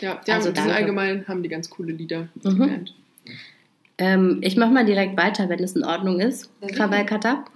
Ja, 0.00 0.20
die, 0.26 0.30
Also 0.32 0.52
haben, 0.54 0.70
allgemein 0.70 1.26
haben 1.28 1.42
die 1.42 1.48
ganz 1.48 1.68
coole 1.70 1.92
Lieder, 1.92 2.28
Mhm. 2.42 2.86
Ähm, 3.98 4.40
ich 4.42 4.56
mache 4.58 4.70
mal 4.72 4.84
direkt 4.84 5.16
weiter, 5.16 5.48
wenn 5.48 5.62
es 5.64 5.74
in 5.74 5.82
Ordnung 5.82 6.20
ist. 6.20 6.50
Kavalkata, 6.74 7.46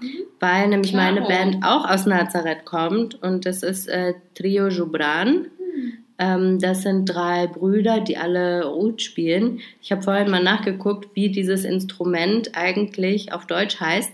weil 0.40 0.68
nämlich 0.68 0.92
Klaro. 0.92 1.14
meine 1.16 1.26
Band 1.26 1.58
auch 1.62 1.86
aus 1.86 2.06
Nazareth 2.06 2.64
kommt 2.64 3.22
und 3.22 3.44
das 3.44 3.62
ist 3.62 3.88
äh, 3.88 4.14
Trio 4.34 4.68
Jubran. 4.68 5.48
Ähm, 5.58 5.92
das 6.20 6.82
sind 6.82 7.06
drei 7.06 7.46
Brüder, 7.46 8.00
die 8.00 8.18
alle 8.18 8.70
Oud 8.70 9.00
spielen. 9.00 9.60
Ich 9.80 9.90
habe 9.90 10.02
vorhin 10.02 10.30
mal 10.30 10.42
nachgeguckt, 10.42 11.08
wie 11.14 11.30
dieses 11.30 11.64
Instrument 11.64 12.54
eigentlich 12.54 13.32
auf 13.32 13.46
Deutsch 13.46 13.80
heißt. 13.80 14.12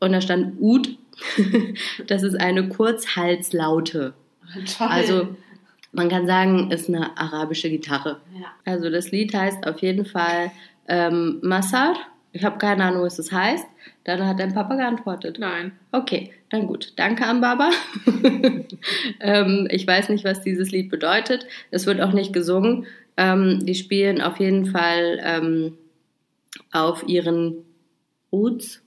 Und 0.00 0.12
da 0.12 0.20
stand 0.20 0.60
Oud. 0.60 0.98
das 2.08 2.24
ist 2.24 2.40
eine 2.40 2.68
Kurzhalslaute. 2.68 4.14
Toll. 4.76 4.86
Also 4.88 5.28
man 5.92 6.08
kann 6.08 6.26
sagen, 6.26 6.72
ist 6.72 6.88
eine 6.88 7.16
arabische 7.16 7.70
Gitarre. 7.70 8.20
ja. 8.34 8.46
Also 8.64 8.90
das 8.90 9.12
Lied 9.12 9.32
heißt 9.32 9.64
auf 9.64 9.80
jeden 9.80 10.04
Fall 10.04 10.50
ähm, 10.88 11.38
Massar. 11.42 11.94
Ich 12.32 12.44
habe 12.44 12.58
keine 12.58 12.84
Ahnung, 12.84 13.02
was 13.02 13.16
das 13.16 13.30
heißt. 13.30 13.66
Dann 14.04 14.26
hat 14.26 14.40
dein 14.40 14.54
Papa 14.54 14.76
geantwortet. 14.76 15.38
Nein. 15.38 15.72
Okay, 15.92 16.32
dann 16.50 16.66
gut. 16.66 16.94
Danke 16.96 17.26
an 17.26 17.40
Baba. 17.40 17.70
ähm, 19.20 19.68
ich 19.70 19.86
weiß 19.86 20.08
nicht, 20.08 20.24
was 20.24 20.40
dieses 20.40 20.70
Lied 20.70 20.90
bedeutet. 20.90 21.46
Es 21.70 21.86
wird 21.86 22.00
auch 22.00 22.12
nicht 22.12 22.32
gesungen. 22.32 22.86
Ähm, 23.16 23.64
die 23.66 23.74
spielen 23.74 24.22
auf 24.22 24.40
jeden 24.40 24.66
Fall 24.66 25.20
ähm, 25.22 25.76
auf 26.72 27.06
ihren 27.06 27.64
Roots, 28.32 28.82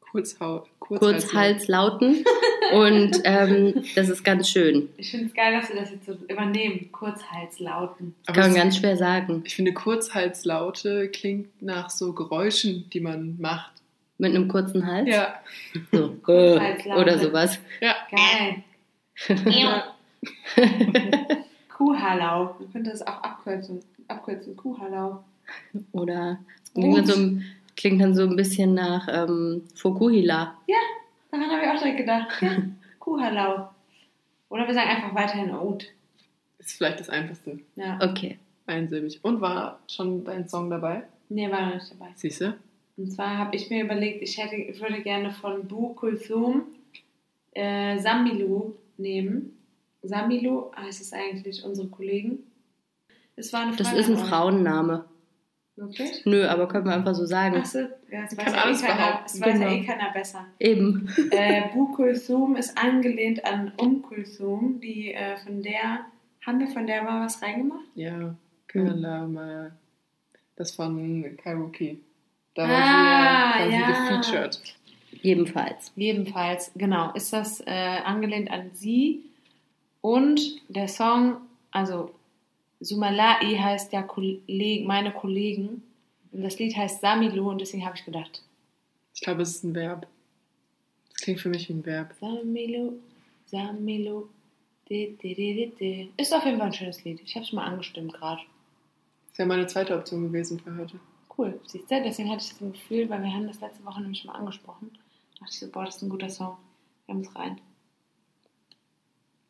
Kurzhau 0.00 0.58
Kurzhals 0.58 0.69
Kurzhalslauten. 0.98 2.24
Und 2.72 3.20
ähm, 3.24 3.84
das 3.94 4.08
ist 4.08 4.24
ganz 4.24 4.48
schön. 4.48 4.88
Ich 4.96 5.10
finde 5.10 5.26
es 5.26 5.34
geil, 5.34 5.58
dass 5.60 5.68
wir 5.70 5.80
das 5.80 5.90
jetzt 5.90 6.06
so 6.06 6.12
übernehmen. 6.28 6.90
Kurzhalslauten. 6.92 8.14
Das 8.26 8.28
Aber 8.28 8.42
kann 8.42 8.52
man 8.52 8.60
ganz 8.60 8.76
schwer 8.76 8.96
sagen. 8.96 9.42
Ich 9.44 9.56
finde, 9.56 9.72
Kurzhalslaute 9.72 11.08
klingt 11.08 11.62
nach 11.62 11.90
so 11.90 12.12
Geräuschen, 12.12 12.88
die 12.92 13.00
man 13.00 13.36
macht. 13.40 13.72
Mit 14.18 14.34
einem 14.34 14.48
kurzen 14.48 14.86
Hals. 14.86 15.08
Ja. 15.08 15.34
So. 15.92 16.14
Äh. 16.28 16.92
Oder 16.94 17.18
sowas. 17.18 17.58
Ja. 17.80 17.94
Geil. 18.10 18.62
Kuhhalau. 21.76 22.56
Man 22.58 22.72
könnte 22.72 22.90
das 22.90 23.00
auch 23.06 23.22
abkürzen. 23.22 23.80
Abkürzen. 24.08 24.56
Kuhhalau. 24.56 25.24
Oder 25.92 26.38
es 26.62 26.74
klingt 26.74 26.98
dann, 26.98 27.06
so, 27.06 27.14
ein- 27.14 27.44
klingt 27.76 28.00
dann 28.00 28.14
so 28.14 28.22
ein 28.22 28.36
bisschen 28.36 28.74
nach 28.74 29.08
ähm, 29.10 29.62
Fokuhila. 29.74 30.56
Daran 31.30 31.50
habe 31.50 31.62
ich 31.62 31.68
auch 31.68 31.78
direkt 31.78 31.98
gedacht. 31.98 32.42
Ja, 32.42 32.56
Kuhhalau. 32.98 33.70
Oder 34.48 34.66
wir 34.66 34.74
sagen 34.74 34.90
einfach 34.90 35.14
weiterhin 35.14 35.52
Oud. 35.54 35.86
Ist 36.58 36.76
vielleicht 36.76 37.00
das 37.00 37.08
Einfachste. 37.08 37.60
Ja. 37.76 37.98
Okay. 38.02 38.38
Einsilbig. 38.66 39.20
Und 39.22 39.40
war 39.40 39.80
schon 39.88 40.24
dein 40.24 40.48
Song 40.48 40.70
dabei? 40.70 41.04
Nee, 41.28 41.50
war 41.50 41.66
noch 41.66 41.74
nicht 41.74 41.90
dabei. 41.92 42.10
Siehst 42.16 42.40
du? 42.40 42.54
Und 42.96 43.12
zwar 43.12 43.38
habe 43.38 43.56
ich 43.56 43.70
mir 43.70 43.84
überlegt, 43.84 44.22
ich, 44.22 44.36
hätte, 44.38 44.56
ich 44.56 44.80
würde 44.80 45.00
gerne 45.02 45.30
von 45.30 45.66
Bu 45.66 45.94
Kulthum 45.94 46.64
äh, 47.52 47.98
Samilu 47.98 48.74
nehmen. 48.98 49.56
Samilu 50.02 50.72
heißt 50.76 51.00
es 51.00 51.12
eigentlich 51.12 51.64
unsere 51.64 51.88
Kollegen. 51.88 52.40
Es 53.36 53.52
war 53.52 53.60
eine 53.62 53.76
Das 53.76 53.88
Frage 53.88 54.00
ist 54.00 54.10
ein. 54.10 54.16
Frauenname. 54.18 55.04
Wirklich? 55.76 56.24
Nö, 56.26 56.46
aber 56.46 56.68
können 56.68 56.84
wir 56.86 56.92
einfach 56.94 57.14
so 57.14 57.24
sagen. 57.24 57.56
Achso, 57.56 57.78
ja, 58.10 58.24
es 58.26 58.32
Ich 58.32 58.38
weiß 58.38 58.44
kann 58.44 58.54
ja 58.54 58.58
eh 58.60 58.62
alles 58.64 58.82
keiner, 58.82 59.20
es 59.24 59.40
weiß 59.40 59.46
ja 59.46 59.52
Genau. 59.68 59.70
eh 59.70 59.84
keiner 59.86 60.12
besser. 60.12 60.46
Eben. 60.58 61.08
äh, 61.30 61.62
Bu 61.72 61.92
Kulthum 61.92 62.56
ist 62.56 62.76
angelehnt 62.76 63.44
an 63.44 63.72
Um 63.78 64.02
Kulthum, 64.02 64.80
die 64.80 65.14
äh, 65.14 65.36
von 65.38 65.62
der, 65.62 66.00
haben 66.44 66.60
wir 66.60 66.68
von 66.68 66.86
der 66.86 67.02
mal 67.02 67.24
was 67.24 67.40
reingemacht? 67.40 67.84
Ja. 67.94 68.34
Kalama. 68.66 69.70
Das 70.56 70.72
von 70.72 71.36
Kairoki. 71.42 72.00
Da 72.54 72.68
war 72.68 72.70
Ah, 72.70 73.64
sie 73.64 73.72
ja 73.72 73.80
ja. 73.80 73.86
quasi 73.86 74.16
gefeatured. 74.32 74.60
Jedenfalls. 75.22 75.92
Jedenfalls, 75.96 76.72
genau, 76.76 77.12
ist 77.14 77.32
das 77.32 77.60
äh, 77.66 77.70
angelehnt 78.04 78.50
an 78.50 78.70
sie. 78.74 79.24
Und 80.02 80.40
der 80.68 80.88
Song, 80.88 81.36
also 81.70 82.10
Sumalai 82.80 83.56
heißt 83.56 83.92
ja 83.92 84.02
Kolleg, 84.02 84.86
meine 84.86 85.12
Kollegen. 85.12 85.82
Und 86.32 86.42
das 86.42 86.58
Lied 86.58 86.76
heißt 86.76 87.00
Samilu 87.00 87.50
und 87.50 87.60
deswegen 87.60 87.84
habe 87.84 87.96
ich 87.96 88.04
gedacht, 88.04 88.42
Ich 89.14 89.20
glaube, 89.20 89.42
es 89.42 89.50
ist 89.56 89.64
ein 89.64 89.74
Verb. 89.74 90.06
Das 91.10 91.22
klingt 91.22 91.40
für 91.40 91.48
mich 91.48 91.68
wie 91.68 91.74
ein 91.74 91.84
Verb. 91.84 92.14
Samilu, 92.20 92.94
Samilu, 93.46 94.28
di, 94.88 95.16
di, 95.20 95.72
di. 95.78 96.12
Ist 96.16 96.32
auf 96.32 96.44
jeden 96.44 96.58
Fall 96.58 96.68
ein 96.68 96.72
schönes 96.72 97.04
Lied. 97.04 97.20
Ich 97.22 97.34
habe 97.34 97.44
es 97.44 97.52
mal 97.52 97.64
angestimmt 97.64 98.14
gerade. 98.14 98.40
Das 99.28 99.38
wäre 99.38 99.48
meine 99.48 99.66
zweite 99.66 99.96
Option 99.96 100.22
gewesen 100.22 100.58
für 100.60 100.74
heute. 100.76 100.98
Cool, 101.36 101.60
siehst 101.66 101.90
du? 101.90 102.02
Deswegen 102.02 102.30
hatte 102.30 102.42
ich 102.44 102.50
das 102.50 102.58
Gefühl, 102.58 103.08
weil 103.10 103.22
wir 103.22 103.32
haben 103.32 103.46
das 103.46 103.60
letzte 103.60 103.84
Woche 103.84 104.00
nämlich 104.00 104.24
mal 104.24 104.34
angesprochen. 104.34 104.90
Da 104.92 105.40
dachte 105.40 105.52
ich 105.52 105.58
so, 105.58 105.70
boah, 105.70 105.84
das 105.84 105.96
ist 105.96 106.02
ein 106.02 106.08
guter 106.08 106.30
Song. 106.30 106.56
Wir 107.06 107.14
haben 107.14 107.22
es 107.22 107.34
rein. 107.36 107.60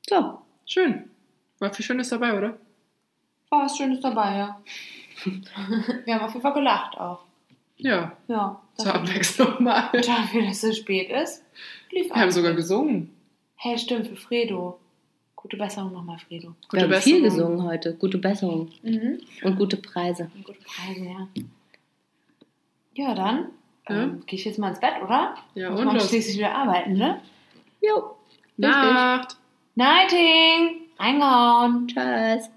So. 0.09 0.39
Schön. 0.67 1.11
War 1.59 1.73
viel 1.73 1.85
Schönes 1.85 2.09
dabei, 2.09 2.37
oder? 2.37 2.59
War 3.51 3.65
was 3.65 3.77
Schönes 3.77 4.01
dabei, 4.01 4.37
ja. 4.37 4.61
wir 6.05 6.15
haben 6.15 6.25
auf 6.25 6.31
jeden 6.33 6.43
Fall 6.43 6.55
gelacht 6.55 6.97
auch. 6.99 7.25
Ja, 7.77 8.13
Ja. 8.29 8.61
zur 8.77 8.95
Abwechslung 8.95 9.63
mal. 9.63 9.89
Dafür, 9.93 10.43
dass 10.47 10.63
es 10.63 10.77
spät 10.79 11.11
ist, 11.11 11.43
lief 11.91 12.09
Wir 12.09 12.17
haben 12.17 12.31
sogar 12.31 12.55
gesungen. 12.55 13.11
Hey, 13.57 13.77
stimmt, 13.79 14.07
für 14.07 14.17
Fredo. 14.17 14.79
Gute 15.37 15.57
Besserung 15.57 15.93
nochmal, 15.93 16.19
Fredo. 16.19 16.55
Wir 16.71 16.83
haben 16.83 16.95
viel 16.95 17.23
gesungen 17.23 17.63
heute. 17.65 17.95
Gute 17.95 18.19
Besserung 18.19 18.71
Mhm. 18.83 19.21
und 19.43 19.57
gute 19.57 19.79
Preise. 19.79 20.31
Und 20.35 20.45
gute 20.45 20.61
Preise, 20.61 21.05
ja. 21.05 21.29
Ja, 22.95 23.15
dann 23.15 23.47
Ja. 23.89 24.03
ähm, 24.03 24.23
gehe 24.27 24.39
ich 24.39 24.45
jetzt 24.45 24.59
mal 24.59 24.69
ins 24.69 24.81
Bett, 24.81 25.03
oder? 25.03 25.35
Ja, 25.55 25.71
Muss 25.71 25.81
und 25.81 25.87
man 25.87 25.95
los. 25.97 26.09
schließlich 26.09 26.37
wieder 26.37 26.55
arbeiten, 26.55 26.93
ne? 26.95 27.21
Jo. 27.81 28.17
Nacht. 28.59 29.37
Nighting! 29.75 30.83
Reingehauen! 30.99 31.89
Tschüss. 31.89 32.51